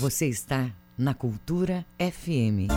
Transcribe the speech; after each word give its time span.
Você 0.00 0.26
está 0.26 0.72
na 0.98 1.14
Cultura 1.14 1.86
FM. 2.00 2.68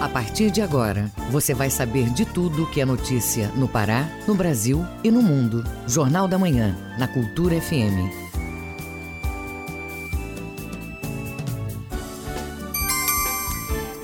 A 0.00 0.08
partir 0.08 0.52
de 0.52 0.62
agora, 0.62 1.10
você 1.28 1.52
vai 1.52 1.70
saber 1.70 2.08
de 2.10 2.24
tudo 2.24 2.70
que 2.70 2.80
é 2.80 2.84
notícia 2.84 3.48
no 3.56 3.66
Pará, 3.66 4.08
no 4.28 4.34
Brasil 4.36 4.84
e 5.02 5.10
no 5.10 5.20
mundo. 5.20 5.64
Jornal 5.88 6.28
da 6.28 6.38
Manhã, 6.38 6.76
na 7.00 7.08
Cultura 7.08 7.60
FM. 7.60 8.26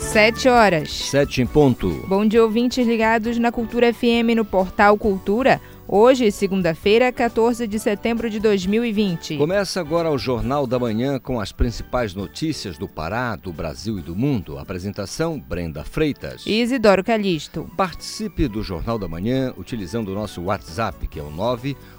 Sete 0.01 0.49
horas. 0.49 0.91
Sete 0.91 1.41
em 1.41 1.47
ponto. 1.47 1.89
Bom 2.09 2.27
dia, 2.27 2.43
ouvintes 2.43 2.85
ligados 2.85 3.39
na 3.39 3.53
Cultura 3.53 3.95
FM 3.95 4.35
no 4.37 4.45
portal 4.45 4.99
Cultura. 4.99 5.61
Hoje, 5.95 6.31
segunda-feira, 6.31 7.13
14 7.13 7.67
de 7.67 7.79
setembro 7.79 8.31
de 8.31 8.41
2020. 8.41 9.37
Começa 9.37 9.79
agora 9.79 10.11
o 10.11 10.17
Jornal 10.17 10.67
da 10.67 10.79
Manhã 10.79 11.19
com 11.19 11.39
as 11.39 11.53
principais 11.53 12.15
notícias 12.15 12.79
do 12.79 12.89
Pará, 12.89 13.37
do 13.37 13.53
Brasil 13.53 13.99
e 13.99 14.01
do 14.01 14.17
mundo. 14.17 14.59
Apresentação: 14.59 15.39
Brenda 15.39 15.85
Freitas. 15.85 16.47
E 16.47 16.63
Isidoro 16.63 17.05
Calixto. 17.05 17.71
Participe 17.77 18.49
do 18.49 18.63
Jornal 18.63 18.99
da 18.99 19.07
Manhã 19.07 19.53
utilizando 19.59 20.09
o 20.09 20.15
nosso 20.15 20.41
WhatsApp, 20.45 21.07
que 21.09 21.21
é 21.21 21.23
o 21.23 21.31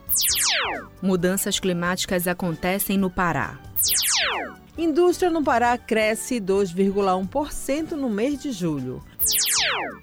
Mudanças 1.01 1.59
climáticas 1.59 2.25
acontecem 2.25 2.97
no 2.97 3.09
Pará. 3.09 3.59
Indústria 4.77 5.29
no 5.29 5.43
Pará 5.43 5.77
cresce 5.77 6.39
2,1% 6.39 7.91
no 7.91 8.09
mês 8.09 8.41
de 8.41 8.53
julho. 8.53 9.03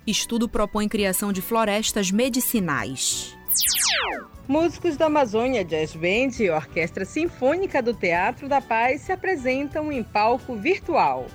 Estudo 0.06 0.50
propõe 0.50 0.86
criação 0.86 1.32
de 1.32 1.41
florestas 1.41 2.10
medicinais. 2.10 3.34
Músicos 4.46 4.98
da 4.98 5.06
Amazônia 5.06 5.64
Jazz 5.64 5.94
Band 5.94 6.44
e 6.44 6.50
Orquestra 6.50 7.06
Sinfônica 7.06 7.80
do 7.80 7.94
Teatro 7.94 8.50
da 8.50 8.60
Paz 8.60 9.00
se 9.00 9.12
apresentam 9.12 9.91
em 9.91 10.02
palco 10.02 10.54
virtual. 10.54 11.26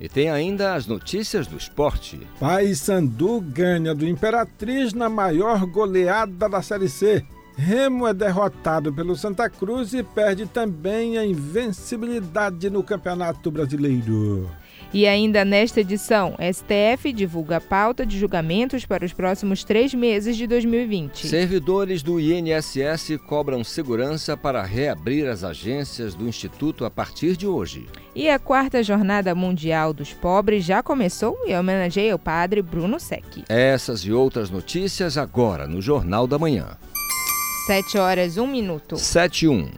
E 0.00 0.08
tem 0.08 0.30
ainda 0.30 0.74
as 0.74 0.86
notícias 0.86 1.46
do 1.46 1.56
esporte. 1.56 2.20
Paysandu 2.38 3.40
ganha 3.40 3.94
do 3.94 4.06
Imperatriz 4.06 4.92
na 4.92 5.08
maior 5.08 5.64
goleada 5.66 6.48
da 6.48 6.60
Série 6.60 6.88
C. 6.88 7.24
Remo 7.56 8.06
é 8.06 8.12
derrotado 8.12 8.92
pelo 8.92 9.16
Santa 9.16 9.48
Cruz 9.48 9.94
e 9.94 10.02
perde 10.02 10.44
também 10.44 11.16
a 11.16 11.24
invencibilidade 11.24 12.68
no 12.68 12.82
Campeonato 12.82 13.50
Brasileiro. 13.50 14.50
E 14.96 15.06
ainda 15.06 15.44
nesta 15.44 15.82
edição, 15.82 16.34
STF 16.40 17.12
divulga 17.12 17.58
a 17.58 17.60
pauta 17.60 18.06
de 18.06 18.18
julgamentos 18.18 18.86
para 18.86 19.04
os 19.04 19.12
próximos 19.12 19.62
três 19.62 19.92
meses 19.92 20.38
de 20.38 20.46
2020. 20.46 21.26
Servidores 21.26 22.02
do 22.02 22.18
INSS 22.18 23.18
cobram 23.26 23.62
segurança 23.62 24.38
para 24.38 24.62
reabrir 24.62 25.28
as 25.28 25.44
agências 25.44 26.14
do 26.14 26.26
Instituto 26.26 26.82
a 26.86 26.90
partir 26.90 27.36
de 27.36 27.46
hoje. 27.46 27.86
E 28.14 28.30
a 28.30 28.38
quarta 28.38 28.82
Jornada 28.82 29.34
Mundial 29.34 29.92
dos 29.92 30.14
Pobres 30.14 30.64
já 30.64 30.82
começou 30.82 31.36
e 31.46 31.54
homenageia 31.54 32.14
o 32.14 32.18
padre 32.18 32.62
Bruno 32.62 32.98
Sec. 32.98 33.44
Essas 33.50 34.00
e 34.00 34.12
outras 34.12 34.48
notícias 34.48 35.18
agora 35.18 35.66
no 35.66 35.82
Jornal 35.82 36.26
da 36.26 36.38
Manhã. 36.38 36.78
Sete 37.66 37.98
horas, 37.98 38.38
um 38.38 38.46
minuto. 38.46 38.96
Sete 38.96 39.44
e 39.44 39.48
um. 39.48 39.70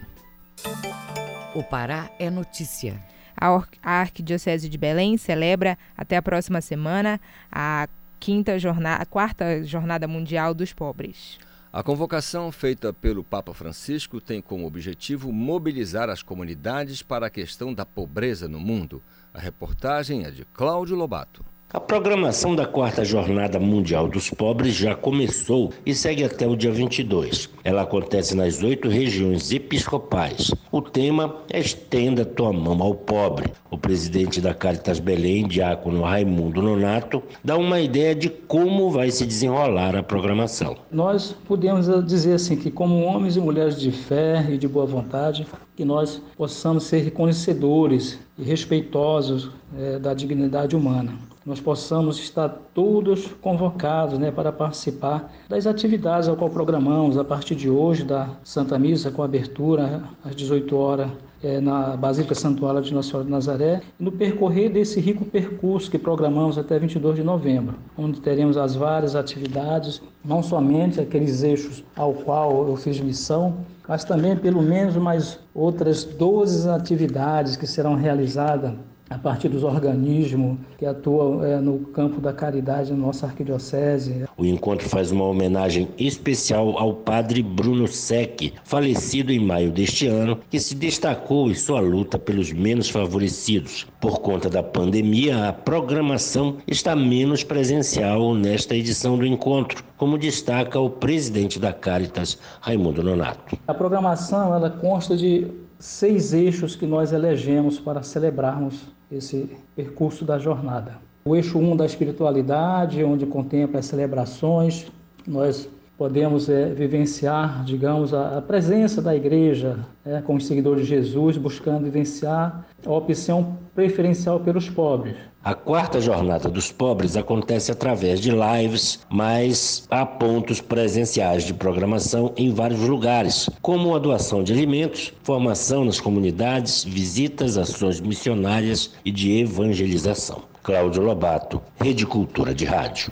O 1.56 1.64
Pará 1.64 2.08
é 2.20 2.30
notícia. 2.30 3.02
A 3.40 3.90
Arquidiocese 4.00 4.68
de 4.68 4.76
Belém 4.76 5.16
celebra 5.16 5.78
até 5.96 6.16
a 6.16 6.22
próxima 6.22 6.60
semana 6.60 7.20
a 7.50 7.88
quinta 8.18 8.58
jornada, 8.58 9.02
a 9.02 9.06
quarta 9.06 9.62
Jornada 9.64 10.08
Mundial 10.08 10.52
dos 10.52 10.72
Pobres. 10.72 11.38
A 11.72 11.82
convocação 11.82 12.50
feita 12.50 12.92
pelo 12.92 13.22
Papa 13.22 13.52
Francisco 13.52 14.20
tem 14.20 14.40
como 14.40 14.66
objetivo 14.66 15.32
mobilizar 15.32 16.08
as 16.08 16.22
comunidades 16.22 17.02
para 17.02 17.26
a 17.26 17.30
questão 17.30 17.74
da 17.74 17.84
pobreza 17.84 18.48
no 18.48 18.58
mundo. 18.58 19.02
A 19.34 19.38
reportagem 19.38 20.24
é 20.24 20.30
de 20.30 20.44
Cláudio 20.46 20.96
Lobato. 20.96 21.44
A 21.70 21.78
programação 21.78 22.56
da 22.56 22.64
quarta 22.64 23.04
Jornada 23.04 23.60
Mundial 23.60 24.08
dos 24.08 24.30
Pobres 24.30 24.74
já 24.74 24.94
começou 24.94 25.70
e 25.84 25.94
segue 25.94 26.24
até 26.24 26.46
o 26.46 26.56
dia 26.56 26.72
22. 26.72 27.50
Ela 27.62 27.82
acontece 27.82 28.34
nas 28.34 28.62
oito 28.62 28.88
regiões 28.88 29.52
episcopais. 29.52 30.50
O 30.72 30.80
tema 30.80 31.36
é 31.50 31.60
Estenda 31.60 32.24
tua 32.24 32.54
mão 32.54 32.82
ao 32.82 32.94
pobre. 32.94 33.52
O 33.70 33.76
presidente 33.76 34.40
da 34.40 34.54
Caritas 34.54 34.98
Belém, 34.98 35.46
diácono 35.46 36.04
Raimundo 36.04 36.62
Nonato, 36.62 37.22
dá 37.44 37.58
uma 37.58 37.78
ideia 37.78 38.14
de 38.14 38.30
como 38.30 38.90
vai 38.90 39.10
se 39.10 39.26
desenrolar 39.26 39.94
a 39.94 40.02
programação. 40.02 40.74
Nós 40.90 41.36
podemos 41.46 41.86
dizer 42.06 42.32
assim 42.32 42.56
que 42.56 42.70
como 42.70 43.04
homens 43.04 43.36
e 43.36 43.40
mulheres 43.40 43.78
de 43.78 43.92
fé 43.92 44.46
e 44.48 44.56
de 44.56 44.66
boa 44.66 44.86
vontade, 44.86 45.46
que 45.76 45.84
nós 45.84 46.22
possamos 46.34 46.84
ser 46.84 47.00
reconhecedores 47.00 48.18
e 48.38 48.42
respeitosos 48.42 49.50
é, 49.78 49.98
da 49.98 50.14
dignidade 50.14 50.74
humana 50.74 51.27
nós 51.48 51.60
possamos 51.60 52.18
estar 52.18 52.50
todos 52.74 53.28
convocados 53.40 54.18
né, 54.18 54.30
para 54.30 54.52
participar 54.52 55.32
das 55.48 55.66
atividades 55.66 56.28
ao 56.28 56.36
qual 56.36 56.50
programamos 56.50 57.16
a 57.16 57.24
partir 57.24 57.54
de 57.54 57.70
hoje, 57.70 58.04
da 58.04 58.28
Santa 58.44 58.78
Missa, 58.78 59.10
com 59.10 59.22
abertura 59.22 60.02
às 60.22 60.36
18 60.36 60.76
horas 60.76 61.10
é, 61.42 61.58
na 61.58 61.96
Basílica 61.96 62.34
Santuária 62.34 62.82
de 62.82 62.92
Nossa 62.92 63.08
Senhora 63.08 63.24
de 63.24 63.30
Nazaré, 63.30 63.80
e 63.98 64.04
no 64.04 64.12
percorrer 64.12 64.68
desse 64.68 65.00
rico 65.00 65.24
percurso 65.24 65.90
que 65.90 65.98
programamos 65.98 66.58
até 66.58 66.78
22 66.78 67.16
de 67.16 67.22
novembro, 67.22 67.76
onde 67.96 68.20
teremos 68.20 68.58
as 68.58 68.76
várias 68.76 69.16
atividades, 69.16 70.02
não 70.22 70.42
somente 70.42 71.00
aqueles 71.00 71.42
eixos 71.42 71.82
ao 71.96 72.12
qual 72.12 72.68
eu 72.68 72.76
fiz 72.76 73.00
missão, 73.00 73.56
mas 73.88 74.04
também 74.04 74.36
pelo 74.36 74.60
menos 74.60 74.96
mais 74.96 75.38
outras 75.54 76.04
12 76.04 76.68
atividades 76.68 77.56
que 77.56 77.66
serão 77.66 77.94
realizadas 77.94 78.74
a 79.10 79.18
partir 79.18 79.48
dos 79.48 79.62
organismos 79.62 80.58
que 80.76 80.84
atuam 80.84 81.44
é, 81.44 81.60
no 81.60 81.78
campo 81.78 82.20
da 82.20 82.32
caridade 82.32 82.92
na 82.92 82.98
nossa 82.98 83.26
arquidiocese. 83.26 84.24
O 84.36 84.44
encontro 84.44 84.88
faz 84.88 85.10
uma 85.10 85.24
homenagem 85.24 85.88
especial 85.98 86.78
ao 86.78 86.94
padre 86.94 87.42
Bruno 87.42 87.88
Sec, 87.88 88.52
falecido 88.64 89.32
em 89.32 89.38
maio 89.38 89.70
deste 89.70 90.06
ano, 90.06 90.38
que 90.50 90.60
se 90.60 90.74
destacou 90.74 91.50
em 91.50 91.54
sua 91.54 91.80
luta 91.80 92.18
pelos 92.18 92.52
menos 92.52 92.88
favorecidos. 92.88 93.86
Por 94.00 94.20
conta 94.20 94.48
da 94.48 94.62
pandemia, 94.62 95.48
a 95.48 95.52
programação 95.52 96.58
está 96.66 96.94
menos 96.94 97.42
presencial 97.42 98.34
nesta 98.34 98.74
edição 98.74 99.16
do 99.16 99.26
encontro, 99.26 99.82
como 99.96 100.18
destaca 100.18 100.78
o 100.78 100.90
presidente 100.90 101.58
da 101.58 101.72
Caritas, 101.72 102.38
Raimundo 102.60 103.02
Nonato. 103.02 103.58
A 103.66 103.74
programação 103.74 104.54
ela 104.54 104.70
consta 104.70 105.16
de 105.16 105.46
seis 105.78 106.32
eixos 106.32 106.74
que 106.74 106.86
nós 106.86 107.12
elegemos 107.12 107.78
para 107.78 108.02
celebrarmos 108.02 108.97
esse 109.10 109.50
percurso 109.74 110.24
da 110.24 110.38
jornada. 110.38 110.98
O 111.24 111.34
eixo 111.36 111.58
1 111.58 111.72
um 111.72 111.76
da 111.76 111.84
espiritualidade, 111.84 113.02
onde 113.04 113.26
contempla 113.26 113.80
as 113.80 113.86
celebrações, 113.86 114.86
nós 115.26 115.68
podemos 115.98 116.48
é, 116.48 116.66
vivenciar, 116.66 117.64
digamos, 117.64 118.14
a, 118.14 118.38
a, 118.38 118.42
presença 118.42 119.02
da 119.02 119.14
igreja 119.16 119.80
é, 120.06 120.20
com 120.20 120.36
os 120.36 120.46
seguidores 120.46 120.82
de 120.82 120.88
Jesus, 120.88 121.36
buscando 121.36 121.84
vivenciar 121.84 122.64
a 122.86 122.92
opção 122.92 123.58
preferencial 123.74 124.38
pelos 124.38 124.70
pobres. 124.70 125.16
A 125.48 125.54
quarta 125.54 125.98
jornada 125.98 126.46
dos 126.50 126.70
pobres 126.70 127.16
acontece 127.16 127.72
através 127.72 128.20
de 128.20 128.30
lives, 128.30 129.00
mas 129.08 129.86
há 129.88 130.04
pontos 130.04 130.60
presenciais 130.60 131.42
de 131.42 131.54
programação 131.54 132.34
em 132.36 132.52
vários 132.52 132.80
lugares, 132.80 133.48
como 133.62 133.96
a 133.96 133.98
doação 133.98 134.42
de 134.44 134.52
alimentos, 134.52 135.10
formação 135.22 135.86
nas 135.86 135.98
comunidades, 135.98 136.84
visitas, 136.84 137.56
ações 137.56 137.98
missionárias 137.98 138.92
e 139.02 139.10
de 139.10 139.38
evangelização. 139.38 140.42
Cláudio 140.62 141.02
Lobato, 141.02 141.62
Rede 141.80 142.04
Cultura 142.04 142.54
de 142.54 142.66
Rádio. 142.66 143.10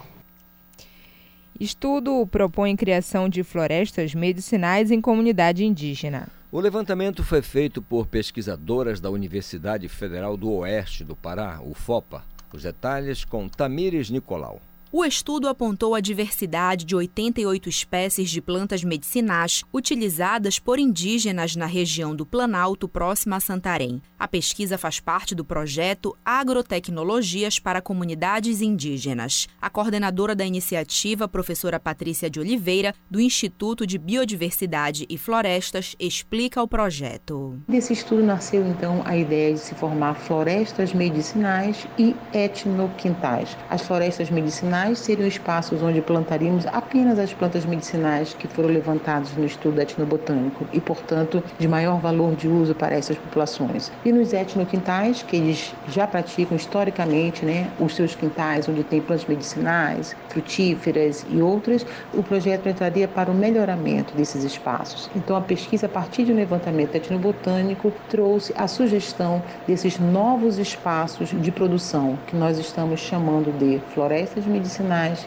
Estudo 1.59 2.27
propõe 2.27 2.77
criação 2.77 3.31
de 3.31 3.43
florestas 3.43 4.15
medicinais 4.15 4.91
em 4.91 5.01
comunidade 5.01 5.65
indígena. 5.65 6.29
O 6.53 6.61
levantamento 6.61 7.25
foi 7.25 7.43
feito 7.43 7.83
por 7.83 8.07
pesquisadoras 8.07 9.01
da 9.01 9.11
Universidade 9.11 9.89
Federal 9.89 10.37
do 10.37 10.49
Oeste 10.53 11.03
do 11.03 11.17
Pará, 11.17 11.61
UFOPA. 11.61 12.25
Os 12.53 12.63
detalhes 12.63 13.25
com 13.25 13.49
Tamires 13.49 14.11
Nicolau. 14.11 14.61
O 14.99 15.05
estudo 15.05 15.47
apontou 15.47 15.95
a 15.95 16.01
diversidade 16.01 16.87
de 16.87 16.97
88 16.97 17.69
espécies 17.69 18.31
de 18.31 18.41
plantas 18.41 18.83
medicinais 18.83 19.63
utilizadas 19.71 20.59
por 20.59 20.79
indígenas 20.79 21.55
na 21.55 21.67
região 21.67 22.17
do 22.17 22.25
Planalto, 22.25 22.89
próxima 22.89 23.37
a 23.37 23.41
Santarém. 23.41 24.01
A 24.19 24.27
pesquisa 24.27 24.79
faz 24.79 24.99
parte 24.99 25.35
do 25.35 25.45
projeto 25.45 26.17
Agrotecnologias 26.25 27.59
para 27.59 27.83
Comunidades 27.83 28.63
Indígenas. 28.63 29.47
A 29.61 29.69
coordenadora 29.69 30.35
da 30.35 30.47
iniciativa, 30.47 31.29
professora 31.29 31.79
Patrícia 31.79 32.31
de 32.31 32.41
Oliveira, 32.41 32.95
do 33.11 33.21
Instituto 33.21 33.87
de 33.87 33.99
Biodiversidade 33.99 35.05
e 35.11 35.19
Florestas, 35.19 35.95
explica 36.01 36.63
o 36.63 36.67
projeto. 36.67 37.61
Desse 37.69 37.93
estudo 37.93 38.23
nasceu 38.23 38.67
então 38.67 39.03
a 39.05 39.15
ideia 39.15 39.53
de 39.53 39.61
se 39.61 39.75
formar 39.75 40.15
florestas 40.15 40.95
medicinais 40.95 41.87
e 41.99 42.17
etnoquintais. 42.33 43.59
As 43.69 43.83
florestas 43.83 44.31
medicinais 44.31 44.86
seriam 44.95 45.27
espaços 45.27 45.83
onde 45.83 46.01
plantaríamos 46.01 46.67
apenas 46.67 47.19
as 47.19 47.33
plantas 47.33 47.65
medicinais 47.65 48.35
que 48.35 48.47
foram 48.47 48.69
levantadas 48.69 49.35
no 49.37 49.45
estudo 49.45 49.81
etnobotânico 49.81 50.67
e, 50.73 50.81
portanto, 50.81 51.43
de 51.59 51.67
maior 51.67 51.99
valor 51.99 52.37
de 52.37 52.47
uso 52.47 52.75
para 52.75 52.95
essas 52.95 53.17
populações. 53.17 53.91
E 54.05 54.13
nos 54.13 54.33
etnoquintais, 54.33 55.23
que 55.23 55.37
eles 55.37 55.75
já 55.89 56.07
praticam 56.07 56.57
historicamente 56.57 57.45
né, 57.45 57.71
os 57.81 57.95
seus 57.97 58.15
quintais, 58.15 58.69
onde 58.69 58.85
tem 58.85 59.01
plantas 59.01 59.27
medicinais, 59.27 60.15
frutíferas 60.29 61.27
e 61.31 61.41
outras, 61.41 61.85
o 62.13 62.23
projeto 62.23 62.69
entraria 62.69 63.09
para 63.09 63.31
o 63.31 63.35
melhoramento 63.35 64.15
desses 64.15 64.45
espaços. 64.45 65.11
Então, 65.17 65.37
a 65.37 65.41
pesquisa, 65.41 65.87
a 65.87 65.89
partir 65.89 66.25
de 66.25 66.33
um 66.33 66.37
levantamento 66.37 66.95
etnobotânico, 66.95 67.93
trouxe 68.09 68.53
a 68.57 68.69
sugestão 68.69 69.43
desses 69.67 69.99
novos 69.99 70.59
espaços 70.59 71.31
de 71.31 71.51
produção, 71.51 72.19
que 72.27 72.37
nós 72.37 72.59
estamos 72.59 73.01
chamando 73.01 73.57
de 73.59 73.81
florestas 73.93 74.45
medicinais 74.45 74.76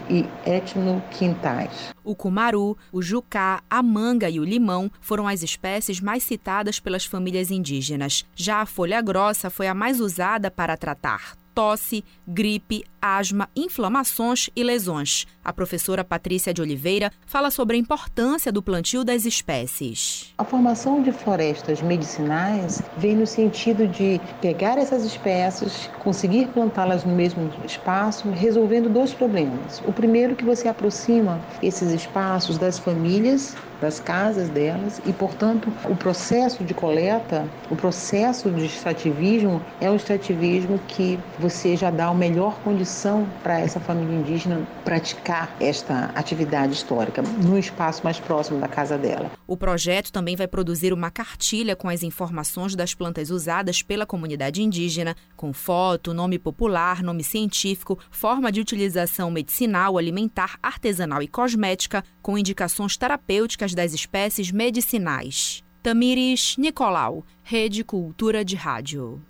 e 0.10 0.26
etnoquintais. 0.46 1.94
O 2.04 2.16
cumaru, 2.16 2.78
o 2.92 3.02
jucá, 3.02 3.62
a 3.70 3.82
manga 3.82 4.30
e 4.30 4.40
o 4.40 4.44
limão 4.44 4.92
foram 5.02 5.28
as 5.28 5.44
espécies 5.44 6.00
mais 6.00 6.24
citadas 6.24 6.80
pelas 6.80 7.06
famílias 7.06 7.52
indígenas. 7.52 8.26
Já 8.36 8.62
a 8.62 8.66
folha 8.66 9.02
grossa 9.02 9.50
foi 9.50 9.68
a 9.68 9.74
mais 9.74 10.00
usada 10.00 10.52
para 10.52 10.78
tratar 10.78 11.39
tosse, 11.60 12.06
gripe, 12.26 12.86
asma, 13.02 13.50
inflamações 13.54 14.50
e 14.56 14.64
lesões. 14.64 15.28
A 15.44 15.52
professora 15.52 16.06
Patrícia 16.06 16.54
de 16.54 16.62
Oliveira 16.62 17.12
fala 17.26 17.52
sobre 17.52 17.76
a 17.76 17.80
importância 17.80 18.50
do 18.50 18.64
plantio 18.64 19.04
das 19.04 19.26
espécies. 19.26 20.34
A 20.38 20.46
formação 20.46 21.04
de 21.04 21.12
florestas 21.12 21.82
medicinais 21.82 22.82
vem 22.96 23.14
no 23.14 23.28
sentido 23.28 23.90
de 23.90 24.22
pegar 24.40 24.78
essas 24.78 25.04
espécies, 25.04 25.90
conseguir 26.00 26.48
plantá-las 26.48 27.04
no 27.04 27.14
mesmo 27.14 27.52
espaço, 27.66 28.30
resolvendo 28.30 28.88
dois 28.88 29.14
problemas. 29.14 29.84
O 29.86 29.92
primeiro 29.92 30.38
que 30.38 30.46
você 30.46 30.70
aproxima 30.70 31.42
esses 31.62 31.92
espaços 31.92 32.58
das 32.58 32.80
famílias 32.80 33.54
das 33.82 34.00
casas 34.00 34.50
delas 34.50 35.02
e, 35.06 35.14
portanto, 35.14 35.72
o 35.86 35.96
processo 35.96 36.64
de 36.64 36.74
coleta, 36.74 37.48
o 37.70 37.76
processo 37.76 38.50
de 38.50 38.66
extrativismo 38.66 39.62
é 39.80 39.90
um 39.90 39.96
extrativismo 39.96 40.80
que 40.88 41.20
você 41.38 41.76
já 41.76 41.90
dá 41.90 42.08
a 42.08 42.14
melhor 42.14 42.60
condição 42.64 43.28
para 43.44 43.60
essa 43.60 43.80
família 43.80 44.16
indígena 44.16 44.68
praticar 44.84 45.56
esta 45.60 46.12
atividade 46.16 46.74
histórica 46.74 47.22
no 47.22 47.58
espaço 47.58 48.02
mais 48.04 48.20
próximo 48.20 48.60
da 48.60 48.68
casa 48.68 48.98
dela. 48.98 49.32
O 49.48 49.58
projeto 49.58 50.12
também 50.12 50.36
vai 50.36 50.48
produzir 50.48 50.94
uma 50.94 51.10
cartilha 51.10 51.76
com 51.76 51.90
as 51.90 52.04
informações 52.04 52.76
das 52.76 52.94
plantas 52.94 53.30
usadas 53.30 53.82
pela 53.82 54.06
comunidade 54.06 54.62
indígena, 54.62 55.16
com 55.36 55.54
foto, 55.54 56.14
nome 56.14 56.38
popular, 56.38 57.02
nome 57.02 57.24
científico, 57.24 57.98
forma 58.12 58.52
de 58.52 58.62
utilização 58.62 59.32
medicinal, 59.32 59.98
alimentar, 59.98 60.58
artesanal 60.62 61.22
e 61.22 61.28
cosmética, 61.28 62.04
com 62.22 62.38
indicações 62.38 62.98
terapêuticas 62.98 63.69
das 63.74 63.94
espécies 63.94 64.52
medicinais. 64.52 65.64
Tamires 65.82 66.56
Nicolau, 66.58 67.26
Rede 67.44 67.84
Cultura 67.84 68.44
de 68.44 68.56
Rádio. 68.56 69.22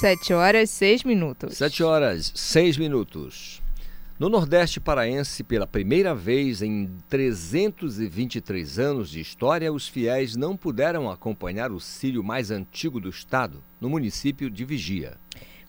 7 0.00 0.32
horas 0.32 0.70
6 0.70 1.02
minutos. 1.02 1.56
7 1.56 1.82
horas 1.82 2.32
6 2.34 2.76
minutos. 2.76 3.60
No 4.18 4.28
Nordeste 4.28 4.80
paraense, 4.80 5.44
pela 5.44 5.66
primeira 5.66 6.14
vez 6.14 6.62
em 6.62 6.88
323 7.08 8.78
anos 8.78 9.10
de 9.10 9.20
história, 9.20 9.72
os 9.72 9.86
fiéis 9.86 10.34
não 10.34 10.56
puderam 10.56 11.10
acompanhar 11.10 11.70
o 11.70 11.78
círio 11.78 12.22
mais 12.22 12.50
antigo 12.50 13.00
do 13.00 13.08
estado, 13.08 13.62
no 13.80 13.88
município 13.88 14.50
de 14.50 14.64
Vigia. 14.64 15.16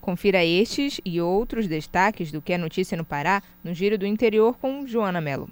Confira 0.02 0.44
estes 0.46 1.02
e 1.04 1.20
outros 1.22 1.68
destaques 1.68 2.32
do 2.32 2.42
que 2.42 2.54
é 2.54 2.58
notícia 2.58 2.98
no 2.98 3.06
Pará 3.06 3.44
no 3.64 3.74
Giro 3.74 3.98
do 3.98 4.06
Interior 4.06 4.58
com 4.58 4.86
Joana 4.88 5.22
Melo. 5.22 5.50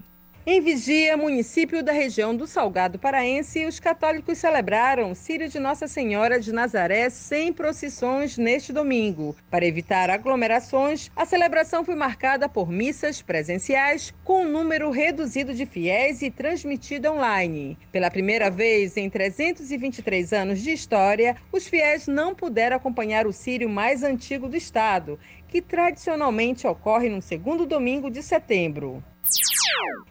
Em 0.50 0.62
Vigia, 0.62 1.18
município 1.18 1.84
da 1.84 1.92
região 1.92 2.34
do 2.34 2.48
Salgado 2.48 2.98
Paraense, 2.98 3.66
os 3.66 3.82
católicos 3.82 4.38
celebraram 4.38 5.12
o 5.12 5.16
Círio 5.16 5.50
de 5.50 5.60
Nossa 5.60 5.90
Senhora 5.90 6.40
de 6.40 6.54
Nazaré 6.54 7.10
sem 7.10 7.52
procissões 7.52 8.38
neste 8.38 8.72
domingo. 8.72 9.36
Para 9.52 9.66
evitar 9.66 10.10
aglomerações, 10.10 11.12
a 11.14 11.26
celebração 11.26 11.84
foi 11.84 11.96
marcada 11.96 12.48
por 12.48 12.72
missas 12.72 13.22
presenciais 13.22 14.14
com 14.24 14.44
um 14.44 14.50
número 14.50 14.90
reduzido 14.90 15.54
de 15.54 15.66
fiéis 15.66 16.22
e 16.22 16.32
transmitida 16.32 17.12
online. 17.12 17.78
Pela 17.92 18.10
primeira 18.10 18.50
vez 18.50 18.96
em 18.96 19.10
323 19.10 20.32
anos 20.32 20.62
de 20.62 20.72
história, 20.72 21.36
os 21.52 21.68
fiéis 21.68 22.08
não 22.08 22.34
puderam 22.34 22.78
acompanhar 22.78 23.28
o 23.28 23.34
Círio 23.34 23.68
mais 23.68 24.02
antigo 24.02 24.48
do 24.48 24.56
estado, 24.56 25.20
que 25.48 25.62
tradicionalmente 25.62 26.68
ocorre 26.68 27.10
no 27.10 27.22
segundo 27.22 27.66
domingo 27.66 28.10
de 28.10 28.22
setembro. 28.22 29.04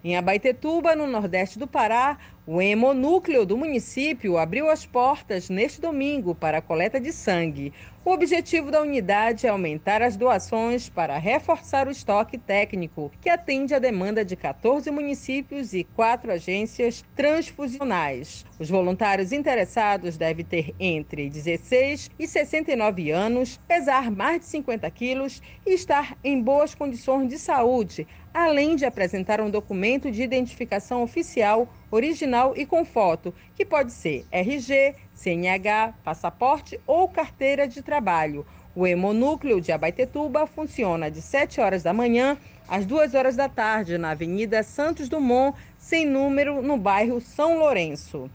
Em 0.05 0.17
Abaitetuba, 0.17 0.95
no 0.95 1.07
nordeste 1.07 1.59
do 1.59 1.67
Pará, 1.67 2.19
o 2.47 2.63
hemonúcleo 2.63 3.45
do 3.45 3.57
município 3.57 4.39
abriu 4.39 4.71
as 4.71 4.87
portas 4.87 5.51
neste 5.51 5.81
domingo 5.81 6.35
para 6.35 6.59
a 6.59 6.63
coleta 6.63 7.01
de 7.01 7.13
sangue. 7.13 7.73
O 8.07 8.13
objetivo 8.13 8.71
da 8.71 8.83
unidade 8.83 9.49
é 9.49 9.51
aumentar 9.51 10.01
as 10.01 10.17
doações 10.17 10.89
para 10.89 11.19
reforçar 11.19 11.89
o 11.89 11.91
estoque 11.91 12.39
técnico, 12.39 13.11
que 13.21 13.29
atende 13.29 13.75
à 13.75 13.81
demanda 13.81 14.25
de 14.25 14.37
14 14.37 14.89
municípios 14.93 15.75
e 15.75 15.83
quatro 15.83 16.31
agências 16.31 17.05
transfusionais. 17.17 18.47
Os 18.61 18.71
voluntários 18.71 19.33
interessados 19.33 20.17
devem 20.17 20.45
ter 20.45 20.73
entre 20.79 21.29
16 21.29 22.09
e 22.17 22.29
69 22.29 23.11
anos, 23.11 23.59
pesar 23.67 24.09
mais 24.09 24.39
de 24.39 24.47
50 24.47 24.89
quilos 24.93 25.43
e 25.67 25.75
estar 25.75 26.17
em 26.23 26.41
boas 26.41 26.77
condições 26.77 27.29
de 27.29 27.41
saúde, 27.41 28.07
além 28.33 28.77
de 28.77 28.85
apresentar 28.85 29.41
um 29.41 29.51
documento 29.51 30.13
de 30.13 30.23
identificação 30.23 31.03
oficial, 31.03 31.69
original 31.91 32.55
e 32.57 32.65
com 32.65 32.85
foto, 32.85 33.35
que 33.57 33.65
pode 33.65 33.93
ser 33.93 34.25
RG, 34.31 34.95
CNH, 35.17 35.95
passaporte 36.05 36.79
ou 36.87 37.09
carteira 37.09 37.67
de 37.67 37.83
trabalho. 37.83 38.47
O 38.75 38.87
Hemonúcleo 38.87 39.61
de 39.61 39.73
Abaitetuba 39.73 40.47
funciona 40.47 41.11
de 41.11 41.23
7 41.23 41.61
horas 41.61 41.83
da 41.83 41.95
manhã 41.95 42.37
às 42.69 42.85
2 42.85 43.15
horas 43.15 43.35
da 43.35 43.49
tarde 43.49 43.97
na 43.97 44.11
Avenida 44.11 44.63
Santos 44.63 45.09
Dumont, 45.09 45.57
sem 45.79 46.05
número, 46.05 46.61
no 46.61 46.77
bairro 46.77 47.21
São 47.21 47.59
Lourenço. 47.59 48.31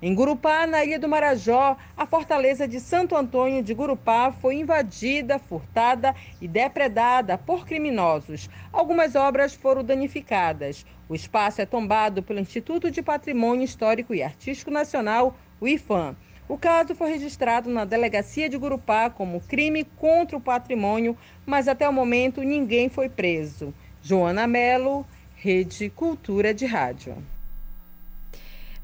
Em 0.00 0.14
Gurupá, 0.14 0.66
na 0.66 0.84
Ilha 0.84 0.98
do 0.98 1.08
Marajó, 1.08 1.76
a 1.96 2.06
fortaleza 2.06 2.66
de 2.66 2.80
Santo 2.80 3.16
Antônio 3.16 3.62
de 3.62 3.74
Gurupá 3.74 4.32
foi 4.32 4.56
invadida, 4.56 5.38
furtada 5.38 6.14
e 6.40 6.48
depredada 6.48 7.36
por 7.36 7.66
criminosos. 7.66 8.48
Algumas 8.72 9.14
obras 9.14 9.54
foram 9.54 9.82
danificadas. 9.82 10.86
O 11.08 11.14
espaço 11.14 11.60
é 11.60 11.66
tombado 11.66 12.22
pelo 12.22 12.40
Instituto 12.40 12.90
de 12.90 13.02
Patrimônio 13.02 13.64
Histórico 13.64 14.14
e 14.14 14.22
Artístico 14.22 14.70
Nacional, 14.70 15.36
o 15.60 15.68
IFAM. 15.68 16.16
O 16.48 16.58
caso 16.58 16.94
foi 16.94 17.10
registrado 17.10 17.70
na 17.70 17.84
delegacia 17.84 18.48
de 18.48 18.58
Gurupá 18.58 19.08
como 19.08 19.40
crime 19.40 19.84
contra 19.96 20.36
o 20.36 20.40
patrimônio, 20.40 21.16
mas 21.46 21.68
até 21.68 21.88
o 21.88 21.92
momento 21.92 22.42
ninguém 22.42 22.88
foi 22.88 23.08
preso. 23.08 23.72
Joana 24.02 24.46
Melo, 24.46 25.06
Rede 25.36 25.88
Cultura 25.88 26.52
de 26.52 26.66
Rádio. 26.66 27.16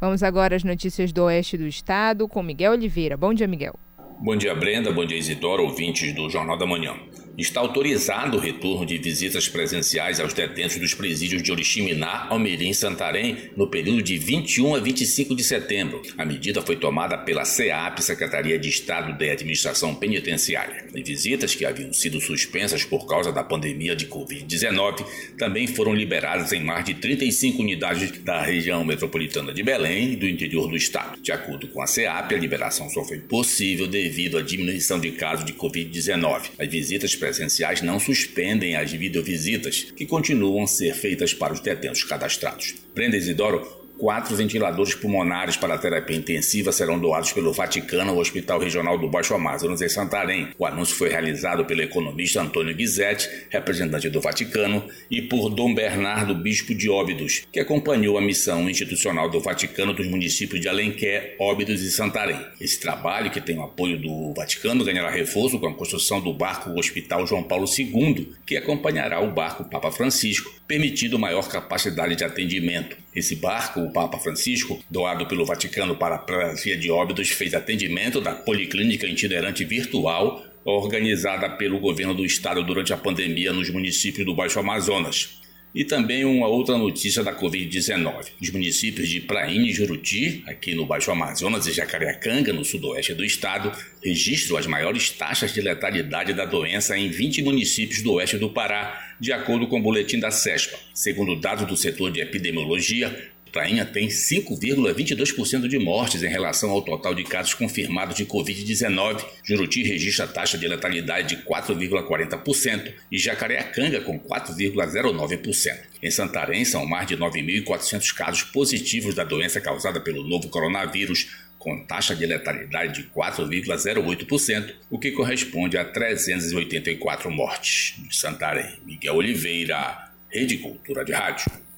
Vamos 0.01 0.23
agora 0.23 0.57
às 0.57 0.65
notícias 0.65 1.13
do 1.13 1.25
oeste 1.25 1.59
do 1.59 1.67
estado 1.67 2.27
com 2.27 2.43
Miguel 2.43 2.73
Oliveira. 2.73 3.19
Bom 3.19 3.35
dia, 3.35 3.47
Miguel. 3.47 3.79
Bom 4.19 4.37
dia, 4.37 4.55
Brenda. 4.55 4.91
Bom 4.91 5.05
dia, 5.05 5.19
Isidoro, 5.19 5.63
ouvintes 5.65 6.15
do 6.15 6.31
Jornal 6.31 6.57
da 6.57 6.65
Manhã 6.65 6.95
está 7.41 7.61
autorizado 7.61 8.37
o 8.37 8.41
retorno 8.41 8.85
de 8.87 8.99
visitas 8.99 9.49
presenciais 9.49 10.21
aos 10.21 10.33
detentos 10.33 10.77
dos 10.77 10.95
presídios 10.95 11.43
de 11.43 11.51
Oriximiná, 11.51 12.27
Almirim 12.29 12.71
e 12.71 12.75
Santarém 12.75 13.37
no 13.57 13.67
período 13.67 14.03
de 14.03 14.19
21 14.19 14.75
a 14.75 14.81
25 14.81 15.35
de 15.35 15.43
setembro. 15.43 16.03
A 16.17 16.25
medida 16.25 16.63
foi 16.63 16.77
tomada 16.77 17.17
pela 17.17 17.45
CEAP, 17.45 18.03
Secretaria 18.03 18.59
de 18.59 18.69
Estado 18.69 19.17
de 19.17 19.31
Administração 19.31 19.95
Penitenciária. 19.95 20.87
E 20.95 21.03
visitas 21.03 21.55
que 21.55 21.65
haviam 21.65 21.93
sido 21.93 22.21
suspensas 22.21 22.85
por 22.85 23.07
causa 23.07 23.33
da 23.33 23.43
pandemia 23.43 23.97
de 23.97 24.07
Covid-19 24.07 25.05
também 25.39 25.67
foram 25.67 25.95
liberadas 25.95 26.53
em 26.53 26.63
mais 26.63 26.85
de 26.85 26.95
35 26.95 27.63
unidades 27.63 28.11
da 28.23 28.43
região 28.43 28.85
metropolitana 28.85 29.53
de 29.53 29.63
Belém 29.63 30.13
e 30.13 30.17
do 30.17 30.29
interior 30.29 30.69
do 30.69 30.77
estado. 30.77 31.21
De 31.21 31.33
acordo 31.33 31.69
com 31.69 31.83
a 31.83 31.87
CEAP, 31.87 32.35
a 32.35 32.39
liberação 32.39 32.89
só 32.91 33.05
foi 33.05 33.19
possível 33.19 33.87
devido 33.87 34.39
à 34.39 34.43
diminuição 34.43 34.99
de 35.01 35.13
casos 35.13 35.45
de 35.45 35.53
Covid-19. 35.53 36.51
As 36.59 36.69
visitas 36.69 37.15
presenciais 37.31 37.81
não 37.81 38.01
suspendem 38.01 38.75
as 38.75 38.91
videovisitas, 38.91 39.87
que 39.95 40.05
continuam 40.05 40.65
a 40.65 40.67
ser 40.67 40.95
feitas 40.95 41.33
para 41.33 41.53
os 41.53 41.61
detentos 41.61 42.03
cadastrados. 42.03 42.75
Brenda 42.93 43.17
Isidoro 43.17 43.80
Quatro 44.01 44.35
ventiladores 44.35 44.95
pulmonares 44.95 45.59
para 45.59 45.77
terapia 45.77 46.17
intensiva 46.17 46.73
serão 46.73 46.99
doados 46.99 47.35
pelo 47.35 47.53
Vaticano 47.53 48.13
ao 48.13 48.17
Hospital 48.17 48.59
Regional 48.59 48.97
do 48.97 49.11
Baixo 49.11 49.35
Amazonas 49.35 49.83
em 49.83 49.91
Santarém. 49.91 50.49
O 50.59 50.65
anúncio 50.65 50.97
foi 50.97 51.11
realizado 51.11 51.67
pelo 51.67 51.83
economista 51.83 52.41
Antônio 52.41 52.75
Ghisetti, 52.75 53.29
representante 53.51 54.09
do 54.09 54.19
Vaticano, 54.19 54.83
e 55.11 55.21
por 55.21 55.51
Dom 55.51 55.75
Bernardo 55.75 56.35
Bispo 56.35 56.75
de 56.75 56.89
Óbidos, 56.89 57.43
que 57.53 57.61
acompanhou 57.61 58.17
a 58.17 58.23
missão 58.23 58.71
institucional 58.71 59.29
do 59.29 59.39
Vaticano 59.39 59.93
dos 59.93 60.09
municípios 60.09 60.63
de 60.63 60.67
Alenquer, 60.67 61.37
Óbidos 61.39 61.83
e 61.83 61.91
Santarém. 61.91 62.41
Esse 62.59 62.81
trabalho, 62.81 63.31
que 63.31 63.39
tem 63.39 63.59
o 63.59 63.65
apoio 63.65 64.01
do 64.01 64.33
Vaticano, 64.33 64.83
ganhará 64.83 65.11
reforço 65.11 65.59
com 65.59 65.67
a 65.67 65.75
construção 65.75 66.23
do 66.23 66.33
barco 66.33 66.71
Hospital 66.71 67.27
João 67.27 67.43
Paulo 67.43 67.67
II, 67.67 68.33
que 68.47 68.57
acompanhará 68.57 69.21
o 69.21 69.31
barco 69.31 69.63
Papa 69.63 69.93
Francisco, 69.93 70.51
permitindo 70.67 71.19
maior 71.19 71.47
capacidade 71.51 72.17
de 72.17 72.25
atendimento. 72.25 72.97
Esse 73.15 73.35
barco, 73.35 73.90
o 73.91 73.93
Papa 73.93 74.19
Francisco, 74.19 74.83
doado 74.89 75.27
pelo 75.27 75.45
Vaticano 75.45 75.97
para 75.97 76.15
a 76.15 76.19
Praia 76.19 76.77
de 76.77 76.91
Óbidos, 76.91 77.29
fez 77.31 77.53
atendimento 77.53 78.21
da 78.21 78.33
Policlínica 78.33 79.07
Itinerante 79.07 79.65
Virtual, 79.65 80.47
organizada 80.65 81.51
pelo 81.51 81.81
governo 81.81 82.15
do 82.15 82.25
estado 82.25 82.63
durante 82.63 82.93
a 82.93 82.97
pandemia 82.97 83.53
nos 83.53 83.69
municípios 83.69 84.25
do 84.25 84.35
Baixo 84.35 84.61
Amazonas. 84.61 85.41
E 85.73 85.85
também 85.85 86.25
uma 86.25 86.49
outra 86.49 86.77
notícia 86.77 87.23
da 87.23 87.33
Covid-19. 87.33 88.27
Os 88.43 88.51
municípios 88.51 89.09
de 89.09 89.21
Prainha 89.21 89.71
e 89.71 89.73
Juruti, 89.73 90.43
aqui 90.47 90.75
no 90.75 90.85
Baixo 90.85 91.13
Amazonas, 91.13 91.67
e 91.67 91.73
Jacareacanga, 91.73 92.53
no 92.53 92.65
sudoeste 92.65 93.15
do 93.15 93.25
estado, 93.25 93.71
registram 94.03 94.57
as 94.57 94.67
maiores 94.67 95.11
taxas 95.11 95.55
de 95.55 95.61
letalidade 95.61 96.33
da 96.33 96.45
doença 96.45 96.99
em 96.99 97.09
20 97.09 97.43
municípios 97.43 98.03
do 98.03 98.15
oeste 98.15 98.37
do 98.37 98.51
Pará, 98.51 99.15
de 99.21 99.33
acordo 99.33 99.69
com 99.69 99.79
o 99.79 99.83
boletim 99.83 100.19
da 100.19 100.33
CESPA. 100.33 100.77
Segundo 100.93 101.37
dados 101.37 101.67
do 101.67 101.77
setor 101.77 102.11
de 102.11 102.21
epidemiologia, 102.21 103.31
Prainha 103.51 103.85
tem 103.85 104.09
5,22% 104.09 105.67
de 105.67 105.79
mortes 105.79 106.23
em 106.23 106.29
relação 106.29 106.71
ao 106.71 106.83
total 106.83 107.15
de 107.15 107.25
casos 107.25 107.55
confirmados 107.55 108.17
de 108.17 108.25
Covid-19. 108.25 109.25
Juruti 109.43 109.83
registra 109.83 110.27
taxa 110.27 110.57
de 110.57 110.69
letalidade 110.69 111.37
de 111.37 111.43
4,40% 111.43 112.93
e 113.11 113.19
Jacareacanga 113.19 114.01
com 114.01 114.19
4,09%. 114.19 115.79
Em 116.03 116.11
Santarém, 116.11 116.65
são 116.65 116.87
mais 116.87 117.07
de 117.07 117.17
9.400 117.17 118.15
casos 118.15 118.43
positivos 118.45 119.15
da 119.15 119.25
doença 119.25 119.61
causada 119.61 120.01
pelo 120.01 120.27
novo 120.27 120.49
coronavírus, 120.49 121.29
com 121.59 121.85
taxa 121.85 122.17
de 122.17 122.25
letalidade 122.25 123.03
de 123.03 123.11
4,08%, 123.11 124.75
o 124.89 124.99
que 124.99 125.11
corresponde 125.11 125.77
a 125.77 125.85
384 125.85 127.31
mortes. 127.31 127.95
De 127.99 128.17
Santarém, 128.17 128.79
Miguel 128.87 129.17
Oliveira, 129.17 130.11
Rede 130.31 130.57
Cultura 130.57 131.05
de 131.05 131.13
Rádio. 131.13 131.70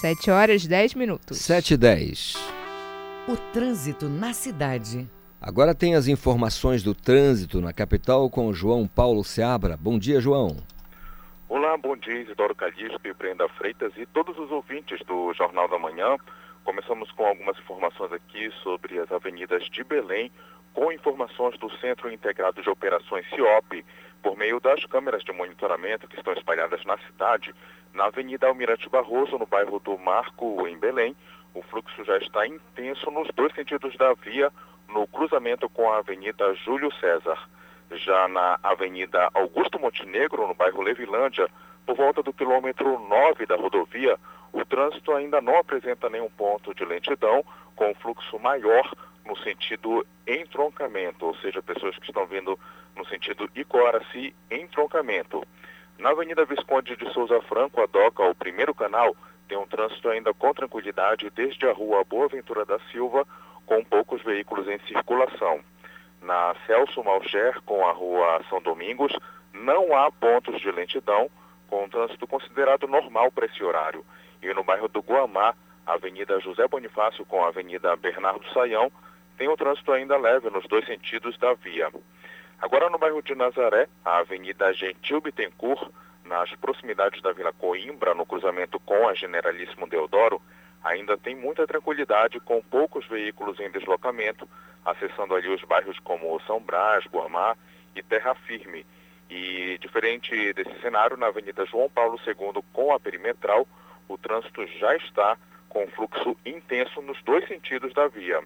7 0.00 0.30
horas 0.30 0.66
10 0.66 0.94
minutos. 0.94 1.36
7 1.36 1.74
e 1.74 1.76
10. 1.76 2.34
O 3.28 3.36
trânsito 3.52 4.08
na 4.08 4.32
cidade. 4.32 5.06
Agora 5.38 5.74
tem 5.74 5.94
as 5.94 6.08
informações 6.08 6.82
do 6.82 6.94
trânsito 6.94 7.60
na 7.60 7.70
capital 7.70 8.30
com 8.30 8.50
João 8.50 8.88
Paulo 8.88 9.22
Seabra. 9.22 9.76
Bom 9.76 9.98
dia, 9.98 10.18
João. 10.18 10.56
Olá, 11.50 11.76
bom 11.76 11.94
dia, 11.98 12.18
Isidoro 12.18 12.54
Calixto 12.54 12.98
e 13.04 13.12
Brenda 13.12 13.46
Freitas 13.50 13.92
e 13.98 14.06
todos 14.06 14.38
os 14.38 14.50
ouvintes 14.50 14.98
do 15.04 15.34
Jornal 15.34 15.68
da 15.68 15.78
Manhã. 15.78 16.16
Começamos 16.64 17.12
com 17.12 17.26
algumas 17.26 17.58
informações 17.58 18.10
aqui 18.10 18.50
sobre 18.62 18.98
as 18.98 19.12
avenidas 19.12 19.64
de 19.64 19.84
Belém, 19.84 20.32
com 20.72 20.90
informações 20.90 21.58
do 21.58 21.70
Centro 21.76 22.10
Integrado 22.10 22.62
de 22.62 22.70
Operações 22.70 23.28
CIOP, 23.28 23.84
por 24.22 24.34
meio 24.36 24.60
das 24.60 24.82
câmeras 24.86 25.22
de 25.22 25.32
monitoramento 25.32 26.08
que 26.08 26.16
estão 26.16 26.32
espalhadas 26.32 26.84
na 26.86 26.96
cidade, 26.98 27.54
na 27.94 28.06
Avenida 28.06 28.46
Almirante 28.46 28.88
Barroso, 28.88 29.38
no 29.38 29.46
bairro 29.46 29.78
do 29.80 29.98
Marco, 29.98 30.66
em 30.66 30.78
Belém, 30.78 31.16
o 31.54 31.62
fluxo 31.62 32.04
já 32.04 32.16
está 32.18 32.46
intenso 32.46 33.10
nos 33.10 33.28
dois 33.34 33.52
sentidos 33.54 33.96
da 33.96 34.12
via, 34.14 34.52
no 34.88 35.06
cruzamento 35.06 35.68
com 35.68 35.90
a 35.90 35.98
Avenida 35.98 36.54
Júlio 36.54 36.92
César. 36.94 37.38
Já 37.92 38.28
na 38.28 38.58
Avenida 38.62 39.28
Augusto 39.34 39.78
Montenegro, 39.80 40.46
no 40.46 40.54
bairro 40.54 40.82
Levilândia, 40.82 41.48
por 41.84 41.96
volta 41.96 42.22
do 42.22 42.32
quilômetro 42.32 43.00
9 43.00 43.46
da 43.46 43.56
rodovia, 43.56 44.16
o 44.52 44.64
trânsito 44.64 45.12
ainda 45.12 45.40
não 45.40 45.58
apresenta 45.58 46.08
nenhum 46.08 46.30
ponto 46.30 46.72
de 46.74 46.84
lentidão, 46.84 47.44
com 47.74 47.94
fluxo 47.94 48.38
maior 48.38 48.88
no 49.24 49.36
sentido 49.38 50.06
entroncamento, 50.26 51.26
ou 51.26 51.34
seja, 51.36 51.62
pessoas 51.62 51.96
que 51.96 52.06
estão 52.06 52.26
vindo 52.26 52.58
no 52.96 53.04
sentido 53.06 53.50
Icoaraci 53.54 54.34
entroncamento. 54.50 55.42
Na 56.00 56.12
Avenida 56.12 56.46
Visconde 56.46 56.96
de 56.96 57.12
Souza 57.12 57.42
Franco, 57.42 57.82
a 57.82 57.84
DOCA, 57.84 58.22
o 58.22 58.34
primeiro 58.34 58.74
canal, 58.74 59.14
tem 59.46 59.58
um 59.58 59.66
trânsito 59.66 60.08
ainda 60.08 60.32
com 60.32 60.54
tranquilidade 60.54 61.28
desde 61.28 61.66
a 61.68 61.74
rua 61.74 62.02
Boa 62.04 62.26
Ventura 62.26 62.64
da 62.64 62.78
Silva, 62.90 63.26
com 63.66 63.84
poucos 63.84 64.22
veículos 64.22 64.66
em 64.66 64.78
circulação. 64.86 65.60
Na 66.22 66.54
Celso 66.66 67.04
Malcher, 67.04 67.60
com 67.66 67.86
a 67.86 67.92
rua 67.92 68.40
São 68.48 68.62
Domingos, 68.62 69.12
não 69.52 69.94
há 69.94 70.10
pontos 70.10 70.58
de 70.58 70.70
lentidão, 70.70 71.30
com 71.68 71.84
um 71.84 71.88
trânsito 71.90 72.26
considerado 72.26 72.88
normal 72.88 73.30
para 73.30 73.44
esse 73.44 73.62
horário. 73.62 74.02
E 74.42 74.54
no 74.54 74.64
bairro 74.64 74.88
do 74.88 75.00
Guamá, 75.00 75.54
Avenida 75.84 76.40
José 76.40 76.66
Bonifácio 76.66 77.26
com 77.26 77.44
a 77.44 77.48
Avenida 77.48 77.94
Bernardo 77.96 78.50
Saião, 78.54 78.90
tem 79.36 79.50
um 79.50 79.56
trânsito 79.56 79.92
ainda 79.92 80.16
leve 80.16 80.48
nos 80.48 80.66
dois 80.66 80.86
sentidos 80.86 81.36
da 81.36 81.52
via. 81.52 81.90
Agora 82.60 82.90
no 82.90 82.98
bairro 82.98 83.22
de 83.22 83.34
Nazaré, 83.34 83.88
a 84.04 84.18
Avenida 84.18 84.70
Gentil 84.74 85.22
Bittencourt, 85.22 85.90
nas 86.26 86.54
proximidades 86.56 87.22
da 87.22 87.32
Vila 87.32 87.54
Coimbra, 87.54 88.14
no 88.14 88.26
cruzamento 88.26 88.78
com 88.80 89.08
a 89.08 89.14
Generalíssimo 89.14 89.88
Deodoro, 89.88 90.42
ainda 90.84 91.16
tem 91.16 91.34
muita 91.34 91.66
tranquilidade 91.66 92.38
com 92.38 92.62
poucos 92.62 93.06
veículos 93.06 93.58
em 93.58 93.70
deslocamento, 93.70 94.46
acessando 94.84 95.34
ali 95.34 95.48
os 95.48 95.62
bairros 95.62 95.98
como 96.00 96.38
São 96.42 96.60
Brás, 96.60 97.06
Guamá 97.06 97.56
e 97.96 98.02
Terra 98.02 98.34
Firme. 98.34 98.84
E 99.30 99.78
diferente 99.78 100.52
desse 100.52 100.80
cenário, 100.82 101.16
na 101.16 101.28
Avenida 101.28 101.64
João 101.64 101.88
Paulo 101.88 102.20
II 102.26 102.62
com 102.74 102.92
a 102.92 103.00
perimetral, 103.00 103.66
o 104.06 104.18
trânsito 104.18 104.66
já 104.66 104.94
está 104.96 105.38
com 105.66 105.86
fluxo 105.88 106.36
intenso 106.44 107.00
nos 107.00 107.22
dois 107.22 107.46
sentidos 107.48 107.94
da 107.94 108.06
via. 108.06 108.42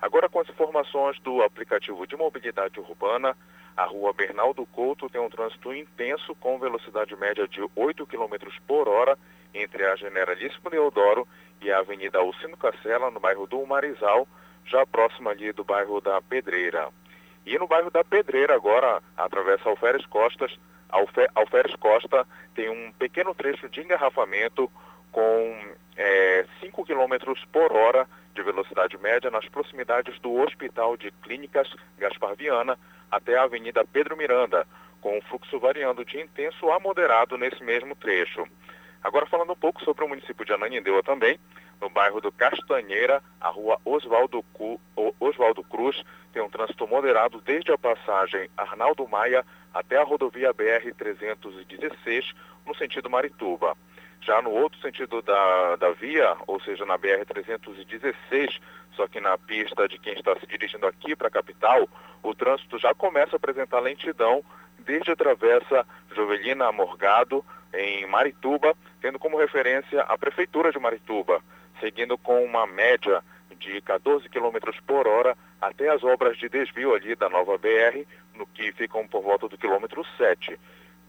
Agora, 0.00 0.28
com 0.28 0.40
as 0.40 0.48
informações 0.48 1.18
do 1.20 1.42
aplicativo 1.42 2.06
de 2.06 2.16
mobilidade 2.16 2.78
urbana, 2.78 3.36
a 3.76 3.84
rua 3.84 4.12
Bernaldo 4.12 4.64
Couto 4.66 5.08
tem 5.08 5.20
um 5.20 5.28
trânsito 5.28 5.74
intenso 5.74 6.34
com 6.36 6.58
velocidade 6.58 7.14
média 7.16 7.46
de 7.48 7.60
8 7.74 8.06
km 8.06 8.36
por 8.66 8.88
hora 8.88 9.18
entre 9.52 9.84
a 9.84 9.96
Generalíssimo 9.96 10.70
Deodoro 10.70 11.26
e 11.60 11.70
a 11.70 11.78
Avenida 11.78 12.18
Alcino 12.18 12.56
Cacela, 12.56 13.10
no 13.10 13.18
bairro 13.18 13.46
do 13.46 13.64
Marizal, 13.66 14.26
já 14.66 14.86
próximo 14.86 15.28
ali 15.28 15.52
do 15.52 15.64
bairro 15.64 16.00
da 16.00 16.20
Pedreira. 16.20 16.88
E 17.44 17.58
no 17.58 17.66
bairro 17.66 17.90
da 17.90 18.04
Pedreira, 18.04 18.54
agora, 18.54 19.02
atravessa 19.16 19.68
Alferes 19.68 20.04
Costas, 20.06 20.56
Alfe, 20.88 21.26
Alferes 21.34 21.74
Costa 21.76 22.26
tem 22.54 22.68
um 22.68 22.92
pequeno 22.92 23.34
trecho 23.34 23.68
de 23.68 23.80
engarrafamento 23.80 24.70
com 25.10 25.74
é, 25.96 26.46
5 26.60 26.84
km 26.84 27.34
por 27.52 27.72
hora 27.72 28.06
de 28.38 28.42
velocidade 28.44 28.96
média 28.98 29.30
nas 29.32 29.48
proximidades 29.48 30.16
do 30.20 30.32
Hospital 30.32 30.96
de 30.96 31.10
Clínicas 31.22 31.68
Gaspar 31.98 32.36
Viana 32.36 32.78
até 33.10 33.36
a 33.36 33.42
Avenida 33.42 33.84
Pedro 33.84 34.16
Miranda, 34.16 34.64
com 35.00 35.18
o 35.18 35.22
fluxo 35.22 35.58
variando 35.58 36.04
de 36.04 36.20
intenso 36.20 36.70
a 36.70 36.78
moderado 36.78 37.36
nesse 37.36 37.64
mesmo 37.64 37.96
trecho. 37.96 38.46
Agora 39.02 39.26
falando 39.26 39.52
um 39.52 39.56
pouco 39.56 39.82
sobre 39.82 40.04
o 40.04 40.08
município 40.08 40.44
de 40.44 40.52
Ananindeua 40.52 41.02
também, 41.02 41.38
no 41.80 41.90
bairro 41.90 42.20
do 42.20 42.30
Castanheira, 42.30 43.20
a 43.40 43.48
rua 43.48 43.80
Oswaldo, 43.84 44.44
Oswaldo 45.18 45.64
Cruz 45.64 46.04
tem 46.32 46.40
um 46.40 46.50
trânsito 46.50 46.86
moderado 46.86 47.40
desde 47.40 47.72
a 47.72 47.78
passagem 47.78 48.48
Arnaldo 48.56 49.06
Maia 49.08 49.44
até 49.74 49.96
a 49.96 50.04
rodovia 50.04 50.54
BR-316, 50.54 52.34
no 52.64 52.74
sentido 52.76 53.10
Marituba. 53.10 53.76
Já 54.20 54.42
no 54.42 54.50
outro 54.50 54.78
sentido 54.80 55.22
da, 55.22 55.76
da 55.76 55.90
via, 55.92 56.36
ou 56.46 56.60
seja, 56.60 56.84
na 56.84 56.98
BR-316, 56.98 58.60
só 58.92 59.06
que 59.06 59.20
na 59.20 59.38
pista 59.38 59.88
de 59.88 59.98
quem 59.98 60.14
está 60.14 60.38
se 60.38 60.46
dirigindo 60.46 60.86
aqui 60.86 61.14
para 61.14 61.28
a 61.28 61.30
capital, 61.30 61.88
o 62.22 62.34
trânsito 62.34 62.78
já 62.78 62.94
começa 62.94 63.36
a 63.36 63.38
apresentar 63.38 63.80
lentidão 63.80 64.44
desde 64.78 65.12
a 65.12 65.16
travessa 65.16 65.86
Jovelina 66.14 66.70
Morgado, 66.72 67.44
em 67.72 68.06
Marituba, 68.06 68.74
tendo 69.00 69.18
como 69.18 69.38
referência 69.38 70.02
a 70.02 70.16
Prefeitura 70.16 70.72
de 70.72 70.78
Marituba, 70.78 71.40
seguindo 71.80 72.16
com 72.16 72.42
uma 72.44 72.66
média 72.66 73.22
de 73.58 73.80
14 73.82 74.28
km 74.28 74.56
por 74.86 75.06
hora 75.06 75.36
até 75.60 75.88
as 75.88 76.02
obras 76.02 76.36
de 76.38 76.48
desvio 76.48 76.94
ali 76.94 77.14
da 77.14 77.28
nova 77.28 77.58
BR, 77.58 78.06
no 78.34 78.46
que 78.46 78.72
ficam 78.72 79.06
por 79.06 79.22
volta 79.22 79.48
do 79.48 79.58
quilômetro 79.58 80.04
7. 80.16 80.58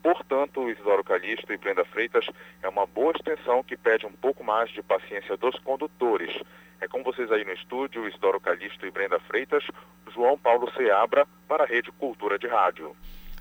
Portanto, 0.02 0.70
Isidoro 0.70 1.04
Calixto 1.04 1.52
e 1.52 1.58
Brenda 1.58 1.84
Freitas 1.86 2.26
é 2.62 2.70
uma 2.70 2.86
boa 2.86 3.12
extensão 3.16 3.64
que 3.64 3.76
pede 3.76 4.06
um 4.06 4.14
pouco 4.14 4.44
mais 4.44 4.70
de 4.72 4.82
paciência 4.82 5.36
dos 5.38 5.58
condutores. 5.60 6.32
É 6.82 6.88
com 6.88 7.04
vocês 7.04 7.30
aí 7.32 7.44
no 7.44 7.52
estúdio, 7.52 8.08
Isidoro 8.08 8.40
Calixto 8.40 8.86
e 8.86 8.92
Brenda 8.92 9.20
Freitas, 9.20 9.64
João 10.14 10.38
Paulo 10.38 10.72
Seabra, 10.74 11.28
para 11.48 11.64
a 11.64 11.68
Rede 11.68 11.92
Cultura 11.92 12.40
de 12.40 12.48
Rádio. 12.48 12.96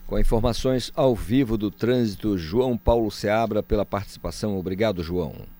Com 0.06 0.18
informações 0.18 0.90
ao 0.96 1.14
vivo 1.14 1.58
do 1.58 1.70
trânsito, 1.70 2.38
João 2.38 2.76
Paulo 2.76 3.10
Seabra 3.10 3.62
pela 3.62 3.84
participação. 3.84 4.58
Obrigado, 4.58 5.02
João. 5.02 5.57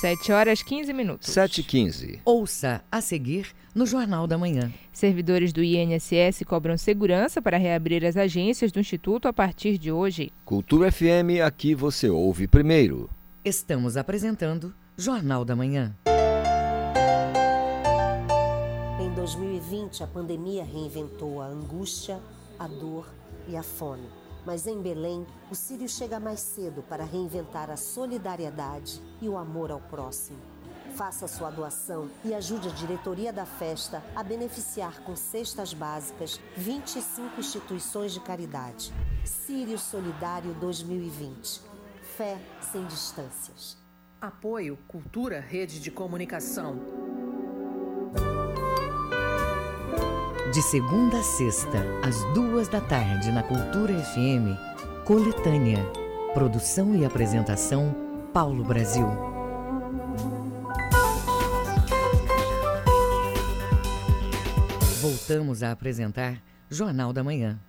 7 0.00 0.30
horas 0.30 0.62
15 0.62 0.92
minutos. 0.92 1.28
7 1.28 1.60
e 1.60 1.64
15. 1.64 2.20
Ouça 2.24 2.84
a 2.90 3.00
seguir 3.00 3.48
no 3.74 3.84
Jornal 3.84 4.28
da 4.28 4.38
Manhã. 4.38 4.72
Servidores 4.92 5.52
do 5.52 5.60
INSS 5.60 6.44
cobram 6.46 6.78
segurança 6.78 7.42
para 7.42 7.56
reabrir 7.56 8.04
as 8.04 8.16
agências 8.16 8.70
do 8.70 8.78
Instituto 8.78 9.26
a 9.26 9.32
partir 9.32 9.76
de 9.76 9.90
hoje. 9.90 10.30
Cultura 10.44 10.92
FM, 10.92 11.42
aqui 11.44 11.74
você 11.74 12.08
ouve 12.08 12.46
primeiro. 12.46 13.10
Estamos 13.44 13.96
apresentando 13.96 14.72
Jornal 14.96 15.44
da 15.44 15.56
Manhã. 15.56 15.96
Em 19.00 19.10
2020, 19.16 20.04
a 20.04 20.06
pandemia 20.06 20.62
reinventou 20.62 21.42
a 21.42 21.46
angústia, 21.46 22.20
a 22.56 22.68
dor 22.68 23.08
e 23.48 23.56
a 23.56 23.64
fome. 23.64 24.06
Mas 24.48 24.66
em 24.66 24.80
Belém, 24.80 25.26
o 25.50 25.54
Sírio 25.54 25.86
chega 25.86 26.18
mais 26.18 26.40
cedo 26.40 26.82
para 26.88 27.04
reinventar 27.04 27.68
a 27.68 27.76
solidariedade 27.76 28.98
e 29.20 29.28
o 29.28 29.36
amor 29.36 29.70
ao 29.70 29.78
próximo. 29.78 30.38
Faça 30.94 31.28
sua 31.28 31.50
doação 31.50 32.08
e 32.24 32.32
ajude 32.32 32.66
a 32.66 32.72
diretoria 32.72 33.30
da 33.30 33.44
festa 33.44 34.02
a 34.16 34.22
beneficiar 34.22 35.02
com 35.02 35.14
cestas 35.14 35.74
básicas 35.74 36.40
25 36.56 37.38
instituições 37.38 38.14
de 38.14 38.20
caridade. 38.20 38.90
Sírio 39.22 39.78
Solidário 39.78 40.54
2020. 40.54 41.60
Fé 42.16 42.40
sem 42.72 42.86
distâncias. 42.86 43.76
Apoio 44.18 44.78
Cultura 44.88 45.40
Rede 45.40 45.78
de 45.78 45.90
Comunicação. 45.90 47.07
De 50.52 50.62
segunda 50.62 51.18
a 51.18 51.22
sexta, 51.22 51.84
às 52.02 52.24
duas 52.32 52.68
da 52.68 52.80
tarde, 52.80 53.30
na 53.30 53.42
Cultura 53.42 53.92
FM, 53.92 54.56
Coletânea. 55.04 55.84
Produção 56.32 56.94
e 56.94 57.04
apresentação, 57.04 57.94
Paulo 58.32 58.64
Brasil. 58.64 59.06
Voltamos 65.02 65.62
a 65.62 65.70
apresentar 65.70 66.42
Jornal 66.70 67.12
da 67.12 67.22
Manhã. 67.22 67.60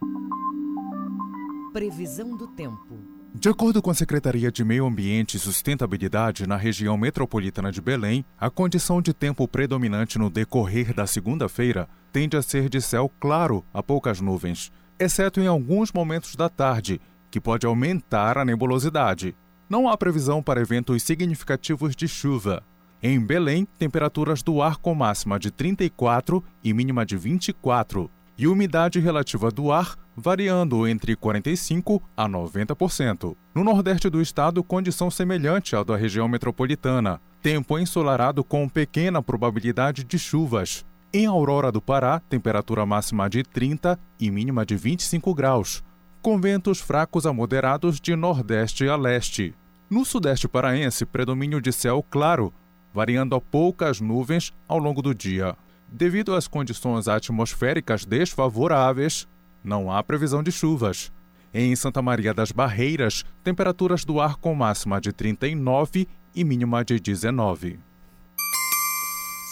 Previsão 1.74 2.38
do 2.38 2.48
tempo. 2.48 3.09
De 3.34 3.48
acordo 3.48 3.80
com 3.80 3.92
a 3.92 3.94
Secretaria 3.94 4.52
de 4.52 4.64
Meio 4.64 4.88
Ambiente 4.88 5.38
e 5.38 5.40
Sustentabilidade 5.40 6.48
na 6.48 6.56
região 6.56 6.98
metropolitana 6.98 7.72
de 7.72 7.80
Belém, 7.80 8.26
a 8.38 8.50
condição 8.50 9.02
de 9.02 9.14
tempo 9.14 9.48
predominante 9.48 10.18
no 10.18 10.32
decorrer 10.32 10.96
da 10.96 11.06
segunda-feira 11.06 11.88
tende 12.12 12.36
a 12.36 12.42
ser 12.42 12.68
de 12.68 12.82
céu 12.82 13.10
claro 13.20 13.64
a 13.72 13.84
poucas 13.84 14.20
nuvens, 14.20 14.72
exceto 14.98 15.40
em 15.40 15.46
alguns 15.46 15.92
momentos 15.94 16.36
da 16.36 16.50
tarde, 16.50 17.00
que 17.30 17.40
pode 17.40 17.68
aumentar 17.68 18.36
a 18.36 18.44
nebulosidade. 18.44 19.36
Não 19.70 19.88
há 19.88 19.96
previsão 19.96 20.42
para 20.42 20.62
eventos 20.62 21.04
significativos 21.04 21.96
de 21.96 22.08
chuva. 22.08 22.64
Em 23.02 23.20
Belém, 23.20 23.66
temperaturas 23.78 24.42
do 24.42 24.60
ar 24.60 24.78
com 24.78 24.96
máxima 24.96 25.40
de 25.40 25.52
34 25.52 26.44
e 26.64 26.74
mínima 26.74 27.06
de 27.06 27.16
24, 27.16 28.10
e 28.39 28.48
umidade 28.48 29.01
relativa 29.01 29.51
do 29.51 29.69
ar 29.69 29.98
variando 30.15 30.88
entre 30.88 31.15
45% 31.15 32.01
a 32.15 32.27
90%. 32.27 33.36
No 33.53 33.63
nordeste 33.65 34.10
do 34.10 34.22
estado, 34.22 34.63
condição 34.63 35.12
semelhante 35.12 35.75
à 35.75 35.84
da 35.84 35.98
região 35.98 36.27
metropolitana. 36.27 37.19
Tempo 37.41 37.77
ensolarado 37.77 38.41
com 38.41 38.67
pequena 38.69 39.22
probabilidade 39.22 40.05
de 40.05 40.17
chuvas. 40.17 40.86
Em 41.12 41.25
Aurora 41.25 41.69
do 41.69 41.81
Pará, 41.81 42.22
temperatura 42.29 42.86
máxima 42.86 43.29
de 43.29 43.43
30 43.43 44.00
e 44.17 44.31
mínima 44.31 44.65
de 44.65 44.77
25 44.77 45.34
graus, 45.34 45.84
com 46.22 46.39
ventos 46.39 46.79
fracos 46.79 47.25
a 47.25 47.34
moderados 47.34 48.00
de 48.00 48.15
nordeste 48.15 48.88
a 48.88 48.96
leste. 48.96 49.53
No 49.89 50.05
sudeste 50.05 50.48
paraense, 50.48 51.05
predomínio 51.05 51.60
de 51.60 51.74
céu 51.74 52.05
claro, 52.10 52.53
variando 52.93 53.36
a 53.36 53.41
poucas 53.41 54.00
nuvens 54.00 54.53
ao 54.67 54.77
longo 54.77 55.01
do 55.01 55.13
dia. 55.13 55.58
Devido 55.91 56.36
às 56.36 56.48
condições 56.48 57.08
atmosféricas 57.08 58.05
desfavoráveis, 58.05 59.27
não 59.63 59.91
há 59.91 60.03
previsão 60.03 60.43
de 60.43 60.51
chuvas. 60.51 61.12
Em 61.51 61.75
Santa 61.75 62.01
Maria 62.01 62.31
das 62.34 62.51
Barreiras, 62.51 63.25
temperaturas 63.43 64.05
do 64.05 64.22
ar 64.22 64.36
com 64.36 64.53
máxima 64.53 65.01
de 65.01 65.12
39 65.12 66.08
e 66.36 66.43
mínima 66.43 66.86
de 66.86 67.00
19. 67.00 67.79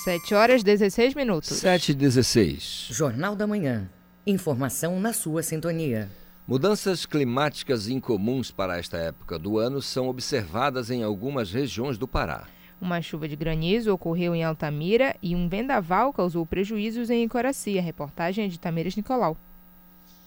7 0.04 0.36
horas 0.36 0.64
16 0.64 1.16
minutos. 1.16 1.58
7 1.58 1.92
e 1.92 1.96
16. 1.96 2.90
Jornal 2.92 3.36
da 3.36 3.48
Manhã. 3.48 3.90
Informação 4.26 5.00
na 5.00 5.12
sua 5.14 5.42
sintonia. 5.42 6.10
Mudanças 6.48 7.06
climáticas 7.06 7.90
incomuns 7.90 8.52
para 8.52 8.78
esta 8.78 8.96
época 8.98 9.40
do 9.40 9.58
ano 9.58 9.82
são 9.82 10.08
observadas 10.08 10.92
em 10.92 11.04
algumas 11.04 11.52
regiões 11.52 11.98
do 11.98 12.08
Pará. 12.08 12.48
Uma 12.80 13.02
chuva 13.02 13.28
de 13.28 13.36
granizo 13.36 13.94
ocorreu 13.94 14.36
em 14.36 14.44
Altamira 14.44 15.16
e 15.22 15.36
um 15.36 15.48
vendaval 15.48 16.14
causou 16.14 16.46
prejuízos 16.46 17.10
em 17.10 17.24
Icoraci. 17.24 17.78
A 17.78 17.82
reportagem 17.82 18.46
é 18.46 18.48
de 18.48 18.60
Tamires 18.60 18.96
Nicolau. 18.96 19.36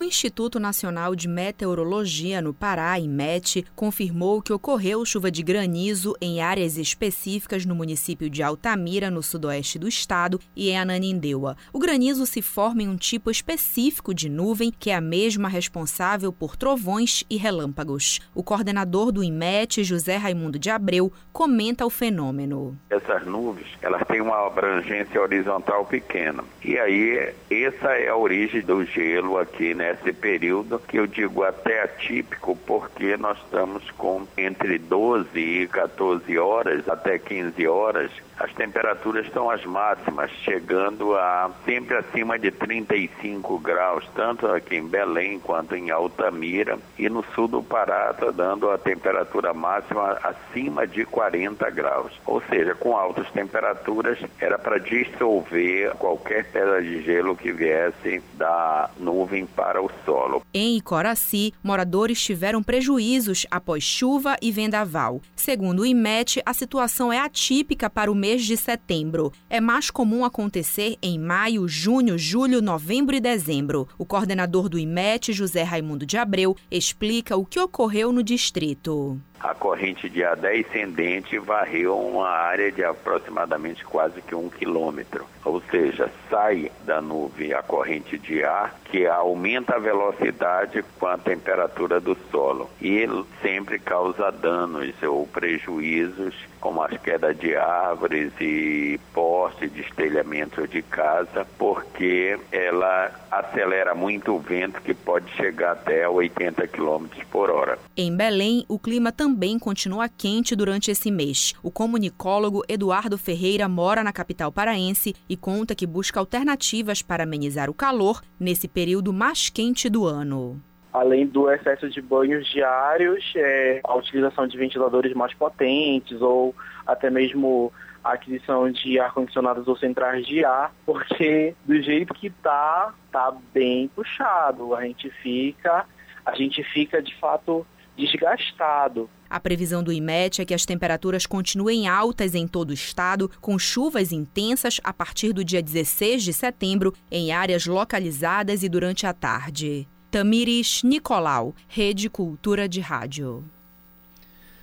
O 0.01 0.05
Instituto 0.05 0.59
Nacional 0.59 1.15
de 1.15 1.29
Meteorologia 1.29 2.41
no 2.41 2.55
Pará, 2.55 2.99
IMET, 2.99 3.67
confirmou 3.77 4.41
que 4.41 4.51
ocorreu 4.51 5.05
chuva 5.05 5.31
de 5.31 5.43
granizo 5.43 6.17
em 6.23 6.41
áreas 6.41 6.79
específicas 6.79 7.67
no 7.67 7.75
município 7.75 8.31
de 8.31 8.43
Altamira, 8.43 9.11
no 9.11 9.23
sudoeste 9.23 9.79
do 9.79 9.87
estado, 9.87 10.41
e 10.57 10.71
em 10.71 10.79
Ananindeua. 10.79 11.55
O 11.71 11.79
granizo 11.79 12.25
se 12.25 12.41
forma 12.41 12.83
em 12.83 12.89
um 12.89 12.97
tipo 12.97 13.31
específico 13.31 14.15
de 14.15 14.31
nuvem, 14.31 14.73
que 14.73 14.89
é 14.89 14.95
a 14.95 15.03
mesma 15.03 15.51
responsável 15.51 16.33
por 16.33 16.57
trovões 16.57 17.23
e 17.29 17.37
relâmpagos. 17.37 18.21
O 18.35 18.43
coordenador 18.43 19.13
do 19.13 19.23
IMET, 19.23 19.85
José 19.85 20.17
Raimundo 20.17 20.59
de 20.59 20.71
Abreu, 20.71 21.13
comenta 21.31 21.85
o 21.85 21.91
fenômeno. 21.91 22.75
Essas 22.89 23.27
nuvens, 23.27 23.69
elas 23.83 24.03
têm 24.07 24.23
uma 24.23 24.47
abrangência 24.47 25.21
horizontal 25.21 25.85
pequena. 25.85 26.43
E 26.65 26.79
aí, 26.79 27.35
essa 27.51 27.89
é 27.99 28.09
a 28.09 28.17
origem 28.17 28.63
do 28.63 28.83
gelo 28.87 29.37
aqui, 29.37 29.75
né? 29.75 29.90
Nesse 29.91 30.13
período, 30.13 30.79
que 30.79 30.97
eu 30.97 31.07
digo 31.07 31.43
até 31.43 31.83
atípico, 31.83 32.57
porque 32.67 33.17
nós 33.17 33.37
estamos 33.39 33.91
com 33.93 34.27
entre 34.39 34.79
12 34.79 35.29
e 35.39 35.67
14 35.67 36.39
horas 36.39 36.89
até 36.89 37.19
15 37.19 37.67
horas 37.67 38.11
as 38.41 38.53
temperaturas 38.55 39.27
estão 39.27 39.51
as 39.51 39.63
máximas, 39.67 40.31
chegando 40.43 41.15
a 41.15 41.51
sempre 41.67 41.95
acima 41.95 42.39
de 42.39 42.51
35 42.51 43.59
graus, 43.59 44.09
tanto 44.15 44.47
aqui 44.47 44.77
em 44.77 44.89
Belém 44.89 45.39
quanto 45.39 45.77
em 45.77 45.91
Altamira. 45.91 46.79
E 46.99 47.11
no 47.11 47.23
sul 47.35 47.47
do 47.47 47.63
Pará 47.63 48.13
está 48.13 48.31
dando 48.31 48.71
a 48.71 48.79
temperatura 48.79 49.53
máxima 49.53 50.19
acima 50.23 50.87
de 50.87 51.05
40 51.05 51.69
graus. 51.71 52.13
Ou 52.25 52.41
seja, 52.49 52.75
com 52.75 52.97
altas 52.97 53.31
temperaturas 53.31 54.19
era 54.39 54.59
para 54.59 54.79
dissolver 54.79 55.95
qualquer 55.99 56.51
pedra 56.51 56.83
de 56.83 57.03
gelo 57.03 57.37
que 57.37 57.53
viesse 57.53 58.23
da 58.35 58.89
nuvem 58.99 59.45
para 59.45 59.83
o 59.83 59.91
solo. 60.07 60.43
Em 60.55 60.79
Icoraci, 60.79 61.53
moradores 61.63 62.23
tiveram 62.23 62.63
prejuízos 62.63 63.47
após 63.51 63.85
chuva 63.85 64.37
e 64.41 64.51
vendaval. 64.51 65.21
Segundo 65.37 65.81
o 65.81 65.87
IMET, 65.87 66.41
a 66.47 66.55
situação 66.55 67.13
é 67.13 67.19
atípica 67.19 67.91
para 67.91 68.11
o 68.11 68.15
mês 68.15 68.30
mês 68.31 68.47
de 68.47 68.57
setembro. 68.57 69.33
É 69.49 69.61
mais 69.61 69.91
comum 69.91 70.25
acontecer 70.25 70.97
em 71.03 71.19
maio, 71.19 71.67
junho, 71.67 72.17
julho, 72.17 72.63
novembro 72.63 73.17
e 73.17 73.21
dezembro. 73.21 73.89
O 73.99 74.07
coordenador 74.07 74.69
do 74.69 74.79
IMET, 74.79 75.33
José 75.33 75.65
Raimundo 75.65 76.07
de 76.07 76.17
Abreu, 76.17 76.57
explica 76.71 77.37
o 77.37 77.45
que 77.45 77.59
ocorreu 77.59 78.13
no 78.13 78.23
distrito 78.23 79.21
a 79.41 79.55
corrente 79.55 80.09
de 80.09 80.23
ar 80.23 80.37
descendente 80.37 81.39
varreu 81.39 81.99
uma 81.99 82.29
área 82.29 82.71
de 82.71 82.85
aproximadamente 82.85 83.85
quase 83.85 84.21
que 84.21 84.35
um 84.35 84.51
quilômetro. 84.51 85.25
Ou 85.45 85.63
seja, 85.71 86.11
sai 86.29 86.71
da 86.85 87.01
nuvem 87.01 87.55
a 87.55 87.63
corrente 87.63 88.19
de 88.19 88.45
ar 88.45 88.75
que 88.85 89.07
aumenta 89.07 89.77
a 89.77 89.79
velocidade 89.79 90.85
com 90.99 91.07
a 91.07 91.17
temperatura 91.17 91.99
do 91.99 92.17
solo 92.31 92.69
e 92.81 93.07
sempre 93.41 93.79
causa 93.79 94.31
danos 94.31 94.93
ou 95.03 95.27
prejuízos 95.27 96.35
como 96.61 96.83
as 96.83 96.97
quedas 96.99 97.39
de 97.39 97.57
árvores 97.57 98.33
e 98.41 99.01
poste 99.41 99.69
de 99.71 99.81
estelhamento 99.81 100.69
de 100.69 100.83
casa, 100.83 101.47
porque 101.59 102.39
ela 102.53 103.11
acelera 103.31 103.95
muito 103.95 104.35
o 104.35 104.39
vento 104.39 104.83
que 104.83 104.93
pode 104.93 105.31
chegar 105.33 105.73
até 105.73 106.07
80 106.07 106.67
km 106.69 107.07
por 107.31 107.49
hora. 107.51 107.79
Em 107.97 108.15
Belém, 108.15 108.67
o 108.69 108.79
clima 108.79 109.11
também 109.11 109.31
também 109.41 109.59
continua 109.59 110.09
quente 110.09 110.55
durante 110.55 110.91
esse 110.91 111.11
mês. 111.11 111.55
O 111.63 111.71
comunicólogo 111.71 112.63
Eduardo 112.69 113.17
Ferreira 113.17 113.67
mora 113.69 114.05
na 114.05 114.13
capital 114.13 114.53
paraense 114.53 115.15
e 115.29 115.37
conta 115.37 115.75
que 115.75 115.87
busca 115.87 116.21
alternativas 116.21 117.01
para 117.01 117.23
amenizar 117.23 117.71
o 117.71 117.75
calor 117.75 118.21
nesse 118.39 118.69
período 118.69 119.13
mais 119.13 119.49
quente 119.49 119.89
do 119.89 120.05
ano. 120.05 120.61
além 120.93 121.25
do 121.25 121.49
excesso 121.49 121.89
de 121.89 122.03
banhos 122.03 122.47
diários, 122.51 123.33
é, 123.37 123.81
a 123.85 123.95
utilização 123.95 124.47
de 124.47 124.59
ventiladores 124.59 125.15
mais 125.15 125.33
potentes 125.33 126.21
ou 126.21 126.55
até 126.85 127.09
mesmo 127.09 127.73
a 128.03 128.13
aquisição 128.13 128.71
de 128.71 128.99
ar-condicionados 128.99 129.69
ou 129.69 129.77
centrais 129.77 130.27
de 130.27 130.45
ar, 130.45 130.75
porque 130.87 131.55
do 131.65 131.81
jeito 131.83 132.15
que 132.15 132.31
tá, 132.31 132.95
tá 133.13 133.35
bem 133.53 133.89
puxado. 133.89 134.75
A 134.75 134.85
gente 134.85 135.11
fica, 135.23 135.87
a 136.25 136.35
gente 136.35 136.63
fica 136.65 137.03
de 137.03 137.15
fato 137.17 137.67
desgastado. 137.97 139.09
A 139.29 139.39
previsão 139.39 139.83
do 139.83 139.93
IMET 139.93 140.41
é 140.41 140.45
que 140.45 140.55
as 140.55 140.67
temperaturas 140.67 141.25
continuem 141.25 141.87
altas 141.87 142.35
em 142.35 142.49
todo 142.49 142.71
o 142.71 142.75
estado, 142.75 143.31
com 143.41 143.59
chuvas 143.59 144.11
intensas 144.11 144.81
a 144.83 144.93
partir 144.93 145.33
do 145.33 145.45
dia 145.45 145.63
16 145.63 146.23
de 146.23 146.33
setembro 146.33 146.93
em 147.11 147.31
áreas 147.31 147.67
localizadas 147.67 148.63
e 148.63 148.69
durante 148.69 149.07
a 149.07 149.13
tarde. 149.13 149.87
Tamires 150.11 150.83
Nicolau, 150.83 151.55
Rede 151.69 152.11
Cultura 152.11 152.69
de 152.69 152.81
Rádio. 152.81 153.45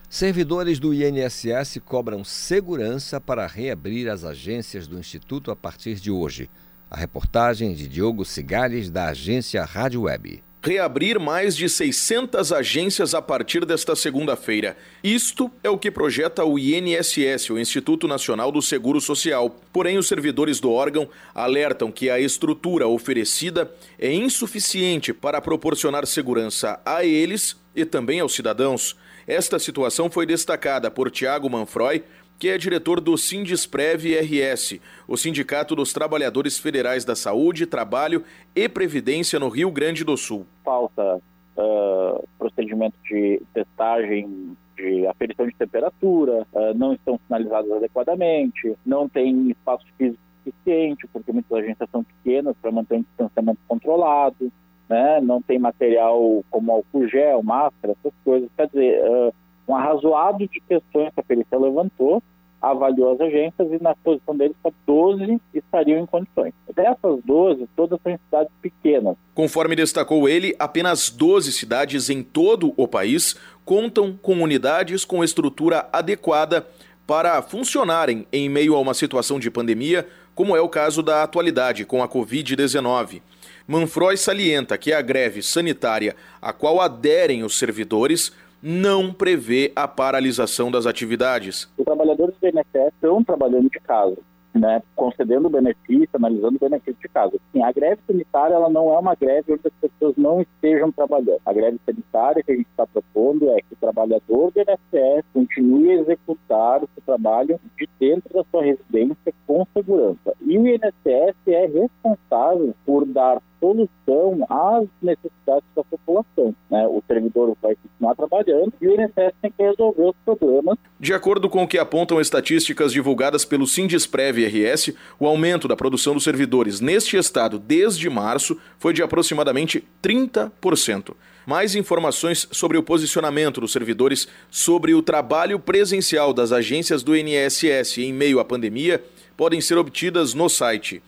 Servidores 0.09 0.79
do 0.79 0.93
INSS 0.93 1.81
cobram 1.83 2.23
segurança 2.23 3.19
para 3.19 3.45
reabrir 3.45 4.09
as 4.09 4.23
agências 4.23 4.87
do 4.87 4.97
Instituto 4.97 5.51
a 5.51 5.55
partir 5.55 5.95
de 5.95 6.09
hoje. 6.09 6.49
A 6.89 6.95
reportagem 6.95 7.73
de 7.73 7.89
Diogo 7.89 8.23
Cigales, 8.23 8.89
da 8.89 9.09
agência 9.09 9.65
Rádio 9.65 10.03
Web 10.03 10.41
reabrir 10.67 11.17
mais 11.17 11.55
de 11.55 11.69
600 11.69 12.51
agências 12.51 13.13
a 13.13 13.21
partir 13.21 13.63
desta 13.63 13.95
segunda-feira. 13.95 14.75
Isto 15.01 15.49
é 15.63 15.69
o 15.69 15.77
que 15.77 15.89
projeta 15.89 16.43
o 16.43 16.59
INSS, 16.59 17.51
o 17.51 17.57
Instituto 17.57 18.05
Nacional 18.05 18.51
do 18.51 18.61
Seguro 18.61 18.99
Social. 18.99 19.61
Porém, 19.71 19.97
os 19.97 20.09
servidores 20.09 20.59
do 20.59 20.69
órgão 20.69 21.07
alertam 21.33 21.89
que 21.89 22.09
a 22.09 22.19
estrutura 22.19 22.85
oferecida 22.85 23.71
é 23.97 24.11
insuficiente 24.11 25.13
para 25.13 25.39
proporcionar 25.39 26.05
segurança 26.05 26.81
a 26.85 27.05
eles 27.05 27.55
e 27.73 27.85
também 27.85 28.19
aos 28.19 28.35
cidadãos. 28.35 28.97
Esta 29.27 29.59
situação 29.59 30.09
foi 30.09 30.25
destacada 30.25 30.89
por 30.89 31.11
Tiago 31.11 31.49
Manfroy, 31.49 32.01
que 32.39 32.47
é 32.47 32.57
diretor 32.57 33.01
do 33.01 33.17
Sindisprev 33.17 34.05
RS, 34.15 34.79
o 35.05 35.17
Sindicato 35.17 35.75
dos 35.75 35.91
Trabalhadores 35.91 36.57
Federais 36.57 37.03
da 37.03 37.13
Saúde, 37.13 37.65
Trabalho 37.65 38.23
e 38.55 38.69
Previdência 38.69 39.37
no 39.37 39.49
Rio 39.49 39.69
Grande 39.69 40.05
do 40.05 40.15
Sul. 40.15 40.45
Falta 40.63 41.17
uh, 41.57 42.25
procedimento 42.39 42.95
de 43.03 43.41
testagem 43.53 44.55
de 44.77 45.05
aferição 45.07 45.45
de 45.45 45.55
temperatura, 45.55 46.47
uh, 46.53 46.73
não 46.73 46.93
estão 46.93 47.19
sinalizados 47.27 47.69
adequadamente, 47.73 48.77
não 48.85 49.09
tem 49.09 49.49
espaço 49.49 49.85
físico 49.97 50.21
suficiente, 50.45 51.05
porque 51.11 51.33
muitas 51.33 51.51
agências 51.51 51.89
são 51.91 52.01
pequenas 52.01 52.55
para 52.61 52.71
manter 52.71 52.95
um 52.95 53.01
distanciamento 53.01 53.59
controlado, 53.67 54.49
né? 54.89 55.19
não 55.21 55.41
tem 55.41 55.59
material 55.59 56.43
como 56.49 56.71
álcool 56.71 57.07
gel, 57.07 57.43
máscara, 57.43 57.95
essas 57.99 58.13
coisas. 58.23 58.49
Quer 58.55 58.67
dizer, 58.67 59.01
uh, 59.03 59.33
um 59.67 59.75
arrazoado 59.75 60.47
de 60.47 60.61
questões 60.61 61.13
que 61.13 61.19
a 61.19 61.23
perícia 61.23 61.57
levantou, 61.57 62.23
avaliou 62.61 63.13
as 63.13 63.21
agências 63.21 63.71
e 63.71 63.81
na 63.81 63.95
posição 63.95 64.35
deles, 64.35 64.55
12 64.85 65.39
estariam 65.53 65.99
em 65.99 66.05
condições. 66.05 66.53
Dessas 66.73 67.21
12, 67.23 67.67
todas 67.75 67.99
são 68.01 68.17
cidades 68.25 68.51
pequenas. 68.61 69.15
Conforme 69.35 69.75
destacou 69.75 70.27
ele, 70.27 70.55
apenas 70.57 71.09
12 71.09 71.51
cidades 71.51 72.09
em 72.09 72.23
todo 72.23 72.73
o 72.77 72.87
país 72.87 73.35
contam 73.63 74.17
com 74.21 74.41
unidades 74.41 75.03
com 75.05 75.23
estrutura 75.23 75.87
adequada 75.91 76.65
para 77.05 77.41
funcionarem 77.41 78.25
em 78.31 78.49
meio 78.49 78.75
a 78.75 78.79
uma 78.79 78.93
situação 78.93 79.39
de 79.39 79.49
pandemia, 79.51 80.07
como 80.35 80.55
é 80.55 80.61
o 80.61 80.69
caso 80.69 81.01
da 81.01 81.23
atualidade 81.23 81.85
com 81.85 82.03
a 82.03 82.07
Covid-19. 82.07 83.21
Manfroy 83.67 84.15
salienta 84.15 84.77
que 84.77 84.93
a 84.93 85.01
greve 85.01 85.43
sanitária 85.43 86.15
a 86.41 86.53
qual 86.53 86.79
aderem 86.79 87.43
os 87.43 87.59
servidores 87.59 88.31
não 88.63 89.11
prevê 89.11 89.73
a 89.75 89.85
paralisação 89.87 90.71
das 90.71 90.85
atividades. 90.85 91.69
Os 91.77 91.83
trabalhadores 91.83 92.33
do 92.39 92.47
INSS 92.47 92.93
estão 92.93 93.21
trabalhando 93.21 93.69
de 93.69 93.79
casa 93.81 94.17
né, 94.57 94.81
concedendo 94.95 95.49
benefício, 95.49 96.09
analisando 96.13 96.59
benefício 96.59 96.99
de 97.01 97.07
casa. 97.09 97.37
Sim, 97.51 97.63
a 97.63 97.71
greve 97.71 98.01
sanitária 98.07 98.55
ela 98.55 98.69
não 98.69 98.93
é 98.93 98.99
uma 98.99 99.15
greve 99.15 99.53
onde 99.53 99.61
as 99.65 99.73
pessoas 99.73 100.15
não 100.17 100.41
estejam 100.41 100.91
trabalhando. 100.91 101.39
A 101.45 101.53
greve 101.53 101.79
sanitária 101.85 102.43
que 102.43 102.51
a 102.51 102.55
gente 102.55 102.67
está 102.67 102.85
propondo 102.85 103.49
é 103.51 103.57
que 103.57 103.73
o 103.73 103.77
trabalhador 103.77 104.51
do 104.51 104.59
INSS 104.59 105.25
continue 105.33 105.91
a 105.91 106.01
executar 106.01 106.83
o 106.83 106.89
seu 106.93 107.03
trabalho 107.05 107.59
de 107.77 107.87
dentro 107.99 108.33
da 108.33 108.43
sua 108.51 108.63
residência 108.63 109.33
com 109.45 109.65
segurança. 109.73 110.33
E 110.41 110.57
o 110.57 110.67
INSS 110.67 111.35
é 111.47 111.65
responsável 111.65 112.73
por 112.85 113.05
dar 113.05 113.41
solução 113.59 114.45
às 114.49 114.87
necessidades 115.01 115.67
da 115.75 115.83
população. 115.83 116.55
Né? 116.69 116.87
O 116.87 117.01
servidor 117.07 117.55
vai 117.61 117.75
continuar 117.75 118.15
trabalhando 118.15 118.73
e 118.81 118.87
o 118.87 118.93
INSS 118.93 119.33
tem 119.41 119.51
que 119.51 119.63
resolver 119.63 120.09
os 120.09 120.15
problemas. 120.25 120.77
De 120.99 121.13
acordo 121.13 121.49
com 121.49 121.63
o 121.63 121.67
que 121.67 121.77
apontam 121.77 122.19
estatísticas 122.19 122.91
divulgadas 122.91 123.45
pelo 123.45 123.67
Sindisprev 123.67 124.37
RS, 124.45 124.93
o 125.19 125.27
aumento 125.27 125.67
da 125.67 125.75
produção 125.75 126.13
dos 126.13 126.23
servidores 126.23 126.81
neste 126.81 127.17
estado 127.17 127.59
desde 127.59 128.09
março 128.09 128.57
foi 128.79 128.93
de 128.93 129.03
aproximadamente 129.03 129.83
30%. 130.01 131.15
Mais 131.45 131.75
informações 131.75 132.47
sobre 132.51 132.77
o 132.77 132.83
posicionamento 132.83 133.61
dos 133.61 133.71
servidores 133.71 134.27
sobre 134.51 134.93
o 134.93 135.01
trabalho 135.01 135.59
presencial 135.59 136.33
das 136.33 136.51
agências 136.51 137.03
do 137.03 137.15
INSS 137.15 137.99
em 137.99 138.11
meio 138.11 138.39
à 138.39 138.45
pandemia 138.45 139.01
podem 139.37 139.61
ser 139.61 139.77
obtidas 139.77 140.33
no 140.33 140.49
site 140.49 141.01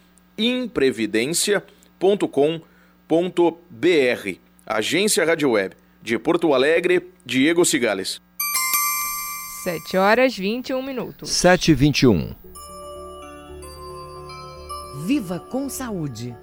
imprevidência.com.br. 2.00 4.40
Agência 4.66 5.26
Rádio 5.26 5.52
Web. 5.52 5.76
De 6.02 6.18
Porto 6.18 6.54
Alegre, 6.54 7.12
Diego 7.26 7.66
Cigales. 7.66 8.22
7 9.64 9.98
horas 9.98 10.38
21 10.38 10.82
minutos. 10.82 11.30
7 11.30 11.72
e 11.72 11.74
21. 11.74 12.34
Viva 15.06 15.40
com 15.40 15.68
saúde. 15.68 16.36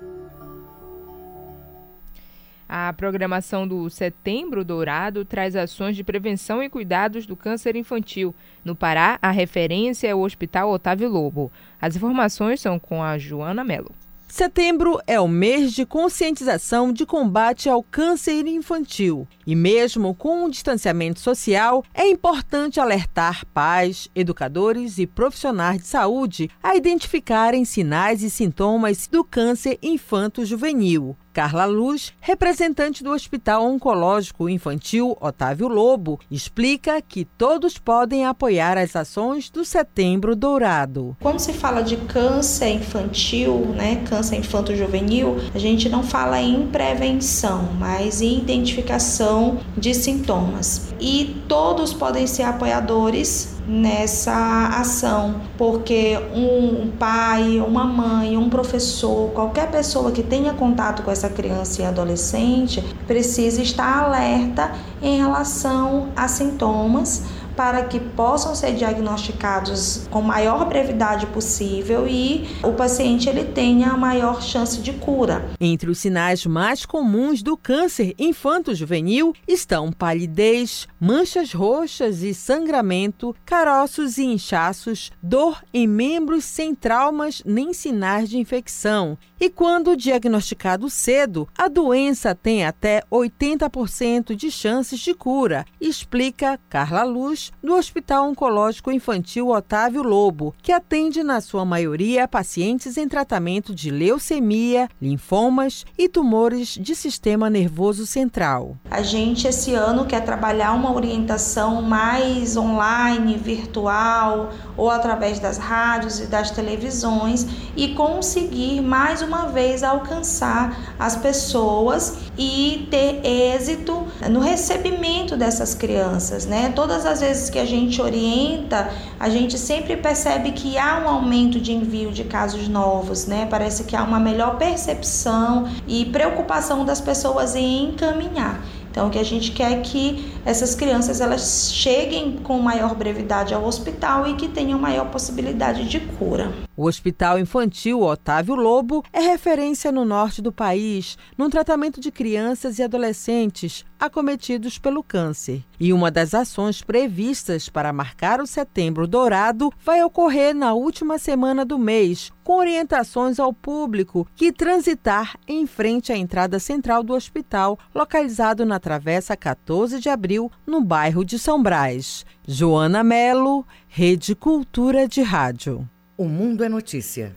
A 2.68 2.92
programação 2.92 3.66
do 3.66 3.88
Setembro 3.88 4.64
Dourado 4.64 5.24
traz 5.24 5.56
ações 5.56 5.96
de 5.96 6.04
prevenção 6.04 6.62
e 6.62 6.68
cuidados 6.68 7.24
do 7.24 7.36
câncer 7.36 7.76
infantil. 7.76 8.34
No 8.64 8.74
Pará, 8.74 9.18
a 9.22 9.30
referência 9.30 10.08
é 10.08 10.14
o 10.14 10.20
Hospital 10.20 10.70
Otávio 10.70 11.08
Lobo. 11.08 11.50
As 11.80 11.96
informações 11.96 12.60
são 12.60 12.78
com 12.78 13.02
a 13.02 13.16
Joana 13.16 13.64
Mello. 13.64 13.94
Setembro 14.36 15.00
é 15.06 15.18
o 15.18 15.26
mês 15.26 15.72
de 15.72 15.86
conscientização 15.86 16.92
de 16.92 17.06
combate 17.06 17.70
ao 17.70 17.82
câncer 17.82 18.46
infantil. 18.46 19.26
E 19.46 19.56
mesmo 19.56 20.14
com 20.14 20.44
o 20.44 20.50
distanciamento 20.50 21.20
social, 21.20 21.82
é 21.94 22.06
importante 22.06 22.78
alertar 22.78 23.46
pais, 23.46 24.10
educadores 24.14 24.98
e 24.98 25.06
profissionais 25.06 25.80
de 25.80 25.86
saúde 25.86 26.50
a 26.62 26.76
identificarem 26.76 27.64
sinais 27.64 28.22
e 28.22 28.28
sintomas 28.28 29.08
do 29.08 29.24
câncer 29.24 29.78
infanto-juvenil. 29.82 31.16
Carla 31.36 31.66
Luz, 31.66 32.14
representante 32.18 33.04
do 33.04 33.10
Hospital 33.10 33.62
Oncológico 33.62 34.48
Infantil 34.48 35.18
Otávio 35.20 35.68
Lobo, 35.68 36.18
explica 36.30 37.02
que 37.02 37.26
todos 37.26 37.76
podem 37.76 38.24
apoiar 38.24 38.78
as 38.78 38.96
ações 38.96 39.50
do 39.50 39.62
Setembro 39.62 40.34
Dourado. 40.34 41.14
Quando 41.20 41.38
se 41.38 41.52
fala 41.52 41.82
de 41.82 41.98
câncer 41.98 42.70
infantil, 42.70 43.66
né, 43.76 44.02
câncer 44.08 44.36
infanto-juvenil, 44.36 45.36
a 45.54 45.58
gente 45.58 45.90
não 45.90 46.02
fala 46.02 46.40
em 46.40 46.68
prevenção, 46.68 47.68
mas 47.78 48.22
em 48.22 48.38
identificação 48.38 49.58
de 49.76 49.92
sintomas. 49.92 50.94
E 50.98 51.36
todos 51.46 51.92
podem 51.92 52.26
ser 52.26 52.44
apoiadores 52.44 53.55
nessa 53.66 54.68
ação, 54.78 55.40
porque 55.58 56.16
um 56.32 56.90
pai, 56.98 57.58
uma 57.58 57.84
mãe, 57.84 58.36
um 58.36 58.48
professor, 58.48 59.30
qualquer 59.30 59.70
pessoa 59.70 60.12
que 60.12 60.22
tenha 60.22 60.54
contato 60.54 61.02
com 61.02 61.10
essa 61.10 61.28
criança 61.28 61.82
e 61.82 61.84
adolescente 61.84 62.82
precisa 63.06 63.60
estar 63.60 64.04
alerta 64.04 64.70
em 65.02 65.18
relação 65.18 66.08
a 66.14 66.28
sintomas 66.28 67.24
para 67.56 67.84
que 67.84 67.98
possam 67.98 68.54
ser 68.54 68.74
diagnosticados 68.74 70.06
com 70.10 70.20
maior 70.20 70.66
brevidade 70.66 71.26
possível 71.26 72.06
e 72.06 72.46
o 72.62 72.72
paciente 72.72 73.28
ele 73.28 73.44
tenha 73.44 73.88
a 73.88 73.96
maior 73.96 74.42
chance 74.42 74.80
de 74.80 74.92
cura. 74.92 75.48
Entre 75.58 75.90
os 75.90 75.98
sinais 75.98 76.44
mais 76.44 76.84
comuns 76.84 77.42
do 77.42 77.56
câncer 77.56 78.14
infanto-juvenil 78.18 79.32
estão 79.48 79.90
palidez, 79.90 80.86
manchas 81.00 81.52
roxas 81.52 82.22
e 82.22 82.34
sangramento, 82.34 83.34
caroços 83.44 84.18
e 84.18 84.24
inchaços, 84.24 85.10
dor 85.22 85.64
em 85.72 85.86
membros 85.86 86.44
sem 86.44 86.74
traumas 86.74 87.42
nem 87.44 87.72
sinais 87.72 88.28
de 88.28 88.38
infecção. 88.38 89.16
E 89.40 89.50
quando 89.50 89.96
diagnosticado 89.96 90.88
cedo, 90.88 91.48
a 91.56 91.68
doença 91.68 92.34
tem 92.34 92.64
até 92.64 93.02
80% 93.10 94.34
de 94.34 94.50
chances 94.50 94.98
de 95.00 95.14
cura, 95.14 95.64
explica 95.80 96.58
Carla 96.68 97.04
Luz, 97.04 97.45
do 97.62 97.74
Hospital 97.74 98.28
Oncológico 98.28 98.90
Infantil 98.90 99.48
Otávio 99.48 100.02
Lobo, 100.02 100.54
que 100.62 100.72
atende 100.72 101.22
na 101.22 101.40
sua 101.40 101.64
maioria 101.64 102.28
pacientes 102.28 102.96
em 102.96 103.08
tratamento 103.08 103.74
de 103.74 103.90
leucemia, 103.90 104.88
linfomas 105.00 105.84
e 105.98 106.08
tumores 106.08 106.78
de 106.80 106.94
sistema 106.94 107.48
nervoso 107.48 108.06
central. 108.06 108.76
A 108.90 109.02
gente 109.02 109.46
esse 109.46 109.74
ano 109.74 110.06
quer 110.06 110.24
trabalhar 110.24 110.72
uma 110.72 110.92
orientação 110.92 111.82
mais 111.82 112.56
online, 112.56 113.36
virtual 113.36 114.50
ou 114.76 114.90
através 114.90 115.38
das 115.38 115.58
rádios 115.58 116.20
e 116.20 116.26
das 116.26 116.50
televisões 116.50 117.46
e 117.76 117.94
conseguir 117.94 118.80
mais 118.80 119.22
uma 119.22 119.46
vez 119.46 119.82
alcançar 119.82 120.94
as 120.98 121.16
pessoas 121.16 122.25
e 122.38 122.86
ter 122.90 123.20
êxito 123.24 124.06
no 124.30 124.40
recebimento 124.40 125.36
dessas 125.36 125.74
crianças, 125.74 126.46
né? 126.46 126.72
Todas 126.74 127.06
as 127.06 127.20
vezes 127.20 127.50
que 127.50 127.58
a 127.58 127.64
gente 127.64 128.00
orienta, 128.00 128.90
a 129.18 129.28
gente 129.28 129.58
sempre 129.58 129.96
percebe 129.96 130.52
que 130.52 130.76
há 130.76 130.98
um 130.98 131.08
aumento 131.08 131.58
de 131.60 131.72
envio 131.72 132.10
de 132.10 132.24
casos 132.24 132.68
novos, 132.68 133.26
né? 133.26 133.46
Parece 133.48 133.84
que 133.84 133.96
há 133.96 134.02
uma 134.02 134.20
melhor 134.20 134.56
percepção 134.58 135.68
e 135.86 136.04
preocupação 136.06 136.84
das 136.84 137.00
pessoas 137.00 137.54
em 137.54 137.90
encaminhar. 137.90 138.60
Então, 138.96 139.08
o 139.08 139.10
que 139.10 139.18
a 139.18 139.22
gente 139.22 139.52
quer 139.52 139.72
é 139.72 139.80
que 139.82 140.24
essas 140.42 140.74
crianças 140.74 141.20
elas 141.20 141.70
cheguem 141.70 142.38
com 142.38 142.58
maior 142.58 142.94
brevidade 142.94 143.52
ao 143.52 143.62
hospital 143.62 144.26
e 144.26 144.36
que 144.36 144.48
tenham 144.48 144.78
maior 144.78 145.10
possibilidade 145.10 145.86
de 145.86 146.00
cura. 146.00 146.50
O 146.74 146.86
Hospital 146.86 147.38
Infantil 147.38 148.00
Otávio 148.00 148.54
Lobo 148.54 149.04
é 149.12 149.20
referência 149.20 149.92
no 149.92 150.06
norte 150.06 150.40
do 150.40 150.50
país 150.50 151.18
no 151.36 151.50
tratamento 151.50 152.00
de 152.00 152.10
crianças 152.10 152.78
e 152.78 152.82
adolescentes 152.82 153.84
acometidos 154.00 154.78
pelo 154.78 155.02
câncer. 155.02 155.62
E 155.78 155.92
uma 155.92 156.10
das 156.10 156.32
ações 156.32 156.80
previstas 156.80 157.68
para 157.68 157.92
marcar 157.92 158.40
o 158.40 158.46
Setembro 158.46 159.06
Dourado 159.06 159.70
vai 159.84 160.02
ocorrer 160.02 160.54
na 160.54 160.72
última 160.72 161.18
semana 161.18 161.64
do 161.64 161.78
mês, 161.78 162.30
com 162.46 162.58
orientações 162.58 163.40
ao 163.40 163.52
público 163.52 164.24
que 164.36 164.52
transitar 164.52 165.36
em 165.48 165.66
frente 165.66 166.12
à 166.12 166.16
entrada 166.16 166.60
central 166.60 167.02
do 167.02 167.12
hospital, 167.12 167.76
localizado 167.92 168.64
na 168.64 168.78
Travessa 168.78 169.36
14 169.36 169.98
de 169.98 170.08
Abril, 170.08 170.48
no 170.64 170.80
bairro 170.80 171.24
de 171.24 171.40
São 171.40 171.60
Brás. 171.60 172.24
Joana 172.46 173.02
Melo, 173.02 173.66
Rede 173.88 174.36
Cultura 174.36 175.08
de 175.08 175.22
Rádio. 175.22 175.90
O 176.16 176.26
Mundo 176.26 176.62
é 176.62 176.68
Notícia. 176.68 177.34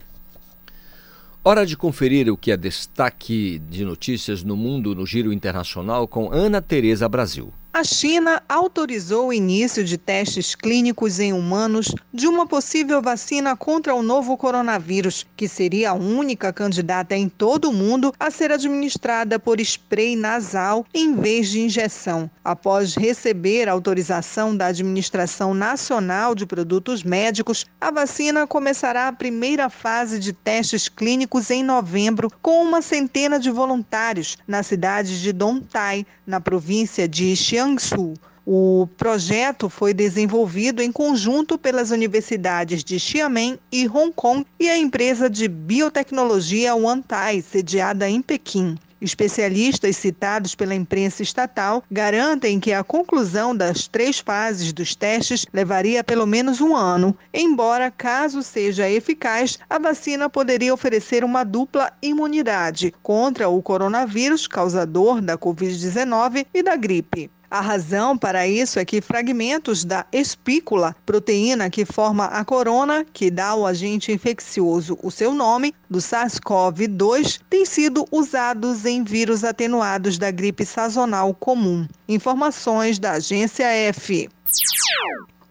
Hora 1.42 1.66
de 1.66 1.76
conferir 1.76 2.30
o 2.30 2.36
que 2.36 2.52
é 2.52 2.56
destaque 2.56 3.58
de 3.68 3.84
notícias 3.84 4.44
no 4.44 4.56
mundo 4.56 4.94
no 4.94 5.04
Giro 5.04 5.32
Internacional 5.32 6.06
com 6.06 6.32
Ana 6.32 6.62
Tereza 6.62 7.08
Brasil. 7.08 7.52
A 7.72 7.84
China 7.84 8.42
autorizou 8.48 9.28
o 9.28 9.32
início 9.32 9.84
de 9.84 9.96
testes 9.96 10.56
clínicos 10.56 11.20
em 11.20 11.32
humanos 11.32 11.94
de 12.12 12.26
uma 12.26 12.44
possível 12.44 13.00
vacina 13.00 13.56
contra 13.56 13.94
o 13.94 14.02
novo 14.02 14.36
coronavírus, 14.36 15.24
que 15.36 15.46
seria 15.46 15.90
a 15.90 15.94
única 15.94 16.52
candidata 16.52 17.16
em 17.16 17.28
todo 17.28 17.70
o 17.70 17.72
mundo 17.72 18.12
a 18.18 18.28
ser 18.28 18.50
administrada 18.50 19.38
por 19.38 19.60
spray 19.60 20.16
nasal 20.16 20.84
em 20.92 21.14
vez 21.14 21.48
de 21.48 21.60
injeção. 21.60 22.28
Após 22.42 22.96
receber 22.96 23.68
autorização 23.68 24.56
da 24.56 24.66
Administração 24.66 25.54
Nacional 25.54 26.34
de 26.34 26.46
Produtos 26.46 27.04
Médicos, 27.04 27.66
a 27.80 27.92
vacina 27.92 28.48
começará 28.48 29.06
a 29.06 29.12
primeira 29.12 29.70
fase 29.70 30.18
de 30.18 30.32
testes 30.32 30.88
clínicos 30.88 31.50
em 31.50 31.62
novembro, 31.62 32.32
com 32.42 32.64
uma 32.64 32.82
centena 32.82 33.38
de 33.38 33.48
voluntários 33.48 34.36
na 34.46 34.64
cidade 34.64 35.22
de 35.22 35.32
Dontai, 35.32 36.04
na 36.30 36.40
província 36.40 37.06
de 37.06 37.34
Jiangsu. 37.34 38.14
O 38.46 38.88
projeto 38.96 39.68
foi 39.68 39.92
desenvolvido 39.92 40.80
em 40.80 40.90
conjunto 40.90 41.58
pelas 41.58 41.90
universidades 41.90 42.82
de 42.82 42.98
Xiamen 42.98 43.58
e 43.70 43.86
Hong 43.86 44.12
Kong 44.14 44.46
e 44.58 44.68
a 44.68 44.78
empresa 44.78 45.28
de 45.28 45.46
biotecnologia 45.46 46.74
Wantai, 46.74 47.42
sediada 47.42 48.08
em 48.08 48.22
Pequim. 48.22 48.78
Especialistas 49.00 49.96
citados 49.96 50.54
pela 50.54 50.74
imprensa 50.74 51.22
estatal 51.22 51.82
garantem 51.90 52.60
que 52.60 52.72
a 52.72 52.84
conclusão 52.84 53.56
das 53.56 53.88
três 53.88 54.18
fases 54.18 54.72
dos 54.72 54.94
testes 54.94 55.46
levaria 55.52 56.04
pelo 56.04 56.26
menos 56.26 56.60
um 56.60 56.76
ano, 56.76 57.16
embora, 57.32 57.90
caso 57.90 58.42
seja 58.42 58.90
eficaz, 58.90 59.58
a 59.70 59.78
vacina 59.78 60.28
poderia 60.28 60.74
oferecer 60.74 61.24
uma 61.24 61.44
dupla 61.44 61.90
imunidade 62.02 62.92
contra 63.02 63.48
o 63.48 63.62
coronavírus 63.62 64.46
causador 64.46 65.22
da 65.22 65.38
Covid-19 65.38 66.46
e 66.52 66.62
da 66.62 66.76
gripe. 66.76 67.30
A 67.50 67.60
razão 67.60 68.16
para 68.16 68.46
isso 68.46 68.78
é 68.78 68.84
que 68.84 69.00
fragmentos 69.00 69.84
da 69.84 70.06
espícula, 70.12 70.94
proteína 71.04 71.68
que 71.68 71.84
forma 71.84 72.26
a 72.26 72.44
corona, 72.44 73.04
que 73.12 73.28
dá 73.28 73.48
ao 73.48 73.66
agente 73.66 74.12
infeccioso 74.12 74.96
o 75.02 75.10
seu 75.10 75.34
nome, 75.34 75.74
do 75.90 75.98
SARS-CoV-2, 75.98 77.40
têm 77.50 77.66
sido 77.66 78.06
usados 78.12 78.84
em 78.86 79.02
vírus 79.02 79.42
atenuados 79.42 80.16
da 80.16 80.30
gripe 80.30 80.64
sazonal 80.64 81.34
comum. 81.34 81.88
Informações 82.08 83.00
da 83.00 83.12
agência 83.14 83.66
F. 83.66 84.28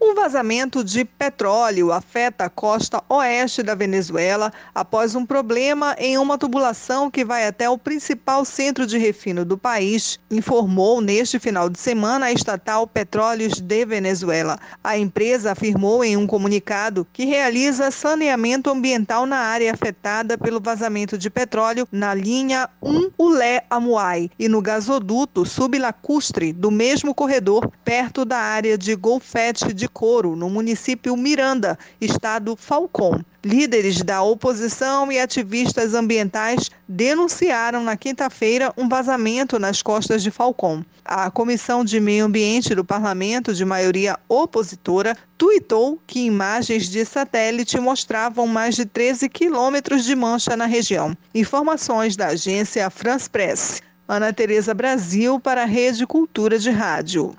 Um 0.02 0.16
vazamento 0.16 0.82
de 0.82 1.04
petróleo 1.04 1.92
afeta 1.92 2.46
a 2.46 2.50
costa 2.50 3.04
oeste 3.10 3.62
da 3.62 3.76
Venezuela 3.76 4.50
após 4.74 5.14
um 5.14 5.26
problema 5.26 5.94
em 6.00 6.18
uma 6.18 6.38
tubulação 6.38 7.12
que 7.12 7.26
vai 7.26 7.46
até 7.46 7.70
o 7.70 7.78
principal 7.78 8.46
centro 8.46 8.88
de 8.88 8.98
refino 8.98 9.44
do 9.44 9.58
país, 9.58 10.18
informou 10.32 11.02
neste 11.02 11.38
final 11.38 11.70
de 11.70 11.78
semana 11.78 12.28
a 12.28 12.32
estatal 12.32 12.88
Petróleos 12.88 13.60
de 13.60 13.86
Venezuela. 13.86 14.58
A 14.82 14.98
empresa 14.98 15.52
afirmou 15.52 16.02
em 16.02 16.16
um 16.16 16.26
comunicado 16.26 17.06
que 17.12 17.26
realiza 17.26 17.92
saneamento 17.92 18.70
ambiental 18.70 19.26
na 19.26 19.40
área 19.40 19.74
afetada 19.74 20.38
pelo 20.38 20.62
vazamento 20.62 21.18
de 21.18 21.30
petróleo 21.30 21.86
na 21.92 22.14
linha 22.14 22.70
1 22.82 23.12
Ulé 23.18 23.66
Amuai 23.70 24.32
e 24.40 24.48
no 24.48 24.62
gasoduto 24.62 25.46
sublacustre 25.46 26.54
do 26.54 26.72
mesmo 26.72 27.14
corredor, 27.14 27.70
perto 27.84 28.24
da 28.24 28.38
área 28.38 28.78
de 28.78 28.96
Golfete 28.96 29.74
de 29.74 29.89
Coro, 29.90 30.36
no 30.36 30.50
município 30.50 31.18
Miranda, 31.18 31.78
estado 32.00 32.56
Falcão. 32.56 33.20
Líderes 33.44 34.02
da 34.04 34.22
oposição 34.22 35.12
e 35.12 35.20
ativistas 35.20 35.94
ambientais 35.94 36.70
denunciaram 36.88 37.84
na 37.84 37.98
quinta-feira 37.98 38.74
um 38.78 38.88
vazamento 38.88 39.58
nas 39.58 39.82
costas 39.82 40.22
de 40.22 40.30
Falcão. 40.30 40.86
A 41.04 41.32
Comissão 41.32 41.84
de 41.84 42.00
Meio 42.00 42.26
Ambiente 42.26 42.76
do 42.76 42.86
Parlamento, 42.86 43.54
de 43.54 43.66
maioria 43.66 44.20
opositora, 44.28 45.18
tuitou 45.38 46.00
que 46.06 46.20
imagens 46.20 46.90
de 46.90 47.04
satélite 47.04 47.80
mostravam 47.80 48.46
mais 48.46 48.76
de 48.76 48.86
13 48.86 49.28
quilômetros 49.30 50.04
de 50.04 50.16
mancha 50.16 50.56
na 50.56 50.66
região. 50.66 51.18
Informações 51.34 52.16
da 52.16 52.28
agência 52.28 52.90
France 52.90 53.30
Press. 53.30 53.82
Ana 54.08 54.34
Tereza 54.34 54.74
Brasil 54.74 55.40
para 55.40 55.62
a 55.62 55.66
Rede 55.66 56.06
Cultura 56.08 56.58
de 56.58 56.72
Rádio. 56.72 57.36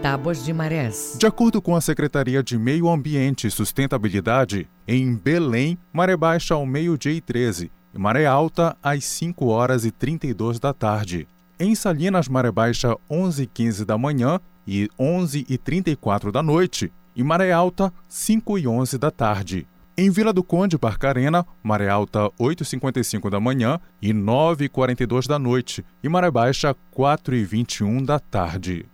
tábuas 0.00 0.44
de 0.44 0.52
marés. 0.52 1.16
De 1.18 1.26
acordo 1.26 1.60
com 1.60 1.74
a 1.74 1.80
Secretaria 1.80 2.40
de 2.40 2.56
Meio 2.56 2.88
Ambiente 2.88 3.48
e 3.48 3.50
Sustentabilidade, 3.50 4.68
em 4.86 5.12
Belém, 5.16 5.76
maré 5.92 6.16
baixa 6.16 6.54
ao 6.54 6.64
meio-dia 6.64 7.10
e 7.10 7.20
13 7.20 7.68
e 7.92 7.98
maré 7.98 8.26
alta 8.26 8.76
às 8.80 9.04
5 9.04 9.46
horas 9.46 9.84
e 9.84 9.90
32 9.90 10.60
da 10.60 10.72
tarde. 10.72 11.26
Em 11.58 11.74
Salinas, 11.74 12.28
maré 12.28 12.52
baixa 12.52 12.96
11 13.10 13.42
e 13.42 13.46
15 13.48 13.84
da 13.84 13.98
manhã 13.98 14.38
e 14.68 14.90
11 14.98 15.46
e 15.48 15.56
34 15.56 16.30
da 16.30 16.42
noite, 16.42 16.92
e 17.16 17.22
maré 17.24 17.50
alta 17.50 17.90
5 18.06 18.58
e 18.58 18.68
11 18.68 18.98
da 18.98 19.10
tarde. 19.10 19.66
Em 19.96 20.10
Vila 20.10 20.32
do 20.32 20.44
Conde, 20.44 20.76
Barcarena, 20.76 21.44
maré 21.62 21.88
alta 21.88 22.30
8h55 22.38 23.30
da 23.30 23.40
manhã 23.40 23.80
e 24.00 24.12
9h42 24.12 25.26
da 25.26 25.38
noite, 25.38 25.84
e 26.04 26.08
maré 26.08 26.30
baixa 26.30 26.76
4h21 26.94 28.04
da 28.04 28.20
tarde. 28.20 28.86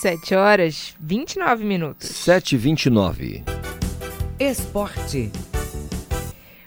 7 0.00 0.34
horas 0.34 0.96
29 1.00 1.64
minutos. 1.64 2.10
7h29. 2.10 3.44
Esporte. 4.38 5.30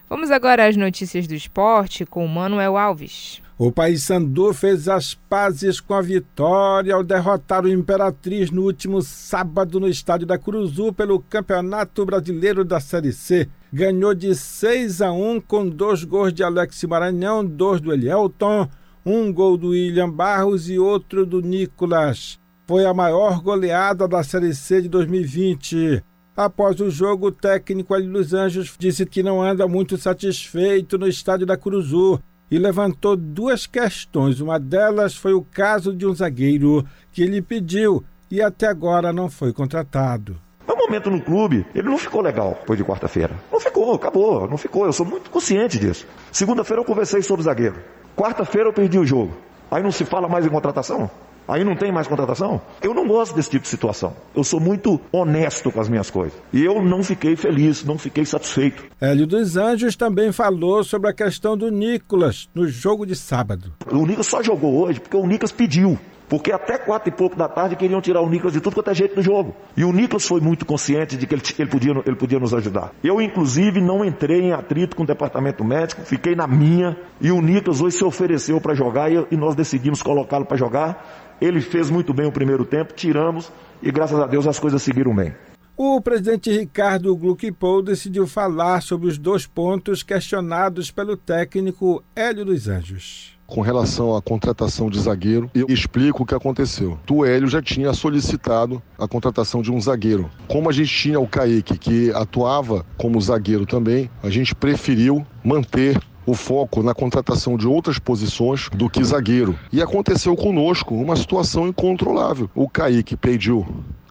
Vamos 0.07 0.31
agora 0.31 0.67
às 0.67 0.77
notícias 0.77 1.27
do 1.27 1.35
esporte 1.35 2.05
com 2.05 2.23
o 2.23 2.29
Manuel 2.29 2.77
Alves. 2.77 3.41
O 3.57 3.71
Paysandu 3.71 4.53
fez 4.53 4.89
as 4.89 5.13
pazes 5.13 5.79
com 5.79 5.93
a 5.93 6.01
vitória 6.01 6.93
ao 6.93 7.01
derrotar 7.01 7.63
o 7.63 7.69
Imperatriz 7.69 8.51
no 8.51 8.63
último 8.63 9.01
sábado 9.01 9.79
no 9.79 9.87
estádio 9.87 10.27
da 10.27 10.37
Curuzu 10.37 10.91
pelo 10.91 11.21
Campeonato 11.21 12.05
Brasileiro 12.05 12.65
da 12.65 12.81
Série 12.81 13.13
C. 13.13 13.47
Ganhou 13.71 14.13
de 14.13 14.35
6 14.35 15.01
a 15.01 15.13
1 15.13 15.39
com 15.39 15.69
dois 15.69 16.03
gols 16.03 16.33
de 16.33 16.43
Alex 16.43 16.83
Maranhão, 16.83 17.45
dois 17.45 17.79
do 17.79 17.93
Elielton, 17.93 18.67
um 19.05 19.31
gol 19.31 19.55
do 19.55 19.69
William 19.69 20.09
Barros 20.09 20.69
e 20.69 20.77
outro 20.77 21.25
do 21.25 21.39
Nicolas. 21.41 22.37
Foi 22.67 22.85
a 22.85 22.93
maior 22.93 23.39
goleada 23.39 24.05
da 24.05 24.21
Série 24.21 24.53
C 24.53 24.81
de 24.81 24.89
2020. 24.89 26.03
Após 26.35 26.81
o 26.81 26.89
jogo, 26.89 27.27
o 27.27 27.31
técnico 27.31 27.93
Ali 27.93 28.09
dos 28.09 28.33
Anjos 28.33 28.75
disse 28.77 29.05
que 29.05 29.23
não 29.23 29.41
anda 29.41 29.65
muito 29.65 29.97
satisfeito 29.97 30.97
no 30.97 31.07
estádio 31.07 31.45
da 31.45 31.55
Curuzu 31.55 32.21
e 32.49 32.57
levantou 32.57 33.15
duas 33.15 33.65
questões. 33.65 34.39
Uma 34.39 34.59
delas 34.59 35.15
foi 35.15 35.33
o 35.33 35.41
caso 35.41 35.95
de 35.95 36.05
um 36.05 36.13
zagueiro 36.13 36.85
que 37.11 37.21
ele 37.21 37.41
pediu 37.41 38.03
e 38.29 38.41
até 38.41 38.67
agora 38.67 39.13
não 39.13 39.29
foi 39.29 39.53
contratado. 39.53 40.37
Meu 40.67 40.77
momento 40.77 41.09
no 41.11 41.21
clube, 41.21 41.65
ele 41.75 41.89
não 41.89 41.97
ficou 41.97 42.21
legal 42.21 42.57
depois 42.59 42.77
de 42.77 42.83
quarta-feira. 42.83 43.33
Não 43.51 43.59
ficou, 43.59 43.93
acabou, 43.93 44.47
não 44.47 44.57
ficou. 44.57 44.85
Eu 44.85 44.93
sou 44.93 45.05
muito 45.05 45.29
consciente 45.29 45.79
disso. 45.79 46.07
Segunda-feira 46.31 46.81
eu 46.81 46.85
conversei 46.85 47.21
sobre 47.21 47.41
o 47.41 47.45
zagueiro. 47.45 47.75
Quarta-feira 48.15 48.69
eu 48.69 48.73
perdi 48.73 48.97
o 48.97 49.05
jogo. 49.05 49.35
Aí 49.69 49.83
não 49.83 49.91
se 49.91 50.05
fala 50.05 50.27
mais 50.27 50.45
em 50.45 50.49
contratação? 50.49 51.09
Aí 51.47 51.63
não 51.63 51.75
tem 51.75 51.91
mais 51.91 52.07
contratação? 52.07 52.61
Eu 52.81 52.93
não 52.93 53.07
gosto 53.07 53.35
desse 53.35 53.49
tipo 53.49 53.63
de 53.63 53.69
situação. 53.69 54.13
Eu 54.35 54.43
sou 54.43 54.59
muito 54.59 54.99
honesto 55.11 55.71
com 55.71 55.79
as 55.79 55.87
minhas 55.87 56.09
coisas. 56.09 56.33
E 56.51 56.63
eu 56.63 56.81
não 56.81 57.03
fiquei 57.03 57.35
feliz, 57.35 57.83
não 57.83 57.97
fiquei 57.97 58.25
satisfeito. 58.25 58.83
Hélio 58.99 59.27
dos 59.27 59.55
Anjos 59.55 59.95
também 59.95 60.31
falou 60.31 60.83
sobre 60.83 61.09
a 61.09 61.13
questão 61.13 61.55
do 61.55 61.69
Nicolas 61.69 62.49
no 62.53 62.67
jogo 62.67 63.05
de 63.05 63.15
sábado. 63.15 63.71
O 63.91 64.05
Nicolas 64.05 64.27
só 64.27 64.41
jogou 64.41 64.83
hoje 64.83 64.99
porque 64.99 65.17
o 65.17 65.27
Nicolas 65.27 65.51
pediu. 65.51 65.99
Porque 66.27 66.51
até 66.51 66.77
quatro 66.77 67.09
e 67.09 67.11
pouco 67.11 67.35
da 67.35 67.47
tarde 67.47 67.75
queriam 67.75 68.01
tirar 68.01 68.21
o 68.21 68.29
Nicolas 68.29 68.53
de 68.53 68.59
tudo 68.59 68.73
quanto 68.73 68.89
é 68.89 68.95
jeito 68.95 69.15
do 69.15 69.21
jogo. 69.21 69.55
E 69.77 69.83
o 69.83 69.91
Nicolas 69.91 70.25
foi 70.25 70.41
muito 70.41 70.65
consciente 70.65 71.15
de 71.15 71.27
que 71.27 71.35
ele, 71.35 71.43
ele, 71.59 71.69
podia, 71.69 71.91
ele 72.05 72.15
podia 72.15 72.39
nos 72.39 72.53
ajudar. 72.53 72.91
Eu, 73.03 73.21
inclusive, 73.21 73.79
não 73.79 74.03
entrei 74.03 74.41
em 74.41 74.51
atrito 74.51 74.95
com 74.95 75.03
o 75.03 75.05
departamento 75.05 75.63
médico, 75.63 76.01
fiquei 76.01 76.35
na 76.35 76.47
minha. 76.47 76.97
E 77.21 77.31
o 77.31 77.41
Nicolas 77.41 77.79
hoje 77.79 77.97
se 77.97 78.03
ofereceu 78.03 78.59
para 78.59 78.73
jogar 78.73 79.11
e, 79.11 79.23
e 79.29 79.37
nós 79.37 79.55
decidimos 79.55 80.01
colocá-lo 80.01 80.45
para 80.45 80.57
jogar. 80.57 81.24
Ele 81.41 81.61
fez 81.61 81.89
muito 81.89 82.13
bem 82.13 82.25
o 82.25 82.31
primeiro 82.31 82.65
tempo, 82.65 82.93
tiramos 82.93 83.51
e 83.81 83.91
graças 83.91 84.19
a 84.19 84.25
Deus 84.25 84.47
as 84.47 84.59
coisas 84.59 84.81
seguiram 84.81 85.15
bem. 85.15 85.33
O 85.77 85.99
presidente 85.99 86.49
Ricardo 86.49 87.13
Gluckpol 87.17 87.81
decidiu 87.81 88.25
falar 88.25 88.81
sobre 88.81 89.09
os 89.09 89.17
dois 89.17 89.45
pontos 89.45 90.03
questionados 90.03 90.89
pelo 90.89 91.17
técnico 91.17 92.01
Hélio 92.15 92.45
dos 92.45 92.69
Anjos. 92.69 93.35
Com 93.45 93.59
relação 93.61 94.15
à 94.15 94.21
contratação 94.21 94.89
de 94.89 94.99
zagueiro, 94.99 95.51
eu 95.53 95.67
explico 95.67 96.23
o 96.23 96.25
que 96.25 96.33
aconteceu. 96.33 96.97
O 97.11 97.25
Hélio 97.25 97.47
já 97.47 97.61
tinha 97.61 97.93
solicitado 97.93 98.81
a 98.97 99.07
contratação 99.07 99.61
de 99.61 99.71
um 99.71 99.79
zagueiro. 99.79 100.31
Como 100.47 100.69
a 100.69 100.71
gente 100.71 100.91
tinha 100.91 101.19
o 101.19 101.27
Kaique, 101.27 101.77
que 101.77 102.09
atuava 102.11 102.85
como 102.97 103.21
zagueiro 103.21 103.65
também, 103.65 104.09
a 104.23 104.29
gente 104.29 104.55
preferiu 104.55 105.27
manter 105.43 105.99
o 106.25 106.33
foco 106.33 106.81
na 106.81 106.93
contratação 106.93 107.57
de 107.57 107.67
outras 107.67 107.99
posições 107.99 108.69
do 108.69 108.89
que 108.89 109.03
zagueiro. 109.03 109.57
E 109.71 109.81
aconteceu 109.81 110.35
conosco 110.35 110.95
uma 110.95 111.15
situação 111.15 111.67
incontrolável. 111.67 112.49
O 112.55 112.67
Kaique 112.67 113.15
pediu 113.15 113.65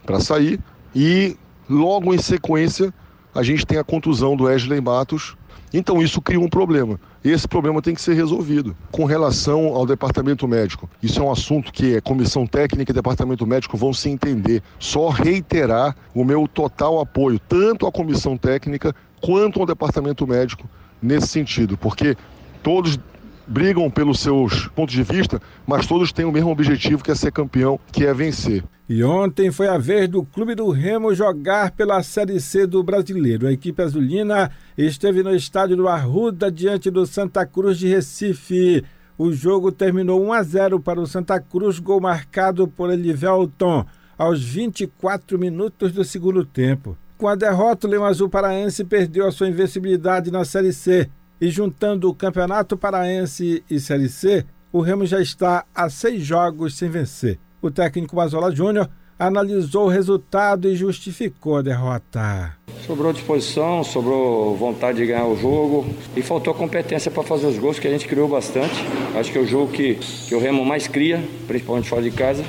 para 0.05 0.20
sair 0.20 0.61
e 0.94 1.37
logo 1.68 2.14
em 2.14 2.18
sequência 2.18 2.92
a 3.35 3.42
gente 3.42 3.66
tem 3.66 3.79
a 3.79 3.85
contusão 3.85 4.37
do 4.37 4.44
Wesley 4.44 4.81
Matos. 4.81 5.37
Então 5.72 6.00
isso 6.00 6.22
cria 6.22 6.38
um 6.38 6.48
problema. 6.48 7.00
Esse 7.24 7.48
problema 7.48 7.83
tem 7.83 7.94
que 7.94 8.00
ser 8.00 8.14
resolvido. 8.14 8.77
Com 8.92 9.07
relação 9.07 9.74
ao 9.74 9.85
departamento 9.85 10.46
médico, 10.46 10.88
isso 11.03 11.18
é 11.18 11.22
um 11.22 11.33
assunto 11.33 11.72
que 11.72 11.96
a 11.96 12.00
comissão 12.03 12.46
técnica 12.46 12.92
e 12.92 12.94
departamento 12.94 13.44
médico 13.44 13.77
vão 13.77 13.92
se 13.92 14.09
entender. 14.09 14.62
Só 14.79 15.09
reiterar 15.09 15.96
o 16.14 16.22
meu 16.22 16.46
total 16.46 17.00
apoio, 17.00 17.40
tanto 17.40 17.88
à 17.88 17.92
comissão 17.92 18.37
técnica 18.37 18.94
quanto 19.20 19.59
ao 19.59 19.66
departamento 19.66 20.27
médico, 20.27 20.68
nesse 21.05 21.29
sentido, 21.29 21.77
porque 21.77 22.17
todos 22.62 22.99
brigam 23.47 23.90
pelos 23.90 24.21
seus 24.21 24.69
pontos 24.69 24.95
de 24.95 25.03
vista, 25.03 25.40
mas 25.67 25.87
todos 25.87 26.12
têm 26.12 26.25
o 26.25 26.33
mesmo 26.33 26.51
objetivo 26.51 27.05
que 27.05 27.11
é 27.11 27.14
ser 27.14 27.31
campeão, 27.31 27.79
que 27.93 28.07
é 28.07 28.14
vencer. 28.14 28.64
E 28.88 29.03
ontem 29.03 29.51
foi 29.51 29.67
a 29.69 29.79
vez 29.79 30.09
do 30.09 30.25
Clube 30.25 30.55
do 30.55 30.71
Remo 30.71 31.14
jogar 31.14 31.71
pela 31.71 32.03
Série 32.03 32.40
C 32.40 32.67
do 32.67 32.83
Brasileiro. 32.83 33.47
A 33.47 33.53
equipe 33.53 33.83
azulina 33.83 34.51
esteve 34.77 35.23
no 35.23 35.35
estádio 35.35 35.77
do 35.77 35.88
Arruda 35.88 36.51
diante 36.51 36.90
do 36.90 37.07
Santa 37.07 37.47
Cruz 37.47 37.79
de 37.79 37.88
Recife. 37.88 38.85
O 39.17 39.33
jogo 39.33 39.73
terminou 39.73 40.23
1 40.27 40.33
a 40.33 40.43
0 40.43 40.81
para 40.81 41.01
o 41.01 41.07
Santa 41.07 41.40
Cruz, 41.40 41.79
gol 41.79 42.01
marcado 42.01 42.69
por 42.69 42.90
Elivelton 42.90 43.87
aos 44.19 44.43
24 44.43 45.38
minutos 45.38 45.93
do 45.93 46.05
segundo 46.05 46.45
tempo. 46.45 46.97
Com 47.16 47.29
a 47.29 47.37
derrota, 47.37 47.87
o 47.87 47.90
Leão 47.90 48.05
Azul 48.05 48.29
Paraense 48.29 48.85
perdeu 48.85 49.27
a 49.27 49.31
sua 49.31 49.48
invencibilidade 49.48 50.33
na 50.33 50.44
Série 50.44 50.72
C. 50.72 51.09
E 51.40 51.48
juntando 51.48 52.09
o 52.09 52.14
Campeonato 52.14 52.77
Paraense 52.77 53.62
e 53.70 53.79
Série 53.79 54.09
C, 54.09 54.44
o 54.72 54.81
Remo 54.81 55.07
já 55.07 55.20
está 55.20 55.64
a 55.72 55.88
seis 55.88 56.24
jogos 56.24 56.77
sem 56.77 56.88
vencer. 56.88 57.38
O 57.62 57.70
técnico 57.70 58.16
Mazola 58.16 58.55
Júnior 58.55 58.88
analisou 59.16 59.87
o 59.87 59.88
resultado 59.88 60.68
e 60.68 60.74
justificou 60.74 61.59
a 61.59 61.62
derrota. 61.62 62.57
Sobrou 62.85 63.12
disposição, 63.12 63.85
sobrou 63.85 64.57
vontade 64.57 64.98
de 64.98 65.07
ganhar 65.07 65.27
o 65.27 65.37
jogo 65.37 65.87
e 66.16 66.22
faltou 66.22 66.53
competência 66.53 67.11
para 67.11 67.22
fazer 67.22 67.46
os 67.46 67.59
gols, 67.59 67.79
que 67.79 67.87
a 67.87 67.90
gente 67.90 68.09
criou 68.09 68.29
bastante. 68.29 68.74
Acho 69.14 69.31
que 69.31 69.38
é 69.38 69.40
o 69.40 69.46
jogo 69.46 69.70
que, 69.70 69.94
que 69.94 70.35
o 70.35 70.40
Remo 70.40 70.64
mais 70.64 70.88
cria, 70.88 71.22
principalmente 71.46 71.88
fora 71.88 72.03
de 72.03 72.11
casa 72.11 72.44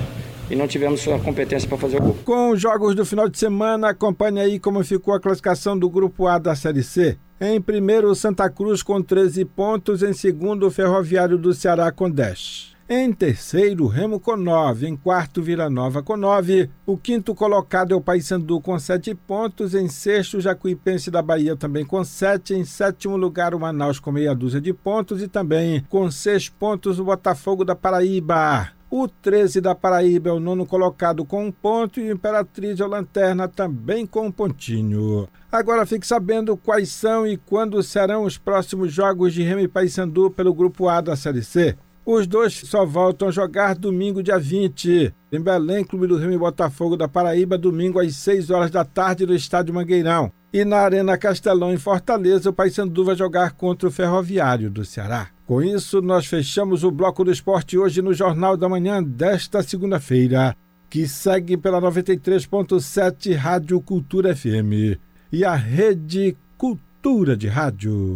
e 0.49 0.55
não 0.55 0.67
tivemos 0.67 1.07
a 1.07 1.19
competência 1.19 1.67
para 1.67 1.77
fazer 1.77 1.97
o 1.97 2.01
gol. 2.01 2.17
Com 2.23 2.51
os 2.51 2.61
jogos 2.61 2.95
do 2.95 3.05
final 3.05 3.27
de 3.27 3.37
semana, 3.37 3.89
acompanhe 3.89 4.39
aí 4.39 4.59
como 4.59 4.83
ficou 4.83 5.13
a 5.13 5.19
classificação 5.19 5.77
do 5.77 5.89
Grupo 5.89 6.27
A 6.27 6.37
da 6.37 6.55
Série 6.55 6.83
C. 6.83 7.17
Em 7.39 7.59
primeiro, 7.59 8.15
Santa 8.15 8.49
Cruz 8.49 8.81
com 8.81 9.01
13 9.01 9.43
pontos. 9.45 10.01
Em 10.01 10.13
segundo, 10.13 10.67
o 10.67 10.71
Ferroviário 10.71 11.37
do 11.37 11.53
Ceará 11.53 11.91
com 11.91 12.09
10. 12.09 12.75
Em 12.87 13.11
terceiro, 13.11 13.87
Remo 13.87 14.19
com 14.19 14.37
9. 14.37 14.87
Em 14.87 14.95
quarto, 14.95 15.41
Vila 15.41 15.69
Nova 15.69 16.03
com 16.03 16.15
9. 16.15 16.69
O 16.85 16.95
quinto 16.95 17.33
colocado 17.33 17.93
é 17.93 17.95
o 17.95 18.01
Paysandu 18.01 18.61
com 18.61 18.77
7 18.77 19.15
pontos. 19.15 19.73
Em 19.73 19.87
sexto, 19.87 20.39
Jacuipense 20.39 21.09
da 21.09 21.21
Bahia 21.21 21.55
também 21.55 21.83
com 21.83 22.03
7. 22.03 22.53
Em 22.53 22.63
sétimo 22.63 23.17
lugar, 23.17 23.55
o 23.55 23.59
Manaus 23.59 23.99
com 23.99 24.11
meia 24.11 24.35
dúzia 24.35 24.61
de 24.61 24.71
pontos. 24.71 25.21
E 25.21 25.27
também 25.27 25.83
com 25.89 26.09
6 26.11 26.49
pontos, 26.49 26.99
o 26.99 27.05
Botafogo 27.05 27.65
da 27.65 27.75
Paraíba. 27.75 28.69
O 28.89 29.07
13 29.07 29.61
da 29.61 29.73
Paraíba 29.73 30.29
é 30.29 30.31
o 30.31 30.39
nono 30.39 30.65
colocado 30.65 31.25
com 31.25 31.45
um 31.45 31.51
ponto 31.51 31.99
e 31.99 32.07
o 32.07 32.13
Imperatriz 32.13 32.79
é 32.79 32.85
o 32.85 32.87
Lanterna 32.87 33.47
também 33.47 34.05
com 34.05 34.27
um 34.27 34.31
pontinho. 34.31 35.27
Agora 35.51 35.85
fique 35.87 36.05
sabendo 36.05 36.55
quais 36.55 36.89
são 36.89 37.25
e 37.25 37.35
quando 37.35 37.81
serão 37.81 38.23
os 38.23 38.37
próximos 38.37 38.93
jogos 38.93 39.33
de 39.33 39.41
Remy 39.41 39.67
Paysandu 39.67 40.29
pelo 40.29 40.53
Grupo 40.53 40.87
A 40.87 41.01
da 41.01 41.15
Série 41.15 41.43
C. 41.43 41.75
Os 42.05 42.27
dois 42.27 42.53
só 42.53 42.85
voltam 42.85 43.29
a 43.29 43.31
jogar 43.31 43.73
domingo, 43.73 44.21
dia 44.21 44.37
20. 44.37 45.11
Em 45.31 45.41
Belém, 45.41 45.83
Clube 45.83 46.05
do 46.05 46.17
Remy 46.17 46.37
Botafogo 46.37 46.95
da 46.95 47.07
Paraíba, 47.07 47.57
domingo 47.57 47.99
às 47.99 48.15
6 48.17 48.51
horas 48.51 48.69
da 48.69 48.85
tarde 48.85 49.25
no 49.25 49.33
Estádio 49.33 49.73
Mangueirão. 49.73 50.31
E 50.53 50.63
na 50.63 50.77
Arena 50.77 51.17
Castelão, 51.17 51.73
em 51.73 51.77
Fortaleza, 51.77 52.51
o 52.51 52.53
Paysandu 52.53 53.03
vai 53.03 53.15
jogar 53.15 53.53
contra 53.53 53.89
o 53.89 53.91
Ferroviário 53.91 54.69
do 54.69 54.85
Ceará. 54.85 55.29
Com 55.47 55.63
isso, 55.63 55.99
nós 55.99 56.27
fechamos 56.27 56.83
o 56.83 56.91
bloco 56.91 57.23
do 57.23 57.31
esporte 57.31 57.75
hoje 57.75 58.03
no 58.03 58.13
Jornal 58.13 58.55
da 58.55 58.69
Manhã 58.69 59.03
desta 59.03 59.63
segunda-feira, 59.63 60.55
que 60.87 61.07
segue 61.07 61.57
pela 61.57 61.81
93.7 61.81 63.35
Rádio 63.35 63.81
Cultura 63.81 64.35
FM 64.35 64.99
e 65.31 65.43
a 65.43 65.55
Rede 65.55 66.37
Cultura 66.55 67.35
de 67.35 67.47
Rádio. 67.47 68.13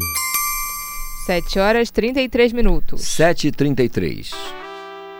7 1.29 1.59
horas 1.59 1.91
33 1.91 2.53
minutos. 2.53 3.01
7h33. 3.01 4.33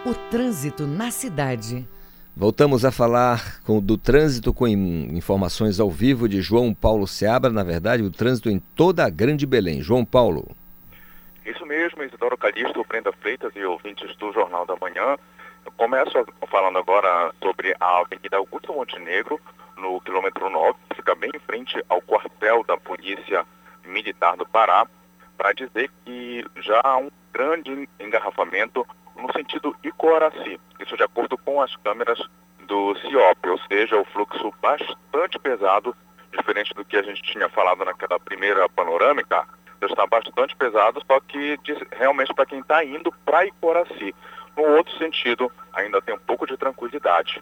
O 0.04 0.16
trânsito 0.32 0.88
na 0.88 1.12
cidade. 1.12 1.88
Voltamos 2.36 2.84
a 2.84 2.92
falar 2.92 3.62
com, 3.62 3.80
do 3.80 3.96
trânsito 3.96 4.52
com 4.52 4.68
informações 4.68 5.80
ao 5.80 5.88
vivo 5.88 6.28
de 6.28 6.42
João 6.42 6.74
Paulo 6.74 7.06
Seabra, 7.06 7.52
na 7.52 7.64
verdade, 7.64 8.02
o 8.02 8.10
trânsito 8.10 8.50
em 8.50 8.58
toda 8.58 9.06
a 9.06 9.10
Grande 9.12 9.46
Belém. 9.46 9.84
João 9.84 10.04
Paulo. 10.04 10.48
Isso 11.46 11.64
mesmo, 11.68 12.02
Isidoro 12.04 12.36
Calixto, 12.40 12.84
Brenda 12.90 13.14
Freitas 13.22 13.56
e 13.56 13.64
ouvintes 13.64 14.16
do 14.16 14.34
Jornal 14.34 14.66
da 14.66 14.76
Manhã. 14.78 15.16
Eu 15.64 15.72
começo 15.74 16.26
falando 16.50 16.80
agora 16.80 17.32
sobre 17.40 17.76
a 17.80 18.00
Avenida 18.00 18.38
Augusto 18.38 18.74
Montenegro, 18.74 19.40
no 19.78 20.02
quilômetro 20.02 20.50
9, 20.50 20.76
fica 20.96 21.14
bem 21.14 21.30
em 21.36 21.40
frente 21.40 21.80
ao 21.88 22.02
quartel 22.02 22.64
da 22.64 22.78
Polícia 22.78 23.46
Militar 23.86 24.36
do 24.38 24.48
Pará, 24.48 24.88
para 25.40 25.54
dizer 25.54 25.90
que 26.04 26.46
já 26.58 26.82
há 26.84 26.98
um 26.98 27.10
grande 27.32 27.88
engarrafamento 27.98 28.86
no 29.16 29.32
sentido 29.32 29.74
Icoraci. 29.82 30.60
Isso 30.82 30.98
de 30.98 31.04
acordo 31.04 31.38
com 31.38 31.62
as 31.62 31.74
câmeras 31.78 32.20
do 32.68 32.94
CIOP, 32.98 33.50
ou 33.50 33.58
seja, 33.70 33.98
o 33.98 34.04
fluxo 34.04 34.54
bastante 34.62 35.40
pesado, 35.40 35.96
diferente 36.38 36.74
do 36.74 36.84
que 36.84 36.98
a 36.98 37.02
gente 37.02 37.24
tinha 37.24 37.48
falado 37.48 37.86
naquela 37.86 38.20
primeira 38.20 38.68
panorâmica, 38.68 39.48
já 39.82 39.88
está 39.88 40.06
bastante 40.06 40.54
pesado, 40.58 41.02
só 41.08 41.22
que 41.22 41.58
realmente 41.94 42.34
para 42.34 42.46
quem 42.46 42.60
está 42.60 42.84
indo 42.84 43.10
para 43.26 43.46
Icoraci. 43.46 44.14
No 44.58 44.64
outro 44.76 44.94
sentido, 44.98 45.50
ainda 45.72 46.02
tem 46.02 46.14
um 46.14 46.20
pouco 46.20 46.46
de 46.46 46.58
tranquilidade. 46.58 47.42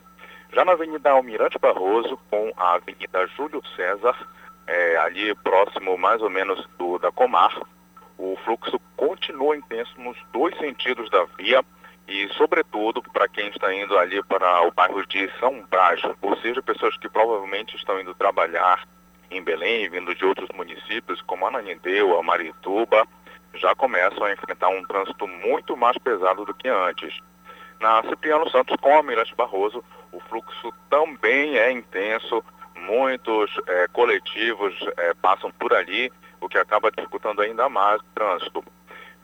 Já 0.54 0.64
na 0.64 0.74
Avenida 0.74 1.10
Almirante 1.10 1.58
Barroso, 1.58 2.20
com 2.30 2.54
a 2.56 2.76
Avenida 2.76 3.26
Júlio 3.36 3.64
César, 3.76 4.16
é, 4.68 4.98
ali 4.98 5.34
próximo 5.36 5.98
mais 5.98 6.22
ou 6.22 6.30
menos 6.30 6.64
do, 6.78 7.00
da 7.00 7.12
Comar, 7.12 7.60
o 8.18 8.36
fluxo 8.44 8.80
continua 8.96 9.56
intenso 9.56 9.94
nos 10.00 10.18
dois 10.34 10.58
sentidos 10.58 11.10
da 11.10 11.24
via 11.38 11.64
e, 12.08 12.28
sobretudo, 12.30 13.02
para 13.04 13.28
quem 13.28 13.50
está 13.50 13.74
indo 13.74 13.98
ali 13.98 14.24
para 14.24 14.62
o 14.68 14.72
bairro 14.72 15.06
de 15.06 15.30
São 15.40 15.62
Brás, 15.70 16.02
ou 16.22 16.38
seja, 16.38 16.62
pessoas 16.62 16.98
que 16.98 17.10
provavelmente 17.10 17.76
estão 17.76 18.00
indo 18.00 18.16
trabalhar 18.16 18.88
em 19.30 19.44
Belém, 19.44 19.90
vindo 19.90 20.16
de 20.16 20.26
outros 20.26 20.50
municípios 20.56 21.22
como 21.22 21.46
Ananindeu, 21.46 22.22
Marituba, 22.24 23.06
já 23.54 23.76
começam 23.76 24.24
a 24.24 24.32
enfrentar 24.32 24.70
um 24.70 24.84
trânsito 24.86 25.28
muito 25.28 25.76
mais 25.76 25.98
pesado 25.98 26.46
do 26.46 26.54
que 26.54 26.70
antes. 26.70 27.20
Na 27.80 28.02
Cipriano 28.04 28.50
Santos 28.50 28.76
com 28.80 28.96
Almirante 28.96 29.36
Barroso, 29.36 29.84
o 30.12 30.20
fluxo 30.22 30.74
também 30.90 31.58
é 31.58 31.72
intenso, 31.72 32.44
muitos 32.76 33.52
é, 33.68 33.88
coletivos 33.90 34.74
é, 34.98 35.14
passam 35.16 35.52
por 35.52 35.74
ali, 35.74 36.12
o 36.40 36.50
que 36.50 36.58
acaba 36.58 36.92
dificultando 36.92 37.42
ainda 37.42 37.70
mais 37.70 38.02
o 38.02 38.06
trânsito. 38.14 38.64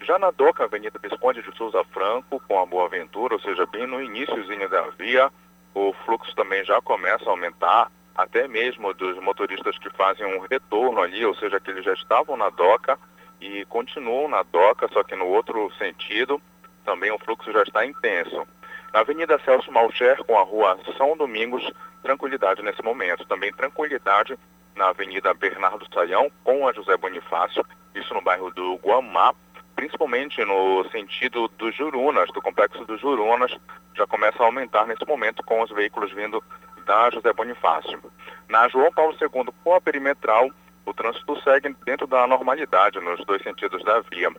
Já 0.01 0.19
na 0.19 0.31
DOCA, 0.31 0.65
Avenida 0.65 0.99
Visconde 1.01 1.41
de 1.41 1.55
Souza 1.55 1.83
Franco, 1.85 2.41
com 2.47 2.59
a 2.59 2.65
Boa 2.65 2.89
Ventura, 2.89 3.35
ou 3.35 3.39
seja, 3.39 3.65
bem 3.65 3.87
no 3.87 4.01
iníciozinho 4.01 4.67
da 4.67 4.81
via, 4.97 5.31
o 5.73 5.93
fluxo 6.05 6.35
também 6.35 6.63
já 6.65 6.81
começa 6.81 7.25
a 7.25 7.29
aumentar, 7.29 7.91
até 8.15 8.47
mesmo 8.47 8.93
dos 8.93 9.17
motoristas 9.19 9.77
que 9.77 9.89
fazem 9.91 10.25
um 10.25 10.39
retorno 10.39 11.01
ali, 11.01 11.25
ou 11.25 11.33
seja, 11.35 11.59
que 11.59 11.71
eles 11.71 11.85
já 11.85 11.93
estavam 11.93 12.35
na 12.35 12.49
DOCA 12.49 12.99
e 13.39 13.65
continuam 13.65 14.27
na 14.27 14.43
DOCA, 14.43 14.87
só 14.91 15.03
que 15.03 15.15
no 15.15 15.27
outro 15.27 15.71
sentido, 15.77 16.41
também 16.83 17.11
o 17.11 17.19
fluxo 17.19 17.51
já 17.51 17.63
está 17.63 17.85
intenso. 17.85 18.45
Na 18.93 18.99
Avenida 18.99 19.39
Celso 19.39 19.71
Malcher, 19.71 20.23
com 20.23 20.37
a 20.37 20.43
rua 20.43 20.77
São 20.97 21.17
Domingos, 21.17 21.67
tranquilidade 22.03 22.61
nesse 22.61 22.83
momento. 22.83 23.25
Também 23.25 23.51
tranquilidade 23.51 24.37
na 24.75 24.89
Avenida 24.89 25.33
Bernardo 25.33 25.85
Saião, 25.93 26.31
com 26.43 26.67
a 26.67 26.73
José 26.73 26.95
Bonifácio, 26.97 27.65
isso 27.95 28.13
no 28.13 28.21
bairro 28.21 28.51
do 28.51 28.75
Guamá, 28.75 29.33
principalmente 29.75 30.43
no 30.43 30.87
sentido 30.89 31.47
dos 31.57 31.75
Jurunas, 31.75 32.29
do 32.31 32.41
complexo 32.41 32.85
dos 32.85 32.99
Jurunas, 33.01 33.55
já 33.95 34.07
começa 34.07 34.41
a 34.41 34.45
aumentar 34.45 34.87
nesse 34.87 35.05
momento 35.05 35.43
com 35.43 35.61
os 35.61 35.69
veículos 35.71 36.11
vindo 36.13 36.43
da 36.85 37.09
José 37.09 37.31
Bonifácio. 37.33 38.01
Na 38.49 38.67
João 38.67 38.91
Paulo 38.91 39.15
II, 39.19 39.53
com 39.63 39.75
a 39.75 39.81
perimetral, 39.81 40.49
o 40.85 40.93
trânsito 40.93 41.39
segue 41.41 41.75
dentro 41.85 42.05
da 42.07 42.27
normalidade 42.27 42.99
nos 42.99 43.23
dois 43.25 43.41
sentidos 43.41 43.83
da 43.83 44.01
via. 44.01 44.29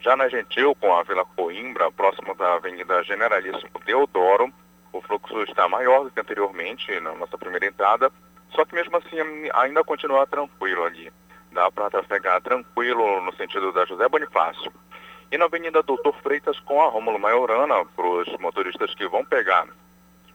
Já 0.00 0.16
na 0.16 0.28
Gentil, 0.28 0.74
com 0.74 0.94
a 0.94 1.02
Vila 1.02 1.24
Coimbra, 1.36 1.90
próximo 1.90 2.34
da 2.34 2.54
Avenida 2.54 3.02
Generalíssimo 3.02 3.80
Deodoro, 3.84 4.52
o 4.92 5.00
fluxo 5.00 5.42
está 5.42 5.68
maior 5.68 6.04
do 6.04 6.10
que 6.10 6.20
anteriormente, 6.20 7.00
na 7.00 7.14
nossa 7.14 7.36
primeira 7.38 7.66
entrada, 7.66 8.10
só 8.56 8.64
que 8.64 8.74
mesmo 8.74 8.96
assim 8.96 9.18
ainda 9.52 9.84
continua 9.84 10.26
tranquilo 10.26 10.84
ali. 10.84 11.12
Dá 11.52 11.70
para 11.70 11.90
trafegar 11.90 12.40
tranquilo 12.40 13.20
no 13.20 13.32
sentido 13.34 13.70
da 13.70 13.84
José 13.84 14.08
Bonifácio. 14.08 14.72
E 15.30 15.36
na 15.36 15.44
Avenida 15.44 15.82
Doutor 15.82 16.14
Freitas 16.22 16.58
com 16.60 16.80
a 16.80 16.88
Rômulo 16.88 17.18
Maiorana, 17.18 17.84
para 17.84 18.06
os 18.06 18.28
motoristas 18.38 18.94
que 18.94 19.06
vão 19.06 19.24
pegar 19.24 19.66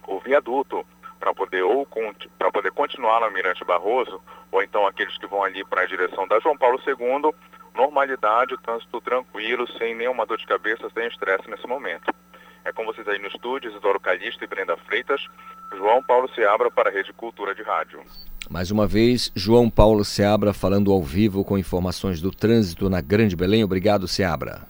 o 0.07 0.19
viaduto 0.19 0.85
para 1.19 1.33
poder 1.33 1.63
ou 1.63 1.87
para 2.37 2.51
poder 2.51 2.71
continuar 2.71 3.21
na 3.21 3.29
Mirante 3.29 3.63
Barroso, 3.63 4.21
ou 4.51 4.61
então 4.61 4.85
aqueles 4.85 5.17
que 5.17 5.27
vão 5.27 5.43
ali 5.43 5.63
para 5.63 5.81
a 5.81 5.85
direção 5.85 6.27
da 6.27 6.39
João 6.39 6.57
Paulo 6.57 6.79
II, 6.85 7.33
normalidade, 7.75 8.57
trânsito 8.57 9.01
tranquilo, 9.01 9.67
sem 9.77 9.95
nenhuma 9.95 10.25
dor 10.25 10.37
de 10.37 10.45
cabeça, 10.45 10.89
sem 10.93 11.07
estresse 11.07 11.49
nesse 11.49 11.65
momento. 11.67 12.13
É 12.63 12.71
com 12.71 12.85
vocês 12.85 13.07
aí 13.07 13.17
no 13.17 13.27
estúdio, 13.27 13.71
Isidoro 13.71 13.99
Calixto 13.99 14.43
e 14.43 14.47
Brenda 14.47 14.77
Freitas, 14.77 15.25
João 15.75 16.03
Paulo 16.03 16.29
Seabra 16.33 16.69
para 16.69 16.89
a 16.89 16.93
Rede 16.93 17.13
Cultura 17.13 17.55
de 17.55 17.63
Rádio. 17.63 18.01
Mais 18.49 18.69
uma 18.71 18.85
vez, 18.85 19.31
João 19.33 19.69
Paulo 19.69 20.03
Seabra 20.03 20.53
falando 20.53 20.91
ao 20.91 21.01
vivo 21.01 21.43
com 21.45 21.57
informações 21.57 22.19
do 22.21 22.31
trânsito 22.31 22.89
na 22.89 22.99
Grande 22.99 23.35
Belém. 23.35 23.63
Obrigado, 23.63 24.07
Seabra. 24.07 24.67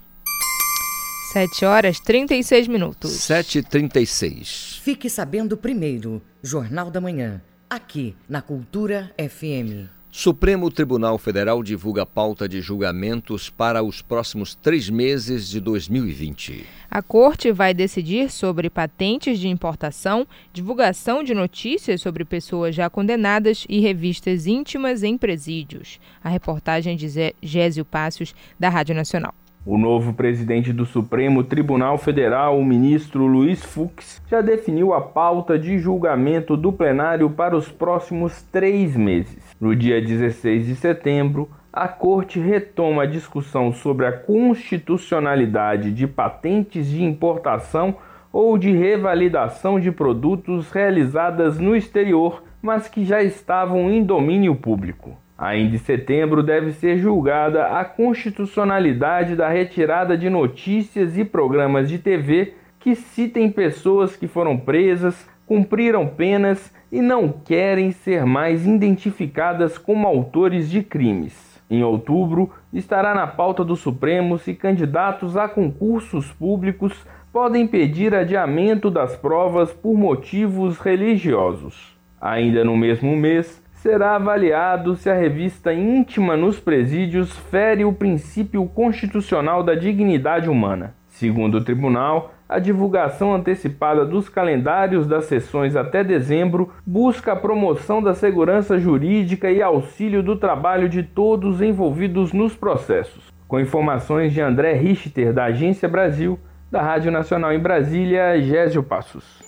7 1.32 1.64
horas 1.64 1.98
36 1.98 2.68
minutos. 2.68 3.10
7h36. 3.10 4.80
Fique 4.80 5.08
sabendo 5.08 5.56
primeiro, 5.56 6.20
Jornal 6.42 6.90
da 6.90 7.00
Manhã, 7.00 7.42
aqui 7.68 8.14
na 8.28 8.42
Cultura 8.42 9.10
FM. 9.18 9.88
Supremo 10.14 10.70
Tribunal 10.70 11.16
Federal 11.16 11.62
divulga 11.62 12.04
pauta 12.04 12.46
de 12.46 12.60
julgamentos 12.60 13.48
para 13.48 13.82
os 13.82 14.02
próximos 14.02 14.54
três 14.54 14.90
meses 14.90 15.48
de 15.48 15.58
2020. 15.58 16.66
A 16.90 17.00
Corte 17.00 17.50
vai 17.50 17.72
decidir 17.72 18.30
sobre 18.30 18.68
patentes 18.68 19.38
de 19.38 19.48
importação, 19.48 20.26
divulgação 20.52 21.24
de 21.24 21.32
notícias 21.32 22.02
sobre 22.02 22.26
pessoas 22.26 22.74
já 22.74 22.90
condenadas 22.90 23.64
e 23.70 23.80
revistas 23.80 24.46
íntimas 24.46 25.02
em 25.02 25.16
presídios. 25.16 25.98
A 26.22 26.28
reportagem 26.28 26.94
de 26.94 27.34
Gésio 27.42 27.84
Passos, 27.86 28.34
da 28.60 28.68
Rádio 28.68 28.94
Nacional. 28.94 29.32
O 29.64 29.78
novo 29.78 30.12
presidente 30.12 30.72
do 30.72 30.84
Supremo 30.84 31.44
Tribunal 31.44 31.96
Federal, 31.96 32.58
o 32.58 32.64
ministro 32.64 33.26
Luiz 33.26 33.62
Fux, 33.64 34.20
já 34.28 34.40
definiu 34.40 34.92
a 34.92 35.00
pauta 35.00 35.56
de 35.56 35.78
julgamento 35.78 36.56
do 36.56 36.72
plenário 36.72 37.30
para 37.30 37.56
os 37.56 37.70
próximos 37.70 38.42
três 38.50 38.96
meses. 38.96 39.51
No 39.62 39.76
dia 39.76 40.02
16 40.02 40.66
de 40.66 40.74
setembro, 40.74 41.48
a 41.72 41.86
Corte 41.86 42.40
retoma 42.40 43.04
a 43.04 43.06
discussão 43.06 43.72
sobre 43.72 44.04
a 44.04 44.10
constitucionalidade 44.10 45.92
de 45.92 46.04
patentes 46.04 46.88
de 46.88 47.04
importação 47.04 47.94
ou 48.32 48.58
de 48.58 48.72
revalidação 48.72 49.78
de 49.78 49.92
produtos 49.92 50.72
realizadas 50.72 51.60
no 51.60 51.76
exterior, 51.76 52.42
mas 52.60 52.88
que 52.88 53.04
já 53.04 53.22
estavam 53.22 53.88
em 53.88 54.02
domínio 54.02 54.56
público. 54.56 55.16
Ainda 55.38 55.76
em 55.76 55.78
setembro 55.78 56.42
deve 56.42 56.72
ser 56.72 56.98
julgada 56.98 57.66
a 57.66 57.84
constitucionalidade 57.84 59.36
da 59.36 59.48
retirada 59.48 60.18
de 60.18 60.28
notícias 60.28 61.16
e 61.16 61.24
programas 61.24 61.88
de 61.88 62.00
TV 62.00 62.54
que 62.80 62.96
citem 62.96 63.48
pessoas 63.48 64.16
que 64.16 64.26
foram 64.26 64.58
presas, 64.58 65.24
cumpriram 65.46 66.04
penas 66.04 66.74
e 66.92 67.00
não 67.00 67.30
querem 67.30 67.90
ser 67.90 68.26
mais 68.26 68.66
identificadas 68.66 69.78
como 69.78 70.06
autores 70.06 70.70
de 70.70 70.82
crimes. 70.82 71.58
Em 71.70 71.82
outubro, 71.82 72.50
estará 72.70 73.14
na 73.14 73.26
pauta 73.26 73.64
do 73.64 73.74
Supremo 73.74 74.38
se 74.38 74.52
candidatos 74.52 75.34
a 75.34 75.48
concursos 75.48 76.30
públicos 76.30 76.94
podem 77.32 77.66
pedir 77.66 78.14
adiamento 78.14 78.90
das 78.90 79.16
provas 79.16 79.72
por 79.72 79.96
motivos 79.96 80.78
religiosos. 80.78 81.96
Ainda 82.20 82.62
no 82.62 82.76
mesmo 82.76 83.16
mês, 83.16 83.62
será 83.72 84.16
avaliado 84.16 84.94
se 84.94 85.08
a 85.08 85.14
revista 85.14 85.72
íntima 85.72 86.36
nos 86.36 86.60
presídios 86.60 87.36
fere 87.50 87.86
o 87.86 87.92
princípio 87.92 88.66
constitucional 88.66 89.62
da 89.62 89.74
dignidade 89.74 90.50
humana. 90.50 90.94
Segundo 91.08 91.56
o 91.56 91.64
tribunal, 91.64 92.34
a 92.52 92.58
divulgação 92.58 93.34
antecipada 93.34 94.04
dos 94.04 94.28
calendários 94.28 95.06
das 95.06 95.24
sessões 95.24 95.74
até 95.74 96.04
dezembro 96.04 96.70
busca 96.84 97.32
a 97.32 97.36
promoção 97.36 98.02
da 98.02 98.14
segurança 98.14 98.78
jurídica 98.78 99.50
e 99.50 99.62
auxílio 99.62 100.22
do 100.22 100.36
trabalho 100.36 100.88
de 100.88 101.02
todos 101.02 101.62
envolvidos 101.62 102.32
nos 102.32 102.54
processos. 102.54 103.32
Com 103.48 103.58
informações 103.58 104.32
de 104.32 104.40
André 104.40 104.74
Richter, 104.74 105.32
da 105.32 105.44
Agência 105.44 105.88
Brasil, 105.88 106.38
da 106.70 106.82
Rádio 106.82 107.10
Nacional 107.10 107.52
em 107.52 107.58
Brasília, 107.58 108.40
Gésio 108.40 108.82
Passos. 108.82 109.42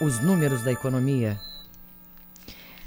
Os 0.00 0.20
números 0.20 0.62
da 0.62 0.72
economia 0.72 1.36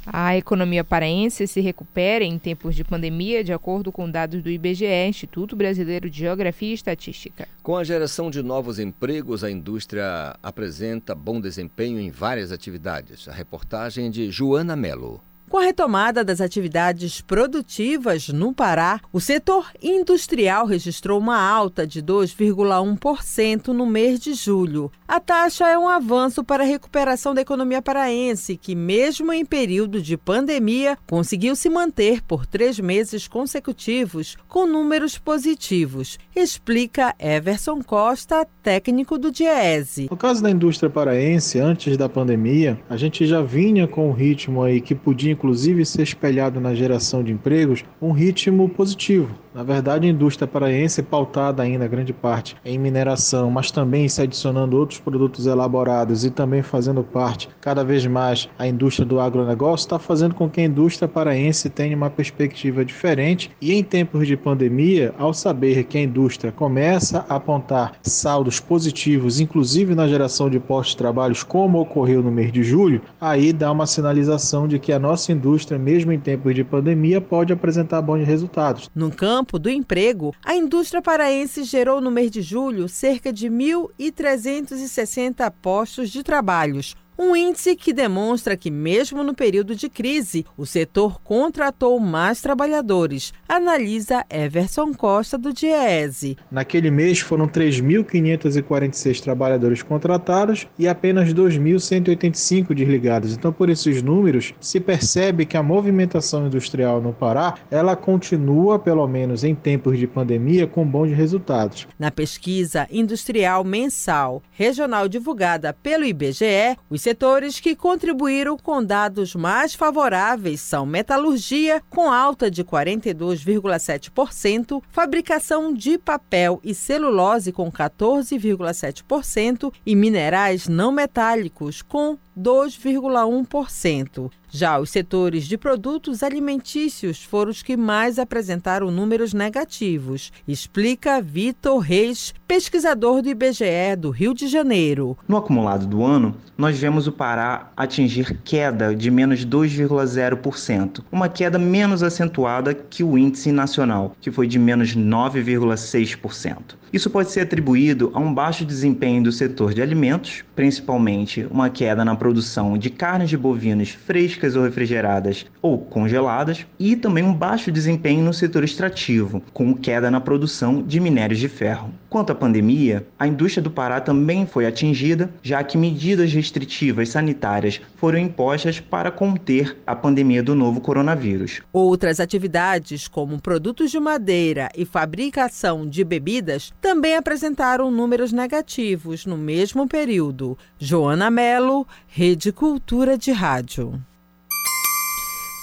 A 0.06 0.38
economia 0.38 0.84
paraense 0.84 1.47
se 1.47 1.62
recupera 1.62 2.24
em 2.24 2.38
tempos 2.38 2.76
de 2.76 2.84
pandemia, 2.84 3.43
de 3.43 3.51
acordo 3.51 3.91
com 3.91 4.10
dados 4.10 4.41
do 4.41 4.49
IBGE, 4.49 4.86
Instituto 5.08 5.56
Brasileiro 5.56 6.10
de 6.10 6.20
Geografia 6.20 6.70
e 6.70 6.74
Estatística. 6.74 7.47
Com 7.64 7.76
a 7.76 7.84
geração 7.84 8.30
de 8.30 8.43
novos 8.43 8.78
empregos, 8.78 9.43
a 9.43 9.49
indústria 9.49 10.38
apresenta 10.43 11.16
bom 11.16 11.41
desempenho 11.41 11.99
em 11.99 12.12
várias 12.12 12.51
atividades. 12.51 13.28
A 13.28 13.34
reportagem 13.34 14.12
de 14.12 14.30
Joana 14.30 14.76
Melo. 14.76 15.22
Com 15.48 15.60
a 15.60 15.64
retomada 15.64 16.24
das 16.24 16.41
atividades 16.41 17.22
produtivas 17.22 18.30
no 18.30 18.52
Pará, 18.52 19.00
o 19.14 19.22
setor 19.22 19.68
industrial 19.82 20.66
registrou 20.66 21.20
uma 21.20 21.39
alta 21.39 21.86
de 21.86 22.02
2,1% 22.02 23.68
no 23.68 23.86
mês 23.86 24.20
de 24.20 24.34
julho. 24.34 24.91
A 25.08 25.20
taxa 25.20 25.68
é 25.68 25.78
um 25.78 25.88
avanço 25.88 26.43
para 26.43 26.64
a 26.64 26.68
recuperação 26.68 27.36
da 27.36 27.41
economia 27.41 27.80
paraense, 27.80 28.58
que, 28.58 28.74
mesmo 28.74 29.32
em 29.32 29.46
período 29.46 30.02
de 30.02 30.18
pandemia, 30.18 30.98
conseguiu 31.08 31.56
se 31.56 31.70
manter 31.70 32.24
por 32.24 32.48
três 32.48 32.80
meses 32.80 33.28
consecutivos 33.28 34.36
com 34.48 34.66
números 34.66 35.20
positivos, 35.20 36.18
explica 36.36 37.14
Everson 37.20 37.84
Costa, 37.84 38.48
técnico 38.64 39.16
do 39.20 39.32
Diese. 39.32 40.08
No 40.10 40.18
caso 40.18 40.41
da 40.41 40.50
indústria 40.50 40.89
paraense, 40.89 41.60
antes 41.60 41.96
da 41.98 42.10
pandemia, 42.10 42.80
a 42.89 42.98
gente 42.98 43.28
já 43.28 43.43
vinha 43.43 43.88
com 43.88 44.10
um 44.10 44.14
ritmo 44.14 44.64
aí 44.64 44.82
que 44.82 44.96
podia 44.96 45.34
inclusive 45.36 45.86
ser 45.86 46.01
espelhado 46.01 46.59
na 46.59 46.73
geração 46.73 47.21
de 47.23 47.31
empregos, 47.31 47.83
um 48.01 48.11
ritmo 48.11 48.67
positivo. 48.69 49.45
Na 49.56 49.64
verdade, 49.64 50.06
a 50.06 50.10
indústria 50.10 50.45
paraense, 50.45 51.01
pautada 51.01 51.64
ainda 51.64 51.88
grande 51.88 52.12
parte 52.12 52.58
em 52.66 52.78
mineração, 52.78 53.49
mas 53.49 53.72
também 53.72 54.10
se 54.10 54.22
adicionando 54.22 54.78
outros 54.78 54.99
produtos 54.99 55.47
elaborados 55.47 56.26
e 56.26 56.30
também 56.30 56.62
fazendo 56.62 57.01
parte 57.01 57.47
cada 57.62 57.82
vez 57.82 58.06
mais 58.06 58.49
a 58.60 58.68
indústria 58.68 59.06
do 59.06 59.18
agronegócio, 59.18 59.86
está 59.86 59.97
fazendo 59.97 60.36
com 60.36 60.49
que 60.49 60.60
a 60.60 60.66
indústria 60.66 61.08
paraense 61.08 61.70
tenha 61.70 61.95
uma 61.95 62.10
perspectiva 62.10 62.84
diferente. 62.84 63.49
E 63.62 63.74
em 63.74 63.82
tempos 63.82 64.28
de 64.28 64.36
pandemia, 64.36 65.16
ao 65.18 65.34
saber 65.34 65.86
que 65.86 65.97
a 65.97 66.01
indústria 66.01 66.51
começa 66.51 67.26
a 67.30 67.36
apontar 67.38 67.93
saldos 68.01 68.60
positivos, 68.60 69.39
inclusive 69.39 69.95
na 69.95 70.06
geração 70.06 70.49
de 70.49 70.60
postos 70.60 70.91
de 70.91 70.97
trabalhos, 70.97 71.43
como 71.43 71.80
ocorreu 71.80 72.22
no 72.22 72.30
mês 72.30 72.51
de 72.51 72.62
julho, 72.62 73.01
aí 73.22 73.53
dá 73.53 73.72
uma 73.72 73.88
sinalização 73.88 74.68
de 74.68 74.80
que 74.80 74.91
a 74.91 74.99
nossa 74.99 75.32
indústria, 75.32 75.80
mesmo 75.80 76.12
em 76.12 76.20
tempos 76.20 76.53
de 76.53 76.66
pandemia, 76.66 77.22
pode 77.22 77.53
apresentar 77.53 78.01
bons 78.01 78.26
resultados. 78.26 78.89
No 78.93 79.10
campo 79.10 79.45
campo 79.46 79.60
do 79.60 79.70
emprego, 79.70 80.34
a 80.43 80.56
indústria 80.56 81.04
paraense 81.04 81.64
gerou 81.64 82.02
no 82.02 82.10
mês 82.10 82.32
de 82.32 82.41
julho 82.41 82.89
cerca 82.89 83.32
de 83.32 83.48
1.360 83.48 85.54
postos 85.62 86.10
de 86.10 86.24
trabalhos, 86.24 86.96
um 87.18 87.36
índice 87.36 87.76
que 87.76 87.93
demonstra 87.93 88.57
que, 88.57 88.70
mesmo 88.70 89.24
no 89.24 89.34
período 89.34 89.76
de 89.76 89.89
crise, 89.89 90.45
o 90.57 90.66
setor 90.66 91.22
contratou 91.22 91.99
mais 91.99 92.41
trabalhadores, 92.41 93.34
analisa 93.47 94.26
Everson 94.30 94.93
Costa, 94.93 95.38
do 95.38 95.53
Diese. 95.53 96.38
Naquele 96.51 96.91
mês 96.91 97.20
foram 97.20 97.47
3.546 97.47 99.22
trabalhadores 99.22 99.82
contratados 99.82 100.68
e 100.78 100.88
apenas 100.88 101.34
2.185 101.34 102.74
desligados. 102.74 103.34
Então, 103.34 103.51
por 103.53 103.70
esses 103.70 104.01
números, 104.01 104.53
se 104.59 104.80
percebe 104.80 105.45
que 105.45 105.57
a 105.57 105.63
movimentação 105.63 106.47
industrial 106.47 107.01
no 107.01 107.13
Pará 107.13 107.55
ela 107.72 107.95
continua, 107.95 108.78
pelo 108.78 109.07
menos 109.07 109.43
em 109.43 109.55
tempos 109.55 109.97
de 109.97 110.07
pandemia, 110.07 110.68
com 110.68 110.86
bons 110.86 111.11
resultados. 111.11 111.88
Na 111.97 112.11
pesquisa 112.11 112.88
industrial 112.91 113.63
mensal 113.63 114.43
regional 114.51 115.07
divulgada 115.07 115.74
pelo 115.74 116.03
IBGE, 116.03 116.78
os 116.89 117.05
setores 117.06 117.60
que 117.60 117.76
contribuíram 117.76 118.58
com 118.58 118.84
dados 118.84 119.36
mais 119.36 119.76
favoráveis 119.76 120.60
são 120.60 120.88
metalurgia, 120.88 121.84
com 121.88 122.12
alta 122.12 122.49
de 122.49 122.64
42,7%, 122.64 124.82
fabricação 124.89 125.72
de 125.72 125.99
papel 125.99 126.60
e 126.64 126.74
celulose, 126.74 127.51
com 127.51 127.72
14,7%, 127.72 129.72
e 129.86 129.95
minerais 129.95 130.68
não 130.68 130.91
metálicos, 130.91 131.84
com 131.84 132.18
2,1%. 132.38 134.31
Já 134.49 134.79
os 134.79 134.89
setores 134.89 135.45
de 135.45 135.57
produtos 135.57 136.23
alimentícios 136.23 137.21
foram 137.23 137.51
os 137.51 137.61
que 137.61 137.75
mais 137.75 138.17
apresentaram 138.17 138.89
números 138.89 139.33
negativos, 139.33 140.31
explica 140.47 141.21
Vitor 141.21 141.79
Reis, 141.79 142.33
pesquisador 142.47 143.21
do 143.21 143.29
IBGE 143.29 143.95
do 143.97 144.11
Rio 144.11 144.33
de 144.33 144.47
Janeiro. 144.47 145.17
No 145.27 145.36
acumulado 145.36 145.86
do 145.86 146.05
ano, 146.05 146.36
nós 146.57 146.77
vemos 146.79 147.05
o 147.05 147.11
Pará 147.11 147.69
atingir 147.75 148.39
queda 148.45 148.95
de 148.95 149.11
menos 149.11 149.45
2,0%, 149.45 151.03
uma 151.11 151.27
queda 151.27 151.59
menos 151.59 152.01
acentuada 152.01 152.73
que 152.73 153.03
o 153.03 153.17
índice 153.17 153.51
nacional, 153.51 154.15
que 154.21 154.31
foi 154.31 154.47
de 154.47 154.57
menos 154.57 154.95
9,6%. 154.95 156.75
Isso 156.93 157.09
pode 157.09 157.29
ser 157.29 157.41
atribuído 157.41 158.09
a 158.13 158.19
um 158.19 158.33
baixo 158.33 158.63
desempenho 158.63 159.21
do 159.21 159.31
setor 159.31 159.73
de 159.73 159.81
alimentos, 159.81 160.45
principalmente 160.55 161.45
uma 161.51 161.69
queda 161.69 162.05
na 162.05 162.15
produção 162.26 162.76
de 162.76 162.89
carnes 162.89 163.30
de 163.30 163.38
bovinos 163.38 163.89
frescas 163.89 164.55
ou 164.55 164.63
refrigeradas 164.63 165.45
ou 165.61 165.78
congeladas, 165.78 166.65
e 166.80 166.95
também 166.95 167.23
um 167.23 167.32
baixo 167.32 167.71
desempenho 167.71 168.23
no 168.23 168.34
setor 168.34 168.63
extrativo, 168.63 169.43
com 169.53 169.76
queda 169.76 170.09
na 170.09 170.19
produção 170.19 170.82
de 170.82 170.99
minérios 170.99 171.39
de 171.39 171.47
ferro. 171.47 171.93
Quanto 172.09 172.32
à 172.32 172.36
pandemia, 172.36 173.05
a 173.19 173.28
indústria 173.28 173.61
do 173.61 173.69
Pará 173.69 173.99
também 173.99 174.47
foi 174.47 174.65
atingida, 174.65 175.30
já 175.43 175.61
que 175.63 175.78
medidas 175.78 176.32
restritivas 176.32 177.09
sanitárias 177.09 177.82
foram 177.97 178.17
impostas 178.17 178.80
para 178.80 179.11
conter 179.11 179.78
a 179.86 179.95
pandemia 179.95 180.41
do 180.41 180.55
novo 180.55 180.80
coronavírus. 180.80 181.61
Outras 181.73 182.19
atividades, 182.19 183.07
como 183.07 183.41
produtos 183.41 183.91
de 183.91 183.99
madeira 183.99 184.69
e 184.76 184.86
fabricação 184.86 185.86
de 185.86 186.03
bebidas, 186.03 186.71
também 186.80 187.17
apresentaram 187.17 187.91
números 187.91 188.32
negativos 188.32 189.26
no 189.26 189.38
mesmo 189.38 189.88
período. 189.88 190.57
Joana 190.80 191.30
Melo, 191.30 191.86
Rede 192.18 192.53
Cultura 192.53 193.18
de 193.18 193.34
Rádio. 193.34 194.01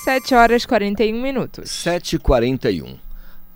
7 0.05 0.35
horas 0.35 0.67
41 0.67 1.19
minutos. 1.19 1.71
7h41. 1.71 3.01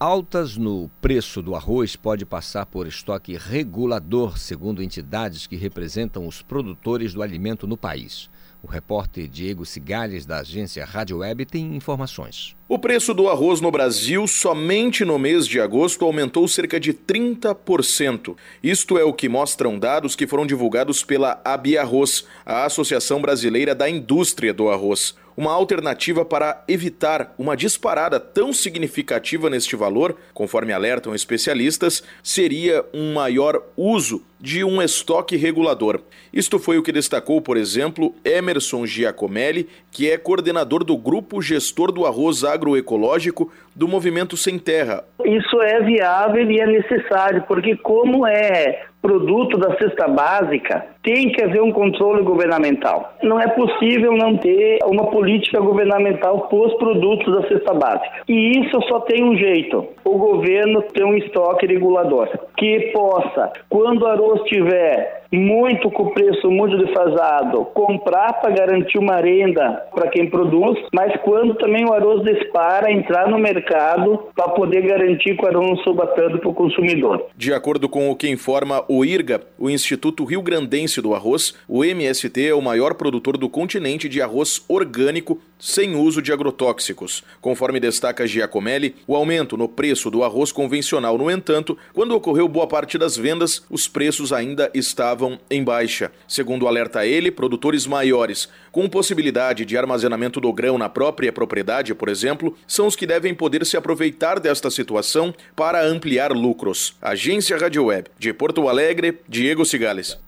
Altas 0.01 0.57
no 0.57 0.91
preço 0.99 1.43
do 1.43 1.55
arroz 1.55 1.95
pode 1.95 2.25
passar 2.25 2.65
por 2.65 2.87
estoque 2.87 3.37
regulador, 3.37 4.39
segundo 4.39 4.83
entidades 4.83 5.47
que 5.47 5.57
representam 5.57 6.27
os 6.27 6.41
produtores 6.41 7.13
do 7.13 7.23
alimento 7.23 7.67
no 7.67 7.77
país. 7.77 8.31
O 8.67 8.69
repórter 8.69 9.29
Diego 9.29 9.65
Cigales, 9.65 10.27
da 10.27 10.39
agência 10.39 10.85
Rádio 10.85 11.19
Web, 11.19 11.47
tem 11.47 11.77
informações. 11.77 12.57
O 12.69 12.81
preço 12.81 13.15
do 13.15 13.29
arroz 13.29 13.61
no 13.61 13.71
Brasil, 13.71 14.27
somente 14.27 15.05
no 15.05 15.21
mês 15.21 15.47
de 15.47 15.61
agosto, 15.61 16.05
aumentou 16.05 16.49
cerca 16.49 16.81
de 16.81 16.93
30%. 16.93 18.35
Isto 18.61 18.99
é 18.99 19.05
o 19.05 19.13
que 19.13 19.29
mostram 19.29 19.79
dados 19.79 20.17
que 20.17 20.27
foram 20.27 20.45
divulgados 20.45 21.05
pela 21.05 21.41
Abiarroz, 21.45 22.25
a 22.45 22.65
Associação 22.65 23.21
Brasileira 23.21 23.73
da 23.73 23.89
Indústria 23.89 24.53
do 24.53 24.69
Arroz. 24.69 25.15
Uma 25.37 25.53
alternativa 25.53 26.25
para 26.25 26.65
evitar 26.67 27.35
uma 27.39 27.55
disparada 27.55 28.19
tão 28.19 28.55
significativa 28.55 29.51
neste 29.51 29.77
valor, 29.77 30.17
conforme 30.33 30.73
alertam 30.73 31.15
especialistas, 31.15 32.03
seria 32.23 32.83
um 32.95 33.13
maior 33.13 33.63
uso 33.77 34.25
de 34.41 34.65
um 34.65 34.81
estoque 34.81 35.37
regulador. 35.37 36.01
Isto 36.33 36.59
foi 36.59 36.79
o 36.79 36.83
que 36.83 36.93
destacou, 36.93 37.41
por 37.41 37.57
exemplo, 37.57 38.15
Emerson 38.25 38.87
Giacomelli, 38.87 39.69
que 39.91 40.11
é 40.11 40.17
coordenador 40.17 40.85
do 40.85 40.97
Grupo 40.97 41.43
Gestor 41.43 41.93
do 41.93 42.07
Arroz 42.07 42.43
Agroecológico 42.43 43.53
do 43.75 43.87
Movimento 43.87 44.37
Sem 44.37 44.59
Terra. 44.59 45.05
Isso 45.25 45.61
é 45.61 45.83
viável 45.83 46.51
e 46.51 46.61
é 46.61 46.67
necessário, 46.67 47.45
porque 47.47 47.77
como 47.77 48.27
é 48.27 48.87
produto 49.03 49.57
da 49.57 49.77
cesta 49.77 50.09
básica, 50.09 50.85
tem 51.07 51.31
que 51.31 51.41
haver 51.41 51.63
um 51.63 51.71
controle 51.71 52.25
governamental. 52.25 53.15
Não 53.23 53.41
é 53.41 53.47
possível 53.47 54.13
não 54.13 54.37
ter 54.37 54.81
uma 54.85 55.07
política 55.07 55.61
governamental 55.61 56.49
para 56.49 56.59
os 56.59 56.75
produtos 56.75 57.33
da 57.33 57.49
cesta 57.49 57.73
básica. 57.73 58.23
E 58.29 58.59
isso 58.59 58.83
só 58.89 58.99
tem 59.01 59.23
um 59.23 59.37
jeito: 59.37 59.87
o 60.05 60.19
governo 60.19 60.83
ter 60.83 61.05
um 61.05 61.17
estoque 61.17 61.67
regulador 61.67 62.29
que 62.57 62.91
possa, 62.93 63.53
quando 63.69 64.03
o 64.03 64.07
arroz 64.07 64.43
tiver 64.49 65.25
muito 65.33 65.91
com 65.91 66.05
o 66.05 66.11
preço 66.13 66.51
muito 66.51 66.77
defasado, 66.79 67.65
comprar 67.67 68.41
para 68.41 68.51
garantir 68.51 68.99
uma 68.99 69.17
renda 69.17 69.85
para 69.95 70.09
quem 70.09 70.29
produz, 70.29 70.79
mas 70.95 71.13
quando 71.23 71.55
também 71.55 71.85
o 71.85 71.93
arroz 71.93 72.23
dispara, 72.23 72.91
entrar 72.91 73.29
no 73.29 73.39
mercado 73.39 74.19
para 74.35 74.49
poder 74.51 74.83
garantir 74.83 75.37
que 75.37 75.45
o 75.45 75.49
arroz 75.49 75.69
não 75.69 75.77
suba 75.79 76.07
tanto 76.09 76.39
para 76.39 76.49
o 76.49 76.55
consumidor. 76.55 77.27
De 77.37 77.53
acordo 77.53 77.89
com 77.89 78.11
o 78.11 78.17
que 78.17 78.29
informa 78.29 78.85
o 78.89 79.05
IRGA, 79.05 79.41
o 79.59 79.69
Instituto 79.69 80.25
Rio 80.25 80.43
Grandense 80.43 80.96
do 81.01 81.15
Arroz, 81.15 81.55
o 81.69 81.85
MST 81.85 82.47
é 82.47 82.55
o 82.55 82.61
maior 82.61 82.95
produtor 82.95 83.37
do 83.37 83.49
continente 83.49 84.09
de 84.09 84.21
arroz 84.21 84.63
orgânico 84.69 85.41
sem 85.59 85.95
uso 85.95 86.21
de 86.21 86.33
agrotóxicos. 86.33 87.25
Conforme 87.41 87.81
destaca 87.81 88.27
Giacomelli, 88.27 88.95
o 89.07 89.17
aumento 89.17 89.57
no 89.57 89.69
preço 89.69 90.11
do 90.11 90.23
arroz 90.23 90.53
convencional, 90.53 91.17
no 91.17 91.31
entanto, 91.31 91.77
quando 91.93 92.15
ocorreu 92.15 92.49
boa 92.49 92.67
parte 92.67 92.99
das 92.99 93.17
vendas, 93.17 93.63
os 93.71 93.89
preços 93.89 94.33
ainda 94.33 94.71
estavam 94.75 95.39
em 95.51 95.63
baixa. 95.65 96.13
Segundo 96.29 96.69
alerta 96.69 97.07
ele, 97.07 97.31
produtores 97.31 97.87
maiores, 97.87 98.49
com 98.71 98.89
possibilidade 98.89 99.65
de 99.65 99.77
armazenamento 99.77 100.41
do 100.41 100.53
grão 100.53 100.77
na 100.77 100.89
própria 100.89 101.33
propriedade, 101.33 101.95
por 101.95 102.09
exemplo, 102.09 102.57
são 102.67 102.87
os 102.87 102.97
que 102.97 103.07
devem 103.07 103.35
poder 103.35 103.65
se 103.65 103.77
aproveitar 103.77 104.39
desta 104.39 104.71
situação 104.71 105.35
para 105.55 105.85
ampliar 105.85 106.33
lucros. 106.33 106.97
Agência 107.01 107.57
Rádio 107.57 107.87
Web, 107.87 108.11
de 108.19 108.33
Porto 108.33 108.69
Alegre, 108.69 109.21
Diego 109.29 109.65
Cigales. 109.65 110.26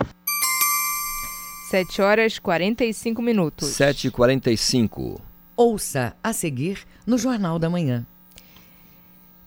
7 1.70 2.02
horas 2.02 2.40
45 2.40 3.22
minutos. 3.22 3.78
7h45. 3.78 5.20
Ouça 5.56 6.16
a 6.24 6.34
seguir 6.34 6.80
no 7.06 7.16
Jornal 7.16 7.60
da 7.60 7.70
Manhã. 7.70 8.08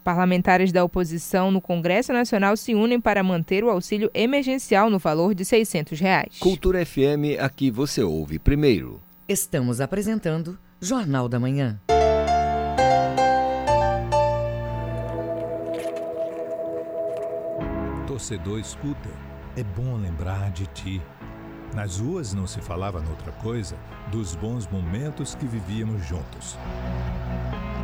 Parlamentares 0.03 0.73
da 0.73 0.85
oposição 0.85 1.51
no 1.51 1.61
Congresso 1.61 2.13
Nacional 2.13 2.57
se 2.57 2.75
unem 2.75 3.01
para 3.01 3.23
manter 3.23 3.65
o 3.65 3.71
auxílio 3.71 4.11
emergencial 4.13 4.91
no 4.91 4.99
valor 4.99 5.35
de 5.35 5.45
600 5.45 5.99
reais. 6.01 6.39
Cultura 6.39 6.85
FM, 6.85 7.39
aqui 7.41 7.71
você 7.71 8.03
ouve 8.03 8.39
primeiro. 8.39 9.01
Estamos 9.29 9.81
apresentando 9.81 10.59
Jornal 10.81 11.29
da 11.29 11.39
Manhã. 11.39 11.81
Torcedor, 18.07 18.59
escuta. 18.59 19.09
É 19.57 19.63
bom 19.63 19.97
lembrar 19.97 20.51
de 20.51 20.67
ti. 20.67 21.01
Nas 21.75 21.99
ruas 21.99 22.35
não 22.35 22.47
se 22.47 22.61
falava 22.61 23.01
noutra 23.01 23.33
coisa 23.33 23.77
dos 24.11 24.35
bons 24.35 24.67
momentos 24.67 25.35
que 25.35 25.47
vivíamos 25.47 26.05
juntos. 26.07 26.59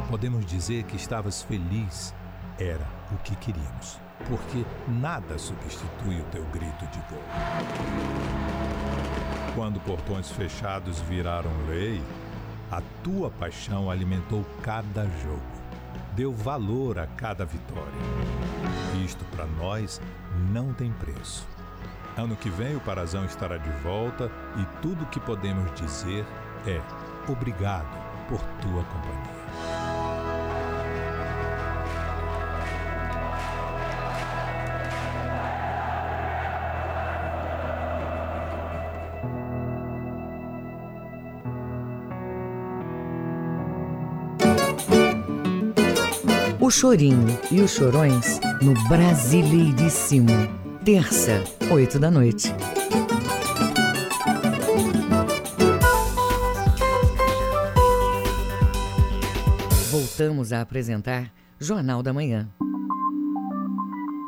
Podemos 0.08 0.46
dizer 0.46 0.84
que 0.84 0.96
estavas 0.96 1.42
feliz. 1.42 2.14
Era 2.58 2.86
o 3.12 3.16
que 3.18 3.36
queríamos. 3.36 4.00
Porque 4.26 4.64
nada 4.88 5.38
substitui 5.38 6.20
o 6.20 6.24
teu 6.24 6.44
grito 6.46 6.86
de 6.86 6.98
gol. 7.10 7.22
Quando 9.54 9.78
portões 9.80 10.30
fechados 10.30 10.98
viraram 11.02 11.50
lei, 11.68 12.02
a 12.70 12.82
tua 13.04 13.30
paixão 13.30 13.90
alimentou 13.90 14.44
cada 14.62 15.04
jogo. 15.22 15.42
Deu 16.16 16.32
valor 16.32 16.98
a 16.98 17.06
cada 17.06 17.44
vitória. 17.44 17.92
Isto 19.04 19.24
para 19.26 19.46
nós 19.46 20.00
não 20.50 20.72
tem 20.72 20.90
preço. 20.90 21.46
Ano 22.16 22.34
que 22.34 22.48
vem 22.48 22.74
o 22.74 22.80
Parazão 22.80 23.24
estará 23.26 23.58
de 23.58 23.70
volta 23.82 24.30
e 24.56 24.82
tudo 24.82 25.04
o 25.04 25.08
que 25.08 25.20
podemos 25.20 25.72
dizer 25.78 26.24
é 26.66 26.80
obrigado 27.30 27.96
por 28.28 28.40
tua 28.60 28.82
companhia. 28.84 29.37
O 46.68 46.70
Chorinho 46.70 47.26
e 47.50 47.62
os 47.62 47.70
Chorões 47.70 48.38
no 48.60 48.74
Brasileiríssimo. 48.90 50.28
Terça, 50.84 51.42
oito 51.72 51.98
da 51.98 52.10
noite. 52.10 52.52
Voltamos 59.90 60.52
a 60.52 60.60
apresentar 60.60 61.32
Jornal 61.58 62.02
da 62.02 62.12
Manhã. 62.12 62.46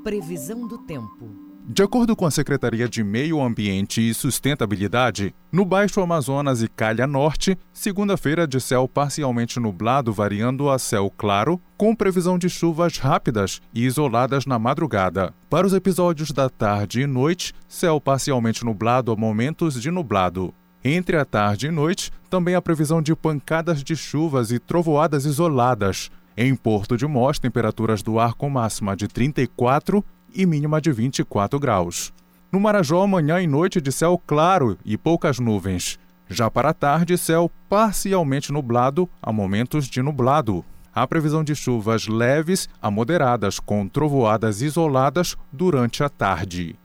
Previsão 0.03 0.67
do 0.67 0.79
tempo. 0.79 1.50
De 1.73 1.85
acordo 1.85 2.17
com 2.17 2.27
a 2.27 2.33
Secretaria 2.33 2.89
de 2.89 3.05
Meio 3.05 3.41
Ambiente 3.41 4.01
e 4.01 4.13
Sustentabilidade, 4.13 5.33
no 5.53 5.65
Baixo 5.65 6.01
Amazonas 6.01 6.63
e 6.63 6.69
Calha 6.69 7.07
Norte, 7.07 7.57
segunda-feira 7.73 8.45
de 8.45 8.61
céu 8.61 8.89
parcialmente 8.89 9.61
nublado, 9.61 10.13
variando 10.13 10.69
a 10.69 10.81
céu 10.81 11.09
claro, 11.17 11.61
com 11.77 11.95
previsão 11.95 12.37
de 12.37 12.51
chuvas 12.51 12.99
rápidas 12.99 13.63
e 13.73 13.87
isoladas 13.87 14.47
na 14.47 14.59
madrugada. 14.59 15.33
Para 15.49 15.65
os 15.65 15.73
episódios 15.73 16.33
da 16.33 16.49
tarde 16.49 17.03
e 17.03 17.07
noite, 17.07 17.55
céu 17.69 18.01
parcialmente 18.01 18.65
nublado 18.65 19.13
a 19.13 19.17
momentos 19.17 19.81
de 19.81 19.93
nublado. 19.93 20.53
Entre 20.83 21.17
a 21.17 21.25
tarde 21.25 21.69
e 21.69 21.71
noite, 21.71 22.11
também 22.29 22.57
a 22.57 22.61
previsão 22.61 23.01
de 23.01 23.15
pancadas 23.15 23.85
de 23.85 23.95
chuvas 23.95 24.51
e 24.51 24.59
trovoadas 24.59 25.25
isoladas. 25.25 26.11
Em 26.37 26.53
Porto 26.57 26.97
de 26.97 27.07
Mós, 27.07 27.39
temperaturas 27.39 28.03
do 28.03 28.19
ar 28.19 28.35
com 28.35 28.51
máxima 28.51 28.97
de 28.97 29.07
34 29.07 30.05
e 30.35 30.47
mínima 30.47 30.81
de 30.81 30.93
24 30.93 31.59
graus. 31.59 32.13
No 32.53 32.59
Marajó, 32.59 33.07
manhã 33.07 33.41
e 33.41 33.47
noite 33.47 33.81
de 33.81 33.93
céu 33.93 34.21
claro 34.27 34.77
e 34.85 34.99
poucas 34.99 35.39
nuvens. 35.39 35.99
Já 36.29 36.51
para 36.51 36.71
a 36.71 36.75
tarde, 36.75 37.17
céu 37.17 37.51
parcialmente 37.69 38.53
nublado 38.53 39.09
a 39.23 39.33
momentos 39.33 39.87
de 39.87 40.03
nublado. 40.03 40.65
Há 40.93 41.07
previsão 41.07 41.45
de 41.45 41.55
chuvas 41.55 42.09
leves 42.09 42.69
a 42.83 42.91
moderadas, 42.91 43.61
com 43.61 43.87
trovoadas 43.89 44.63
isoladas 44.63 45.37
durante 45.53 46.03
a 46.03 46.09
tarde. 46.09 46.77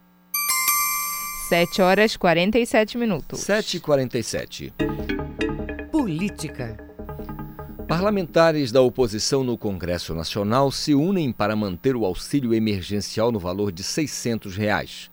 7 1.49 1.81
horas 1.81 2.17
47 2.17 2.97
minutos. 2.97 3.39
7h47. 3.39 4.71
Política. 5.91 6.94
Parlamentares 7.87 8.71
da 8.71 8.81
oposição 8.81 9.43
no 9.43 9.55
Congresso 9.55 10.15
Nacional 10.15 10.71
se 10.71 10.95
unem 10.95 11.31
para 11.31 11.55
manter 11.55 11.95
o 11.95 12.03
auxílio 12.03 12.51
emergencial 12.51 13.31
no 13.31 13.37
valor 13.37 13.71
de 13.71 13.83
600 13.83 14.57
reais. 14.57 15.09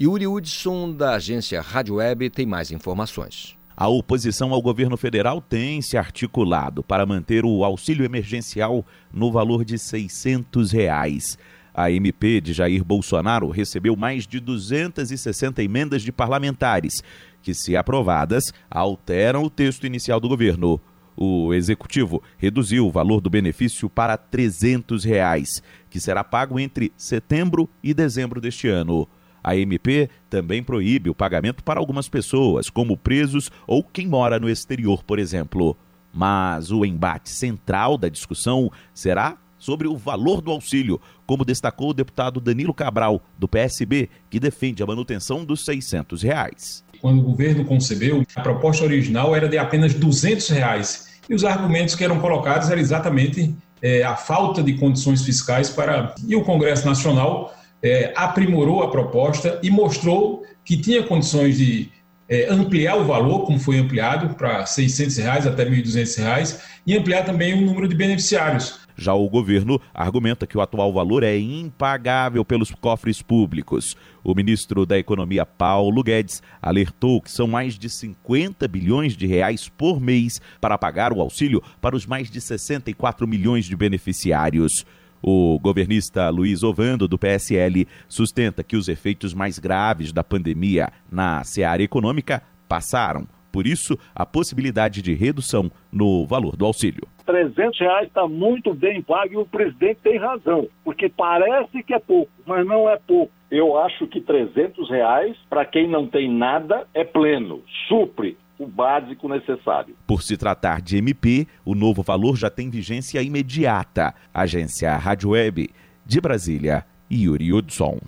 Yuri 0.00 0.26
Hudson, 0.26 0.92
da 0.92 1.14
agência 1.14 1.60
Rádio 1.60 1.96
Web, 1.96 2.28
tem 2.30 2.44
mais 2.44 2.72
informações. 2.72 3.56
A 3.76 3.86
oposição 3.86 4.52
ao 4.52 4.60
governo 4.60 4.96
federal 4.96 5.40
tem 5.40 5.80
se 5.80 5.96
articulado 5.96 6.82
para 6.82 7.06
manter 7.06 7.44
o 7.44 7.62
auxílio 7.64 8.04
emergencial 8.04 8.84
no 9.12 9.30
valor 9.30 9.64
de 9.64 9.78
600 9.78 10.72
reais. 10.72 11.38
A 11.72 11.92
MP 11.92 12.40
de 12.40 12.52
Jair 12.52 12.84
Bolsonaro 12.84 13.48
recebeu 13.50 13.94
mais 13.94 14.26
de 14.26 14.40
260 14.40 15.62
emendas 15.62 16.02
de 16.02 16.10
parlamentares, 16.10 17.04
que, 17.40 17.54
se 17.54 17.76
aprovadas, 17.76 18.52
alteram 18.68 19.44
o 19.44 19.50
texto 19.50 19.86
inicial 19.86 20.18
do 20.18 20.28
governo 20.28 20.80
o 21.22 21.52
executivo 21.52 22.22
reduziu 22.38 22.86
o 22.86 22.90
valor 22.90 23.20
do 23.20 23.28
benefício 23.28 23.90
para 23.90 24.16
300 24.16 25.04
reais, 25.04 25.62
que 25.90 26.00
será 26.00 26.24
pago 26.24 26.58
entre 26.58 26.90
setembro 26.96 27.68
e 27.84 27.92
dezembro 27.92 28.40
deste 28.40 28.68
ano. 28.68 29.06
A 29.44 29.54
MP 29.54 30.08
também 30.30 30.62
proíbe 30.62 31.10
o 31.10 31.14
pagamento 31.14 31.62
para 31.62 31.78
algumas 31.78 32.08
pessoas, 32.08 32.70
como 32.70 32.96
presos 32.96 33.50
ou 33.66 33.84
quem 33.84 34.06
mora 34.06 34.40
no 34.40 34.48
exterior, 34.48 35.04
por 35.04 35.18
exemplo. 35.18 35.76
Mas 36.10 36.70
o 36.70 36.86
embate 36.86 37.28
central 37.28 37.98
da 37.98 38.08
discussão 38.08 38.72
será 38.94 39.36
sobre 39.58 39.86
o 39.86 39.96
valor 39.98 40.40
do 40.40 40.50
auxílio, 40.50 40.98
como 41.26 41.44
destacou 41.44 41.90
o 41.90 41.94
deputado 41.94 42.40
Danilo 42.40 42.72
Cabral, 42.72 43.22
do 43.38 43.46
PSB, 43.46 44.08
que 44.30 44.40
defende 44.40 44.82
a 44.82 44.86
manutenção 44.86 45.44
dos 45.44 45.66
600 45.66 46.22
reais. 46.22 46.82
quando 47.00 47.20
o 47.20 47.22
governo 47.22 47.64
concebeu, 47.64 48.24
a 48.34 48.40
proposta 48.40 48.84
original 48.84 49.36
era 49.36 49.48
de 49.48 49.58
apenas 49.58 49.94
200 49.94 50.48
reais. 50.48 51.09
E 51.28 51.34
os 51.34 51.44
argumentos 51.44 51.94
que 51.94 52.04
eram 52.04 52.18
colocados 52.18 52.70
eram 52.70 52.80
exatamente 52.80 53.54
é, 53.82 54.02
a 54.02 54.16
falta 54.16 54.62
de 54.62 54.74
condições 54.74 55.22
fiscais 55.22 55.70
para. 55.70 56.14
E 56.26 56.36
o 56.36 56.42
Congresso 56.42 56.86
Nacional 56.86 57.54
é, 57.82 58.12
aprimorou 58.16 58.82
a 58.82 58.90
proposta 58.90 59.58
e 59.62 59.70
mostrou 59.70 60.44
que 60.64 60.76
tinha 60.76 61.02
condições 61.02 61.56
de 61.58 61.90
é, 62.28 62.46
ampliar 62.48 62.96
o 62.96 63.04
valor, 63.04 63.44
como 63.44 63.58
foi 63.58 63.78
ampliado 63.78 64.34
para 64.34 64.64
600 64.64 65.16
reais 65.16 65.46
até 65.46 65.64
R$ 65.64 65.82
1.200, 65.82 66.60
e 66.86 66.96
ampliar 66.96 67.24
também 67.24 67.54
o 67.54 67.60
número 67.60 67.88
de 67.88 67.94
beneficiários. 67.94 68.79
Já 68.96 69.14
o 69.14 69.28
governo 69.28 69.80
argumenta 69.94 70.46
que 70.46 70.56
o 70.56 70.60
atual 70.60 70.92
valor 70.92 71.22
é 71.22 71.38
impagável 71.38 72.44
pelos 72.44 72.70
cofres 72.70 73.22
públicos. 73.22 73.96
O 74.22 74.34
ministro 74.34 74.84
da 74.84 74.98
Economia, 74.98 75.46
Paulo 75.46 76.02
Guedes, 76.02 76.42
alertou 76.60 77.20
que 77.20 77.30
são 77.30 77.46
mais 77.46 77.78
de 77.78 77.88
50 77.88 78.68
bilhões 78.68 79.16
de 79.16 79.26
reais 79.26 79.68
por 79.68 80.00
mês 80.00 80.40
para 80.60 80.78
pagar 80.78 81.12
o 81.12 81.20
auxílio 81.20 81.62
para 81.80 81.96
os 81.96 82.06
mais 82.06 82.30
de 82.30 82.40
64 82.40 83.26
milhões 83.26 83.64
de 83.64 83.76
beneficiários. 83.76 84.84
O 85.22 85.58
governista 85.58 86.30
Luiz 86.30 86.62
Ovando, 86.62 87.06
do 87.06 87.18
PSL, 87.18 87.86
sustenta 88.08 88.64
que 88.64 88.76
os 88.76 88.88
efeitos 88.88 89.34
mais 89.34 89.58
graves 89.58 90.12
da 90.12 90.24
pandemia 90.24 90.90
na 91.10 91.44
seara 91.44 91.82
econômica 91.82 92.42
passaram. 92.66 93.26
Por 93.52 93.66
isso, 93.66 93.98
a 94.14 94.24
possibilidade 94.24 95.02
de 95.02 95.12
redução 95.12 95.70
no 95.92 96.26
valor 96.26 96.56
do 96.56 96.64
auxílio. 96.64 97.06
300 97.30 97.78
reais 97.78 98.08
está 98.08 98.26
muito 98.26 98.74
bem 98.74 99.00
pago 99.00 99.32
e 99.32 99.36
o 99.36 99.46
presidente 99.46 100.00
tem 100.02 100.18
razão, 100.18 100.68
porque 100.84 101.08
parece 101.08 101.80
que 101.84 101.94
é 101.94 101.98
pouco, 102.00 102.30
mas 102.44 102.66
não 102.66 102.88
é 102.88 102.98
pouco. 102.98 103.32
Eu 103.48 103.78
acho 103.78 104.08
que 104.08 104.20
300 104.20 104.90
reais, 104.90 105.36
para 105.48 105.64
quem 105.64 105.88
não 105.88 106.08
tem 106.08 106.28
nada, 106.28 106.88
é 106.92 107.04
pleno, 107.04 107.62
supre 107.86 108.36
o 108.58 108.66
básico 108.66 109.28
necessário. 109.28 109.94
Por 110.08 110.22
se 110.22 110.36
tratar 110.36 110.82
de 110.82 110.96
MP, 110.96 111.46
o 111.64 111.74
novo 111.74 112.02
valor 112.02 112.36
já 112.36 112.50
tem 112.50 112.68
vigência 112.68 113.22
imediata. 113.22 114.12
Agência 114.34 114.96
Rádio 114.96 115.30
Web 115.30 115.70
de 116.04 116.20
Brasília, 116.20 116.84
Yuri 117.10 117.52
Hudson. 117.52 117.98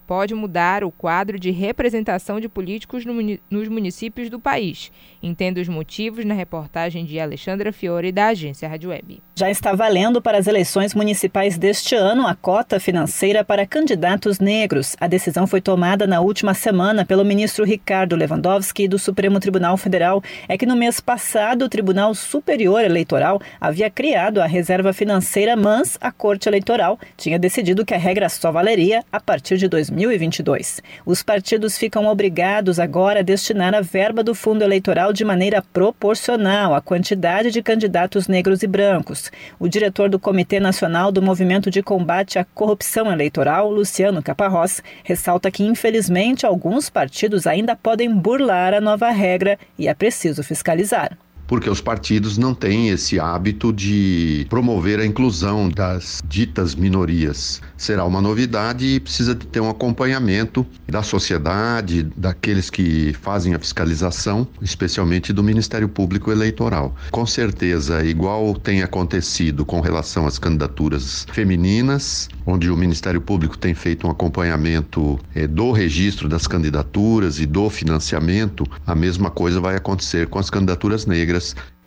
pode 0.07 0.34
mudar 0.34 0.84
o 0.84 0.90
quadro 0.90 1.38
de 1.38 1.50
representação 1.50 2.40
de 2.40 2.48
políticos 2.48 3.05
no, 3.05 3.14
nos 3.50 3.68
municípios 3.68 4.28
do 4.28 4.38
país. 4.38 4.90
Entenda 5.22 5.61
os 5.61 5.68
motivos 5.68 6.24
na 6.24 6.34
reportagem 6.34 7.05
de 7.05 7.18
Alexandra 7.18 7.72
Fiore, 7.72 8.12
da 8.12 8.28
agência 8.28 8.68
Rádio 8.68 8.90
Web. 8.90 9.22
Já 9.36 9.50
está 9.50 9.72
valendo 9.72 10.20
para 10.20 10.38
as 10.38 10.46
eleições 10.46 10.94
municipais 10.94 11.57
deste 11.57 11.94
ano 11.94 12.26
a 12.26 12.34
cota 12.34 12.80
financeira 12.80 13.44
para 13.44 13.66
candidatos 13.66 14.38
negros. 14.38 14.96
A 15.00 15.07
decisão 15.07 15.46
foi 15.46 15.61
tomada 15.61 16.07
na 16.07 16.20
última 16.20 16.55
semana 16.55 17.05
pelo 17.05 17.24
ministro 17.24 17.64
Ricardo 17.64 18.16
Lewandowski 18.16 18.88
do 18.88 18.98
Supremo 18.98 19.40
Tribunal 19.40 19.76
Federal. 19.76 20.22
É 20.48 20.59
que 20.59 20.66
no 20.66 20.76
mês 20.76 21.00
passado 21.00 21.64
o 21.64 21.68
Tribunal 21.68 22.14
Superior 22.14 22.84
Eleitoral 22.84 23.40
havia 23.61 23.88
criado 23.88 24.40
a 24.40 24.46
reserva 24.46 24.92
financeira, 24.92 25.57
mas 25.57 25.96
a 26.00 26.11
Corte 26.11 26.48
Eleitoral 26.48 26.98
tinha 27.16 27.38
decidido 27.38 27.84
que 27.84 27.94
a 27.94 27.98
regra 27.98 28.28
só 28.28 28.50
valeria 28.50 29.05
a 29.11 29.20
partir 29.20 29.57
de 29.57 29.68
2020. 29.68 29.91
2022. 29.93 30.82
Os 31.05 31.22
partidos 31.22 31.78
ficam 31.78 32.07
obrigados 32.07 32.80
agora 32.80 33.20
a 33.20 33.22
destinar 33.22 33.74
a 33.74 33.80
verba 33.80 34.24
do 34.24 34.34
fundo 34.34 34.62
eleitoral 34.62 35.12
de 35.12 35.24
maneira 35.24 35.62
proporcional 35.72 36.74
à 36.74 36.80
quantidade 36.80 37.51
de 37.51 37.62
candidatos 37.62 38.26
negros 38.26 38.62
e 38.62 38.66
brancos. 38.66 39.30
O 39.59 39.68
diretor 39.68 40.09
do 40.09 40.18
Comitê 40.18 40.59
Nacional 40.59 41.12
do 41.12 41.22
Movimento 41.22 41.70
de 41.70 41.82
Combate 41.82 42.38
à 42.38 42.45
Corrupção 42.45 43.12
Eleitoral, 43.12 43.70
Luciano 43.70 44.22
Caparrós, 44.22 44.82
ressalta 45.05 45.51
que, 45.51 45.64
infelizmente, 45.64 46.47
alguns 46.47 46.88
partidos 46.88 47.47
ainda 47.47 47.76
podem 47.76 48.12
burlar 48.12 48.74
a 48.74 48.80
nova 48.80 49.11
regra 49.11 49.59
e 49.78 49.88
é 49.88 49.95
preciso 49.95 50.43
fiscalizar 50.43 51.16
porque 51.53 51.68
os 51.68 51.82
partidos 51.82 52.38
não 52.38 52.55
têm 52.55 52.88
esse 52.88 53.20
hábito 53.20 53.74
de 53.74 54.46
promover 54.48 54.98
a 54.98 55.05
inclusão 55.05 55.68
das 55.68 56.22
ditas 56.26 56.74
minorias. 56.74 57.61
Será 57.76 58.07
uma 58.07 58.22
novidade 58.22 58.86
e 58.86 58.98
precisa 58.98 59.34
ter 59.34 59.61
um 59.61 59.68
acompanhamento 59.68 60.66
da 60.88 61.03
sociedade, 61.03 62.05
daqueles 62.16 62.70
que 62.70 63.12
fazem 63.20 63.53
a 63.53 63.59
fiscalização, 63.59 64.48
especialmente 64.62 65.30
do 65.30 65.42
Ministério 65.42 65.90
Público 65.90 66.32
Eleitoral. 66.32 66.96
Com 67.11 67.26
certeza, 67.26 68.03
igual 68.03 68.55
tem 68.55 68.82
acontecido 68.82 69.62
com 69.66 69.82
relação 69.82 70.26
às 70.26 70.38
candidaturas 70.38 71.26
femininas, 71.34 72.30
onde 72.46 72.70
o 72.70 72.76
Ministério 72.78 73.20
Público 73.20 73.59
tem 73.59 73.74
feito 73.74 74.07
um 74.07 74.11
acompanhamento 74.11 75.20
eh, 75.34 75.46
do 75.46 75.70
registro 75.70 76.30
das 76.30 76.46
candidaturas 76.46 77.38
e 77.38 77.44
do 77.44 77.68
financiamento, 77.68 78.66
a 78.86 78.94
mesma 78.94 79.28
coisa 79.28 79.61
vai 79.61 79.76
acontecer 79.76 80.28
com 80.28 80.38
as 80.38 80.48
candidaturas 80.48 81.05
negras 81.05 81.41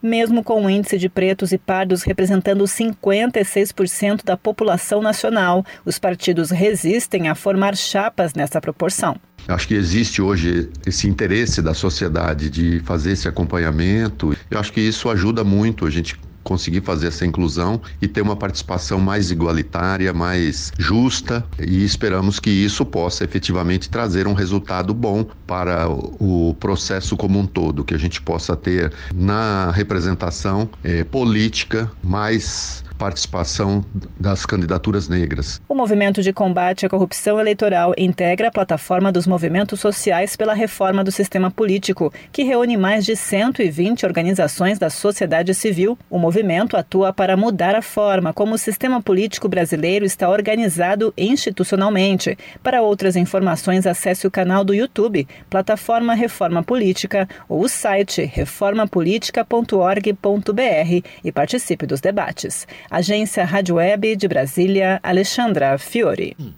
mesmo 0.06 0.44
com 0.44 0.64
o 0.64 0.70
índice 0.70 0.98
de 0.98 1.10
pretos 1.10 1.52
e 1.52 1.58
pardos 1.58 2.04
representando 2.04 2.64
56% 2.64 4.24
da 4.24 4.38
população 4.38 5.02
nacional, 5.02 5.66
os 5.84 5.98
partidos 5.98 6.52
resistem 6.52 7.28
a 7.28 7.36
formar 7.36 7.76
chapas 7.76 8.34
nessa 8.34 8.62
proporção. 8.62 9.18
Acho 9.48 9.68
que 9.68 9.74
existe 9.76 10.22
hoje 10.22 10.70
esse 10.86 11.08
interesse 11.08 11.62
da 11.62 11.74
sociedade 11.74 12.50
de 12.50 12.80
fazer 12.80 13.12
esse 13.12 13.28
acompanhamento. 13.28 14.36
Eu 14.50 14.60
acho 14.60 14.72
que 14.72 14.82
isso 14.82 15.10
ajuda 15.10 15.44
muito 15.44 15.86
a 15.86 15.90
gente 15.90 16.18
conseguir 16.46 16.82
fazer 16.82 17.08
essa 17.08 17.26
inclusão 17.26 17.82
e 18.02 18.08
ter 18.08 18.22
uma 18.22 18.36
participação 18.36 19.00
mais 19.00 19.32
igualitária, 19.32 20.14
mais 20.14 20.72
justa 20.78 21.44
e 21.60 21.84
esperamos 21.84 22.40
que 22.40 22.52
isso 22.52 22.86
possa 22.86 23.24
efetivamente 23.24 23.90
trazer 23.90 24.28
um 24.28 24.34
resultado 24.34 24.94
bom 24.94 25.26
para 25.48 25.90
o 25.90 26.56
processo 26.60 27.18
como 27.18 27.40
um 27.40 27.48
todo, 27.48 27.84
que 27.84 27.96
a 27.96 27.98
gente 27.98 28.22
possa 28.22 28.56
ter 28.56 28.94
na 29.14 29.72
representação 29.72 30.70
eh, 30.84 31.04
política 31.04 31.92
mais 32.04 32.85
participação 32.98 33.84
das 34.20 34.46
candidaturas 34.46 35.08
negras. 35.08 35.62
O 35.68 35.76
Movimento 35.76 36.22
de 36.22 36.34
Combate 36.34 36.86
à 36.86 36.90
Corrupção 36.90 37.40
Eleitoral 37.40 37.94
integra 37.98 38.48
a 38.48 38.52
plataforma 38.52 39.12
dos 39.12 39.28
movimentos 39.28 39.80
sociais 39.80 40.36
pela 40.36 40.54
reforma 40.54 41.04
do 41.04 41.12
sistema 41.12 41.52
político, 41.52 42.12
que 42.32 42.44
reúne 42.44 42.78
mais 42.78 43.06
de 43.06 43.16
120 43.16 44.06
organizações 44.06 44.80
da 44.80 44.90
sociedade 44.90 45.54
civil. 45.54 45.98
O 46.10 46.18
movimento 46.18 46.78
atua 46.78 47.14
para 47.14 47.38
mudar 47.38 47.76
a 47.76 47.82
forma 47.82 48.34
como 48.34 48.56
o 48.56 48.58
sistema 48.58 49.02
político 49.02 49.48
brasileiro 49.48 50.06
está 50.06 50.30
organizado 50.30 51.14
institucionalmente. 51.18 52.38
Para 52.64 52.82
outras 52.82 53.16
informações, 53.16 53.86
acesse 53.86 54.26
o 54.26 54.32
canal 54.32 54.64
do 54.64 54.74
YouTube, 54.74 55.28
Plataforma 55.50 56.14
Reforma 56.14 56.64
Política, 56.64 57.28
ou 57.48 57.64
o 57.64 57.70
site 57.70 58.24
reformapolitica.org.br 58.24 61.08
e 61.24 61.32
participe 61.32 61.86
dos 61.86 62.02
debates. 62.02 62.68
Agência 62.90 63.44
Rádio 63.46 63.76
Web 63.76 64.16
de 64.16 64.28
Brasília, 64.28 65.00
Alexandra 65.02 65.78
Fiore. 65.78 66.36
Hum. 66.40 66.54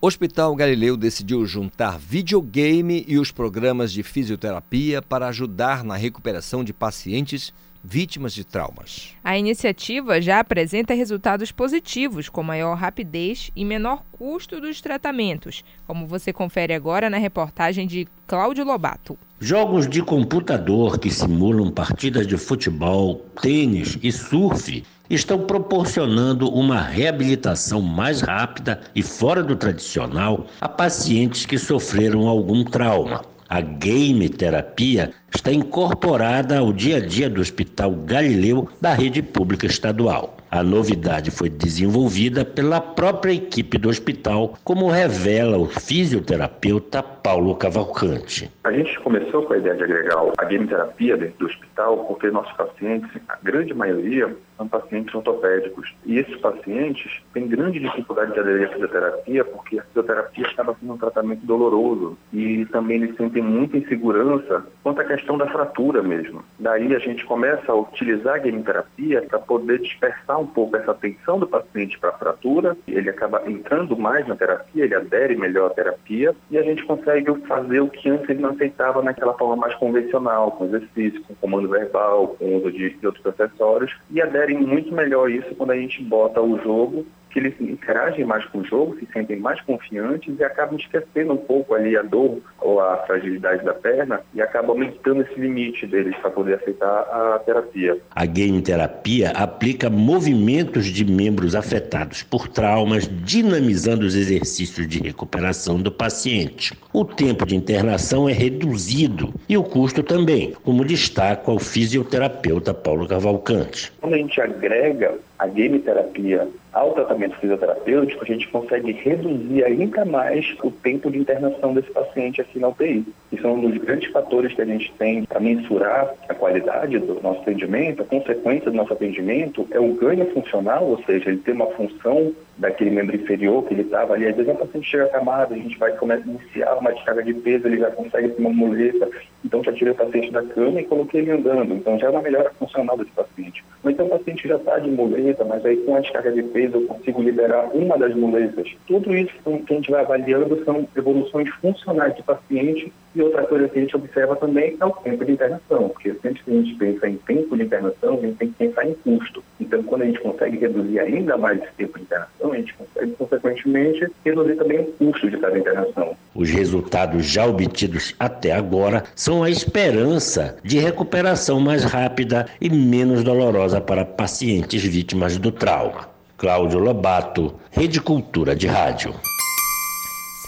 Hospital 0.00 0.56
Galileu 0.56 0.96
decidiu 0.96 1.44
juntar 1.44 1.98
videogame 1.98 3.04
e 3.06 3.18
os 3.18 3.30
programas 3.30 3.92
de 3.92 4.02
fisioterapia 4.02 5.02
para 5.02 5.28
ajudar 5.28 5.84
na 5.84 5.94
recuperação 5.94 6.64
de 6.64 6.72
pacientes 6.72 7.52
vítimas 7.82 8.32
de 8.32 8.44
traumas. 8.44 9.14
A 9.24 9.38
iniciativa 9.38 10.20
já 10.20 10.40
apresenta 10.40 10.94
resultados 10.94 11.50
positivos, 11.50 12.28
com 12.28 12.42
maior 12.42 12.76
rapidez 12.76 13.50
e 13.56 13.64
menor 13.64 14.02
custo 14.12 14.60
dos 14.60 14.80
tratamentos, 14.80 15.64
como 15.86 16.06
você 16.06 16.32
confere 16.32 16.74
agora 16.74 17.08
na 17.08 17.18
reportagem 17.18 17.86
de 17.86 18.06
Cláudio 18.26 18.64
Lobato. 18.64 19.18
Jogos 19.40 19.88
de 19.88 20.02
computador 20.02 20.98
que 20.98 21.10
simulam 21.10 21.70
partidas 21.70 22.26
de 22.26 22.36
futebol, 22.36 23.24
tênis 23.40 23.98
e 24.02 24.12
surf 24.12 24.84
estão 25.08 25.40
proporcionando 25.40 26.48
uma 26.48 26.80
reabilitação 26.80 27.82
mais 27.82 28.20
rápida 28.20 28.80
e 28.94 29.02
fora 29.02 29.42
do 29.42 29.56
tradicional 29.56 30.46
a 30.60 30.68
pacientes 30.68 31.44
que 31.44 31.58
sofreram 31.58 32.28
algum 32.28 32.62
trauma. 32.62 33.24
A 33.48 33.60
game 33.60 34.28
terapia 34.28 35.12
está 35.34 35.52
incorporada 35.52 36.58
ao 36.58 36.72
dia 36.72 36.96
a 36.96 37.00
dia 37.00 37.30
do 37.30 37.40
Hospital 37.40 37.92
Galileu 37.92 38.68
da 38.80 38.92
rede 38.94 39.22
pública 39.22 39.66
estadual. 39.66 40.36
A 40.50 40.64
novidade 40.64 41.30
foi 41.30 41.48
desenvolvida 41.48 42.44
pela 42.44 42.80
própria 42.80 43.32
equipe 43.32 43.78
do 43.78 43.88
hospital, 43.88 44.58
como 44.64 44.90
revela 44.90 45.56
o 45.56 45.66
fisioterapeuta 45.66 47.04
Paulo 47.04 47.54
Cavalcante. 47.54 48.50
A 48.64 48.72
gente 48.72 48.98
começou 48.98 49.44
com 49.44 49.52
a 49.52 49.58
ideia 49.58 49.76
de 49.76 49.84
agregar 49.84 50.16
a 50.36 50.44
gameterapia 50.44 51.16
dentro 51.16 51.38
do 51.38 51.46
hospital 51.46 51.98
porque 51.98 52.32
nossos 52.32 52.52
pacientes, 52.54 53.08
a 53.28 53.38
grande 53.40 53.72
maioria, 53.72 54.36
são 54.56 54.66
pacientes 54.66 55.14
ortopédicos. 55.14 55.94
E 56.04 56.18
esses 56.18 56.36
pacientes 56.36 57.22
têm 57.32 57.46
grande 57.46 57.78
dificuldade 57.78 58.34
de 58.34 58.40
aderir 58.40 58.68
à 58.68 58.72
fisioterapia 58.72 59.44
porque 59.44 59.78
a 59.78 59.82
fisioterapia 59.84 60.46
acaba 60.48 60.76
sendo 60.80 60.92
um 60.92 60.98
tratamento 60.98 61.46
doloroso 61.46 62.18
e 62.32 62.66
também 62.66 63.02
eles 63.02 63.16
sentem 63.16 63.42
muita 63.42 63.78
insegurança 63.78 64.66
quanto 64.82 65.00
à 65.00 65.04
questão 65.04 65.19
da 65.38 65.46
fratura 65.46 66.02
mesmo. 66.02 66.44
Daí 66.58 66.94
a 66.94 66.98
gente 66.98 67.24
começa 67.24 67.70
a 67.70 67.74
utilizar 67.74 68.36
a 68.36 68.38
gameterapia 68.38 69.22
para 69.22 69.38
poder 69.38 69.80
dispersar 69.80 70.38
um 70.40 70.46
pouco 70.46 70.76
essa 70.76 70.90
atenção 70.90 71.38
do 71.38 71.46
paciente 71.46 71.98
para 71.98 72.10
a 72.10 72.18
fratura, 72.18 72.76
ele 72.86 73.10
acaba 73.10 73.42
entrando 73.46 73.96
mais 73.96 74.26
na 74.26 74.36
terapia, 74.36 74.84
ele 74.84 74.94
adere 74.94 75.36
melhor 75.36 75.70
à 75.70 75.74
terapia 75.74 76.34
e 76.50 76.58
a 76.58 76.62
gente 76.62 76.84
consegue 76.84 77.34
fazer 77.46 77.80
o 77.80 77.88
que 77.88 78.08
antes 78.08 78.28
ele 78.28 78.40
não 78.40 78.50
aceitava 78.50 79.02
naquela 79.02 79.34
forma 79.34 79.56
mais 79.56 79.74
convencional, 79.74 80.52
com 80.52 80.66
exercício, 80.66 81.22
com 81.22 81.34
comando 81.34 81.68
verbal, 81.68 82.28
com 82.38 82.56
uso 82.56 82.70
de, 82.72 82.90
de 82.90 83.06
outros 83.06 83.26
acessórios 83.26 83.94
e 84.10 84.20
aderem 84.20 84.58
muito 84.58 84.92
melhor 84.92 85.30
isso 85.30 85.54
quando 85.54 85.70
a 85.70 85.76
gente 85.76 86.02
bota 86.02 86.40
o 86.40 86.58
jogo 86.58 87.06
que 87.30 87.38
eles 87.38 87.54
interagem 87.60 88.24
mais 88.24 88.44
com 88.46 88.58
o 88.58 88.64
jogo, 88.64 88.96
se 88.98 89.06
sentem 89.12 89.38
mais 89.38 89.60
confiantes 89.62 90.38
e 90.38 90.44
acabam 90.44 90.76
esquecendo 90.76 91.32
um 91.32 91.36
pouco 91.36 91.74
ali 91.74 91.96
a 91.96 92.02
dor 92.02 92.40
ou 92.60 92.80
a 92.80 92.98
fragilidade 93.06 93.64
da 93.64 93.72
perna 93.72 94.20
e 94.34 94.42
acabam 94.42 94.70
aumentando 94.70 95.22
esse 95.22 95.38
limite 95.38 95.86
deles 95.86 96.16
para 96.16 96.30
poder 96.30 96.54
aceitar 96.54 96.86
a 96.86 97.40
terapia. 97.44 97.96
A 98.14 98.26
game 98.26 98.60
terapia 98.62 99.30
aplica 99.30 99.88
movimentos 99.88 100.86
de 100.86 101.04
membros 101.04 101.54
afetados 101.54 102.22
por 102.22 102.48
traumas, 102.48 103.08
dinamizando 103.24 104.04
os 104.04 104.14
exercícios 104.14 104.86
de 104.88 105.00
recuperação 105.00 105.80
do 105.80 105.90
paciente. 105.90 106.76
O 106.92 107.04
tempo 107.04 107.46
de 107.46 107.54
internação 107.54 108.28
é 108.28 108.32
reduzido 108.32 109.32
e 109.48 109.56
o 109.56 109.62
custo 109.62 110.02
também, 110.02 110.54
como 110.64 110.84
destaca 110.84 111.50
o 111.50 111.58
fisioterapeuta 111.58 112.74
Paulo 112.74 113.06
Cavalcante. 113.06 113.92
Quando 114.00 114.14
a 114.14 114.18
gente 114.18 114.40
agrega 114.40 115.14
a 115.40 115.46
game 115.46 115.78
terapia 115.78 116.46
ao 116.70 116.92
tratamento 116.92 117.36
fisioterapêutico, 117.38 118.22
a 118.22 118.26
gente 118.26 118.46
consegue 118.48 118.92
reduzir 118.92 119.64
ainda 119.64 120.04
mais 120.04 120.46
o 120.62 120.70
tempo 120.70 121.10
de 121.10 121.18
internação 121.18 121.72
desse 121.72 121.90
paciente 121.90 122.42
aqui 122.42 122.58
na 122.58 122.68
UTI. 122.68 123.04
Isso 123.32 123.46
é 123.46 123.50
um 123.50 123.60
dos 123.60 123.78
grandes 123.78 124.10
fatores 124.12 124.52
que 124.52 124.60
a 124.60 124.66
gente 124.66 124.92
tem 124.98 125.24
para 125.24 125.40
mensurar 125.40 126.14
a 126.28 126.34
qualidade 126.34 126.98
do 126.98 127.20
nosso 127.22 127.40
atendimento. 127.40 128.02
A 128.02 128.04
consequência 128.04 128.70
do 128.70 128.76
nosso 128.76 128.92
atendimento 128.92 129.66
é 129.70 129.80
o 129.80 129.94
ganho 129.94 130.26
funcional, 130.32 130.84
ou 130.84 131.02
seja, 131.04 131.30
ele 131.30 131.38
tem 131.38 131.54
uma 131.54 131.66
função 131.68 132.32
daquele 132.58 132.90
membro 132.90 133.16
inferior 133.16 133.64
que 133.64 133.74
ele 133.74 133.82
estava 133.82 134.14
ali. 134.14 134.26
Às 134.26 134.36
vezes 134.36 134.52
o 134.52 134.58
paciente 134.58 134.90
chega 134.90 135.04
acamado, 135.04 135.54
a 135.54 135.56
gente 135.56 135.78
vai 135.78 135.92
começar 135.96 136.24
a 136.24 136.30
iniciar 136.30 136.74
uma 136.74 136.92
descarga 136.92 137.22
de 137.22 137.34
peso, 137.34 137.66
ele 137.66 137.78
já 137.78 137.90
consegue 137.90 138.28
ter 138.28 138.40
uma 138.40 138.50
muleta. 138.50 139.08
Então 139.44 139.64
já 139.64 139.72
tirei 139.72 139.92
o 139.92 139.96
paciente 139.96 140.30
da 140.30 140.42
cama 140.42 140.80
e 140.80 140.84
coloquei 140.84 141.22
ele 141.22 141.32
andando. 141.32 141.74
Então 141.74 141.98
já 141.98 142.08
é 142.08 142.10
uma 142.10 142.22
melhora 142.22 142.50
funcional 142.58 142.96
desse 142.98 143.10
paciente. 143.12 143.64
Ou 143.82 143.90
então 143.90 144.06
o 144.06 144.10
paciente 144.10 144.46
já 144.46 144.56
está 144.56 144.78
de 144.78 144.90
muleta, 144.90 145.29
mas 145.44 145.64
aí 145.64 145.76
com 145.78 145.94
a 145.94 146.00
descarga 146.00 146.32
de 146.32 146.42
peso 146.42 146.76
eu 146.76 146.86
consigo 146.86 147.22
liberar 147.22 147.70
uma 147.74 147.96
das 147.98 148.14
muletas. 148.14 148.68
Tudo 148.86 149.14
isso 149.16 149.32
que 149.66 149.72
a 149.72 149.76
gente 149.76 149.90
vai 149.90 150.02
avaliando 150.02 150.62
são 150.64 150.86
evoluções 150.96 151.48
funcionais 151.56 152.14
do 152.16 152.22
paciente 152.22 152.92
e 153.14 153.22
outra 153.22 153.44
coisa 153.44 153.68
que 153.68 153.78
a 153.78 153.82
gente 153.82 153.96
observa 153.96 154.36
também 154.36 154.76
é 154.80 154.84
o 154.84 154.90
tempo 154.90 155.24
de 155.24 155.32
internação, 155.32 155.88
porque 155.88 156.14
sempre 156.22 156.42
que 156.42 156.50
a 156.50 156.54
gente 156.54 156.74
pensa 156.76 157.08
em 157.08 157.16
tempo 157.16 157.56
de 157.56 157.64
internação, 157.64 158.14
a 158.14 158.20
gente 158.20 158.36
tem 158.36 158.48
que 158.48 158.54
pensar 158.54 158.86
em 158.86 158.94
custo. 158.94 159.42
Então, 159.60 159.82
quando 159.82 160.02
a 160.02 160.06
gente 160.06 160.20
consegue 160.20 160.58
reduzir 160.58 161.00
ainda 161.00 161.36
mais 161.36 161.60
esse 161.60 161.72
tempo 161.76 161.98
de 161.98 162.04
internação, 162.04 162.52
a 162.52 162.56
gente 162.56 162.74
consegue, 162.74 163.12
consequentemente, 163.12 164.08
reduzir 164.24 164.54
também 164.56 164.80
o 164.80 164.84
custo 164.84 165.30
de 165.30 165.38
cada 165.38 165.58
internação. 165.58 166.16
Os 166.34 166.50
resultados 166.50 167.26
já 167.26 167.46
obtidos 167.46 168.14
até 168.18 168.52
agora 168.52 169.04
são 169.14 169.42
a 169.42 169.50
esperança 169.50 170.56
de 170.62 170.78
recuperação 170.78 171.60
mais 171.60 171.84
rápida 171.84 172.46
e 172.60 172.70
menos 172.70 173.24
dolorosa 173.24 173.80
para 173.80 174.04
pacientes 174.04 174.82
vítimas 174.82 175.36
do 175.36 175.50
trauma. 175.50 176.08
Cláudio 176.38 176.78
Lobato, 176.78 177.54
Rede 177.70 178.00
Cultura 178.00 178.56
de 178.56 178.66
Rádio. 178.66 179.14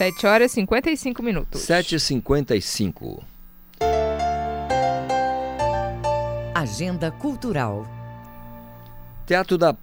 7 0.02 0.26
horas 0.26 0.50
e 0.50 0.54
55 0.56 1.22
minutos. 1.22 1.60
7h55. 1.60 3.22
Agenda 6.52 7.12
Cultural. 7.12 7.86
Teatro 9.24 9.56
da, 9.56 9.76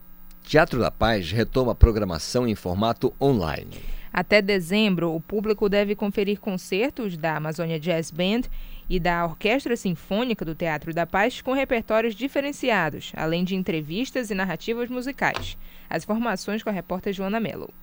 Teatro 0.44 0.78
da 0.78 0.92
Paz 0.92 1.32
retoma 1.32 1.72
a 1.72 1.76
programação 1.76 2.46
em 2.46 2.54
formato 2.54 3.14
online. 3.22 3.78
Até 4.12 4.42
dezembro, 4.42 5.16
o 5.16 5.22
público 5.22 5.70
deve 5.70 5.96
conferir 5.96 6.42
concertos 6.42 7.16
da 7.16 7.38
Amazônia 7.38 7.80
Jazz 7.80 8.12
Band 8.12 8.42
e 8.90 9.00
da 9.00 9.24
Orquestra 9.24 9.78
Sinfônica 9.78 10.44
do 10.44 10.54
Teatro 10.54 10.94
da 10.94 11.08
Paz 11.08 11.40
com 11.42 11.54
repertórios 11.54 12.14
diferenciados, 12.14 13.14
além 13.16 13.46
de 13.46 13.56
entrevistas 13.56 14.30
e 14.30 14.36
narrativas 14.36 14.90
musicais. 14.90 15.58
As 15.90 16.04
informações 16.04 16.62
com 16.62 16.70
a 16.70 16.74
repórter 16.74 17.14
Joana 17.14 17.40
Mello. 17.40 17.74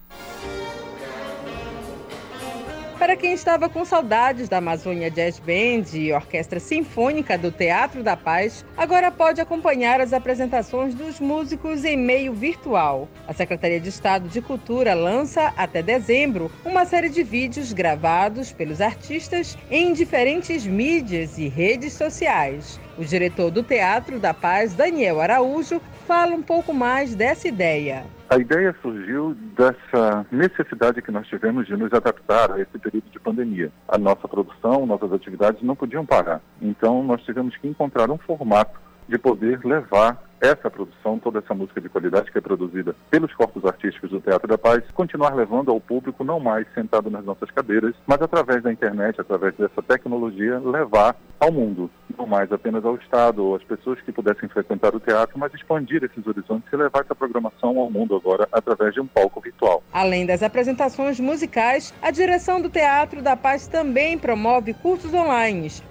Para 2.99 3.15
quem 3.15 3.35
estava 3.35 3.69
com 3.69 3.85
saudades 3.85 4.49
da 4.49 4.57
Amazônia 4.57 5.11
Jazz 5.11 5.39
Band 5.39 5.85
e 5.93 6.15
Orquestra 6.15 6.59
Sinfônica 6.59 7.37
do 7.37 7.53
Teatro 7.53 8.03
da 8.03 8.17
Paz, 8.17 8.65
agora 8.75 9.11
pode 9.11 9.39
acompanhar 9.39 10.01
as 10.01 10.15
apresentações 10.15 10.95
dos 10.95 11.21
músicos 11.21 11.85
em 11.85 11.95
meio 11.95 12.33
virtual. 12.33 13.07
A 13.29 13.35
Secretaria 13.35 13.79
de 13.79 13.91
Estado 13.91 14.31
de 14.31 14.41
Cultura 14.41 14.95
lança, 14.95 15.53
até 15.59 15.83
dezembro, 15.83 16.51
uma 16.65 16.87
série 16.87 17.11
de 17.11 17.23
vídeos 17.23 17.71
gravados 17.71 18.51
pelos 18.51 18.81
artistas 18.81 19.59
em 19.71 19.93
diferentes 19.93 20.67
mídias 20.67 21.37
e 21.37 21.49
redes 21.49 21.93
sociais. 21.93 22.81
O 22.97 23.05
diretor 23.05 23.51
do 23.51 23.63
Teatro 23.63 24.19
da 24.19 24.33
Paz, 24.33 24.73
Daniel 24.73 25.21
Araújo, 25.21 25.83
fala 26.07 26.35
um 26.35 26.43
pouco 26.43 26.73
mais 26.73 27.15
dessa 27.15 27.47
ideia. 27.47 28.16
A 28.29 28.39
ideia 28.39 28.75
surgiu 28.83 29.37
dessa 29.57 30.27
necessidade 30.33 31.01
que 31.01 31.13
nós 31.13 31.29
tivemos 31.29 31.65
de 31.65 31.77
nos 31.77 31.93
adaptar 31.93 32.51
a 32.51 32.61
esse 32.61 32.77
período 32.77 33.09
de 33.09 33.21
pandemia. 33.21 33.71
A 33.87 33.97
nossa 33.97 34.27
produção, 34.27 34.85
nossas 34.85 35.13
atividades 35.13 35.63
não 35.63 35.77
podiam 35.77 36.05
parar. 36.05 36.41
Então, 36.61 37.05
nós 37.05 37.23
tivemos 37.23 37.57
que 37.57 37.69
encontrar 37.69 38.11
um 38.11 38.19
formato 38.19 38.81
de 39.09 39.17
poder 39.17 39.65
levar 39.65 40.21
essa 40.41 40.71
produção, 40.71 41.19
toda 41.19 41.39
essa 41.39 41.55
música 41.55 41.81
de 41.81 41.89
qualidade 41.89 42.31
que 42.31 42.39
é 42.39 42.41
produzida 42.41 42.95
pelos 43.11 43.33
corpos 43.35 43.65
artísticos 43.65 44.11
do 44.11 44.21
Teatro 44.21 44.49
da 44.49 44.59
Paz, 44.59 44.83
continuar 44.95 45.35
levando 45.35 45.71
ao 45.71 45.81
público 45.81 46.25
não 46.25 46.39
mais 46.39 46.67
sentado 46.75 47.11
nas 47.11 47.25
nossas 47.25 47.51
cadeiras, 47.51 47.95
mas 48.07 48.21
através 48.21 48.63
da 48.63 48.73
internet, 48.73 49.21
através 49.21 49.55
dessa 49.55 49.83
tecnologia, 49.83 50.59
levar 50.59 51.17
ao 51.39 51.53
mundo, 51.53 51.91
não 52.17 52.27
mais 52.27 52.51
apenas 52.51 52.85
ao 52.85 52.97
Estado 52.97 53.45
ou 53.45 53.57
às 53.57 53.63
pessoas 53.63 54.01
que 54.01 54.13
pudessem 54.13 54.49
frequentar 54.49 54.95
o 54.95 55.01
teatro, 55.01 55.39
mas 55.39 55.53
expandir 55.55 56.03
esses 56.03 56.27
horizontes 56.27 56.73
e 56.73 56.77
levar 56.77 57.01
essa 57.01 57.15
programação 57.15 57.79
ao 57.79 57.91
mundo 57.91 58.17
agora 58.17 58.49
através 58.53 58.95
de 58.95 59.01
um 59.01 59.07
palco 59.07 59.41
virtual. 59.41 59.83
Além 59.93 60.25
das 60.25 60.43
apresentações 60.43 61.21
musicais, 61.21 61.93
a 62.01 62.11
direção 62.11 62.61
do 62.61 62.71
Teatro 62.71 63.21
da 63.21 63.37
Paz 63.37 63.67
também 63.67 64.19
promove 64.19 64.73
cursos 64.75 65.13
online 65.13 65.37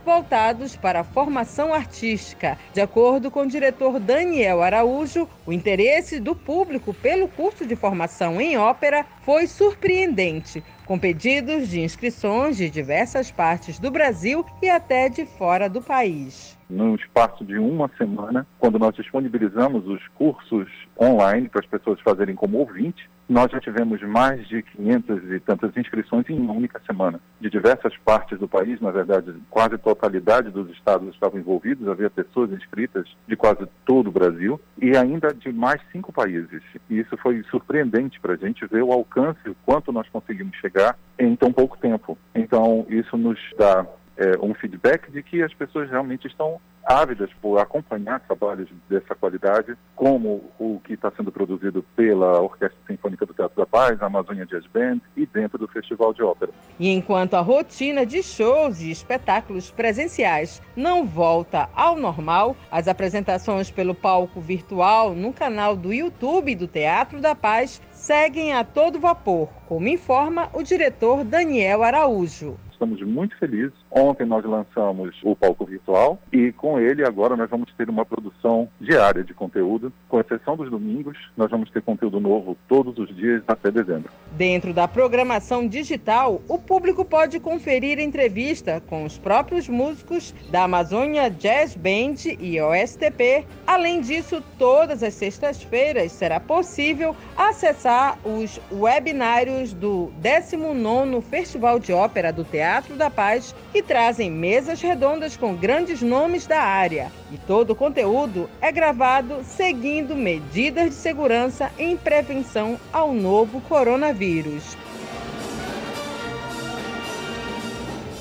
voltados 0.05 0.75
para 0.75 0.99
a 0.99 1.03
formação 1.03 1.73
artística. 1.73 2.57
De 2.73 2.81
acordo 2.81 3.31
com 3.31 3.41
o 3.41 3.47
diretor 3.47 3.99
Daniel 4.35 4.61
Araújo, 4.61 5.29
o 5.45 5.53
interesse 5.53 6.19
do 6.19 6.35
público 6.35 6.93
pelo 6.93 7.25
curso 7.25 7.65
de 7.65 7.73
formação 7.73 8.41
em 8.41 8.57
ópera 8.57 9.05
foi 9.21 9.47
surpreendente 9.47 10.61
com 10.85 10.99
pedidos 10.99 11.69
de 11.69 11.79
inscrições 11.79 12.57
de 12.57 12.69
diversas 12.69 13.31
partes 13.31 13.79
do 13.79 13.89
Brasil 13.89 14.45
e 14.61 14.69
até 14.69 15.07
de 15.07 15.25
fora 15.25 15.69
do 15.69 15.81
país. 15.81 16.54
No 16.69 16.95
espaço 16.95 17.45
de 17.45 17.57
uma 17.57 17.89
semana, 17.97 18.47
quando 18.59 18.79
nós 18.79 18.95
disponibilizamos 18.95 19.87
os 19.87 20.05
cursos 20.09 20.67
online 20.99 21.47
para 21.47 21.61
as 21.61 21.67
pessoas 21.67 21.99
fazerem 22.01 22.35
como 22.35 22.57
ouvinte, 22.57 23.07
nós 23.27 23.51
já 23.51 23.59
tivemos 23.59 24.01
mais 24.03 24.47
de 24.47 24.61
500 24.61 25.31
e 25.31 25.39
tantas 25.39 25.75
inscrições 25.75 26.29
em 26.29 26.37
uma 26.37 26.53
única 26.53 26.79
semana, 26.85 27.19
de 27.41 27.49
diversas 27.49 27.95
partes 27.97 28.39
do 28.39 28.47
país, 28.47 28.79
na 28.79 28.91
verdade, 28.91 29.33
quase 29.49 29.77
totalidade 29.77 30.51
dos 30.51 30.69
estados 30.69 31.13
estavam 31.13 31.39
envolvidos, 31.39 31.87
havia 31.87 32.09
pessoas 32.09 32.51
inscritas 32.51 33.07
de 33.27 33.35
quase 33.35 33.67
todo 33.85 34.07
o 34.07 34.11
Brasil 34.11 34.59
e 34.79 34.95
ainda 34.95 35.33
de 35.33 35.51
mais 35.51 35.81
cinco 35.91 36.13
países. 36.13 36.61
E 36.89 36.99
isso 36.99 37.17
foi 37.17 37.43
surpreendente 37.49 38.19
para 38.19 38.33
a 38.33 38.37
gente 38.37 38.65
ver 38.67 38.83
o 38.83 38.91
alcance, 38.91 39.49
o 39.49 39.55
quanto 39.65 39.91
nós 39.91 40.07
conseguimos 40.09 40.55
chegar 40.57 40.97
em 41.17 41.35
tão 41.35 41.51
pouco 41.51 41.77
tempo. 41.77 42.17
Então, 42.33 42.85
isso 42.89 43.17
nos 43.17 43.39
dá 43.57 43.85
é, 44.17 44.37
um 44.41 44.53
feedback 44.53 45.11
de 45.11 45.21
que 45.21 45.41
as 45.41 45.53
pessoas 45.53 45.89
realmente 45.89 46.27
estão 46.27 46.59
ávidas 46.85 47.31
por 47.41 47.57
acompanhar 47.57 48.19
trabalhos 48.21 48.69
dessa 48.87 49.15
qualidade, 49.15 49.75
como 49.95 50.51
o 50.59 50.79
que 50.83 50.93
está 50.93 51.11
sendo 51.17 51.31
produzido 51.31 51.83
pela 51.95 52.39
Orquestra 52.39 52.77
Sinfônica 52.87 53.25
do 53.25 53.33
Teatro 53.33 53.57
da 53.57 53.65
Paz, 53.65 53.99
a 54.01 54.05
Amazônia 54.05 54.45
Jazz 54.45 54.67
Band 54.67 54.99
e 55.17 55.25
dentro 55.25 55.57
do 55.57 55.67
Festival 55.67 56.13
de 56.13 56.21
Ópera. 56.21 56.51
E 56.79 56.89
enquanto 56.89 57.33
a 57.33 57.41
rotina 57.41 58.05
de 58.05 58.21
shows 58.21 58.81
e 58.81 58.91
espetáculos 58.91 59.71
presenciais 59.71 60.61
não 60.75 61.05
volta 61.05 61.67
ao 61.73 61.95
normal, 61.97 62.55
as 62.69 62.87
apresentações 62.87 63.71
pelo 63.71 63.95
palco 63.95 64.39
virtual 64.39 65.15
no 65.15 65.33
canal 65.33 65.75
do 65.75 65.91
YouTube 65.91 66.55
do 66.55 66.67
Teatro 66.67 67.19
da 67.19 67.33
Paz 67.33 67.81
seguem 67.91 68.53
a 68.53 68.63
todo 68.63 68.99
vapor, 68.99 69.49
como 69.67 69.87
informa 69.87 70.49
o 70.53 70.63
diretor 70.63 71.23
Daniel 71.23 71.83
Araújo. 71.83 72.57
Estamos 72.75 73.01
muito 73.01 73.37
felizes. 73.37 73.73
Ontem 73.89 74.25
nós 74.25 74.43
lançamos 74.43 75.15
o 75.23 75.33
palco 75.33 75.65
virtual 75.65 76.19
e 76.31 76.51
com 76.51 76.77
ele 76.77 77.05
agora 77.05 77.37
nós 77.37 77.49
vamos 77.49 77.73
ter 77.73 77.89
uma 77.89 78.05
produção 78.05 78.67
diária 78.81 79.23
de 79.23 79.33
conteúdo, 79.33 79.93
com 80.09 80.19
exceção 80.19 80.57
dos 80.57 80.69
domingos, 80.69 81.17
nós 81.37 81.49
vamos 81.49 81.69
ter 81.71 81.81
conteúdo 81.81 82.19
novo 82.19 82.57
todos 82.67 82.97
os 82.97 83.15
dias 83.15 83.41
até 83.47 83.71
dezembro. 83.71 84.11
Dentro 84.33 84.73
da 84.73 84.89
programação 84.89 85.65
digital, 85.65 86.41
o 86.49 86.59
público 86.59 87.05
pode 87.05 87.39
conferir 87.39 87.97
entrevista 87.97 88.81
com 88.81 89.05
os 89.05 89.17
próprios 89.17 89.69
músicos 89.69 90.35
da 90.51 90.63
Amazônia 90.63 91.29
Jazz 91.29 91.75
Band 91.75 92.35
e 92.39 92.59
OSTP. 92.59 93.45
Além 93.65 94.01
disso, 94.01 94.43
todas 94.59 95.01
as 95.01 95.13
sextas-feiras 95.13 96.11
será 96.11 96.41
possível 96.41 97.15
acessar 97.37 98.19
os 98.25 98.59
webinários 98.69 99.54
do 99.73 100.11
19º 100.21 101.21
Festival 101.21 101.79
de 101.79 101.93
Ópera 101.93 102.31
do 102.31 102.43
Teatro 102.43 102.65
Teatro 102.85 102.95
da 102.95 103.09
Paz, 103.09 103.55
que 103.71 103.81
trazem 103.81 104.29
mesas 104.31 104.81
redondas 104.81 105.37
com 105.37 105.55
grandes 105.55 106.01
nomes 106.01 106.47
da 106.47 106.59
área. 106.61 107.11
E 107.31 107.37
todo 107.37 107.71
o 107.71 107.75
conteúdo 107.75 108.49
é 108.59 108.71
gravado 108.71 109.43
seguindo 109.43 110.15
medidas 110.15 110.89
de 110.89 110.95
segurança 110.95 111.71
em 111.77 111.95
prevenção 111.95 112.79
ao 112.91 113.13
novo 113.13 113.61
coronavírus. 113.61 114.77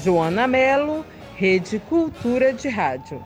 Joana 0.03 0.47
Melo, 0.47 1.05
Rede 1.37 1.79
Cultura 1.89 2.53
de 2.53 2.69
Rádio. 2.69 3.25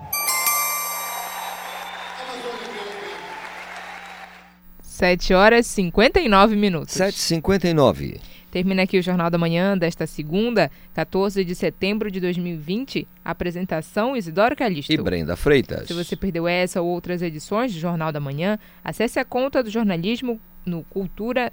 Sete 4.99 5.32
horas 5.32 5.64
e 5.66 5.74
59 5.74 6.57
minutos. 6.57 6.92
Sete 6.92 7.14
e 7.14 7.20
cinquenta 7.20 7.68
e 7.68 7.72
nove. 7.72 8.20
Termina 8.51 8.82
aqui 8.82 8.99
o 8.99 9.03
Jornal 9.03 9.30
da 9.30 9.38
Manhã 9.38 9.78
desta 9.78 10.09
segunda, 10.09 10.72
14 10.92 11.44
de 11.44 11.55
setembro 11.55 12.11
de 12.11 12.18
2020. 12.18 13.07
Apresentação 13.24 14.16
Isidoro 14.16 14.57
Calixto. 14.57 14.92
E 14.92 14.96
Brenda 14.96 15.36
Freitas. 15.36 15.86
Se 15.86 15.94
você 15.94 16.16
perdeu 16.16 16.49
essa 16.49 16.82
ou 16.82 16.88
outras 16.88 17.22
edições 17.22 17.72
do 17.72 17.78
Jornal 17.78 18.11
da 18.11 18.18
Manhã, 18.18 18.59
acesse 18.82 19.20
a 19.20 19.24
conta 19.24 19.62
do 19.62 19.70
jornalismo 19.70 20.40
no 20.66 20.82
Cultura, 20.82 21.53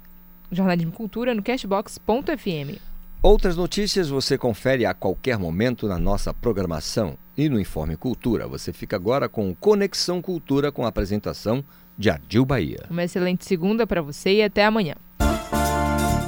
Jornalismo 0.50 0.90
Cultura 0.90 1.32
no 1.32 1.40
cashbox.fm. 1.40 2.80
Outras 3.22 3.56
notícias 3.56 4.08
você 4.08 4.36
confere 4.36 4.84
a 4.84 4.92
qualquer 4.92 5.38
momento 5.38 5.86
na 5.86 6.00
nossa 6.00 6.34
programação 6.34 7.16
e 7.38 7.48
no 7.48 7.60
Informe 7.60 7.96
Cultura. 7.96 8.48
Você 8.48 8.72
fica 8.72 8.96
agora 8.96 9.28
com 9.28 9.54
Conexão 9.54 10.20
Cultura 10.20 10.72
com 10.72 10.84
a 10.84 10.88
apresentação 10.88 11.64
de 11.96 12.10
Ardil 12.10 12.44
Bahia. 12.44 12.84
Uma 12.90 13.04
excelente 13.04 13.44
segunda 13.44 13.86
para 13.86 14.02
você 14.02 14.36
e 14.36 14.42
até 14.42 14.64
amanhã. 14.64 14.94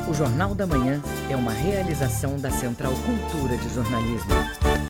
O 0.09 0.15
Jornal 0.15 0.55
da 0.55 0.67
Manhã 0.67 1.03
é 1.31 1.37
uma 1.37 1.53
realização 1.53 2.39
da 2.39 2.51
Central 2.51 2.93
Cultura 2.93 3.57
de 3.59 3.75
Jornalismo. 3.75 4.33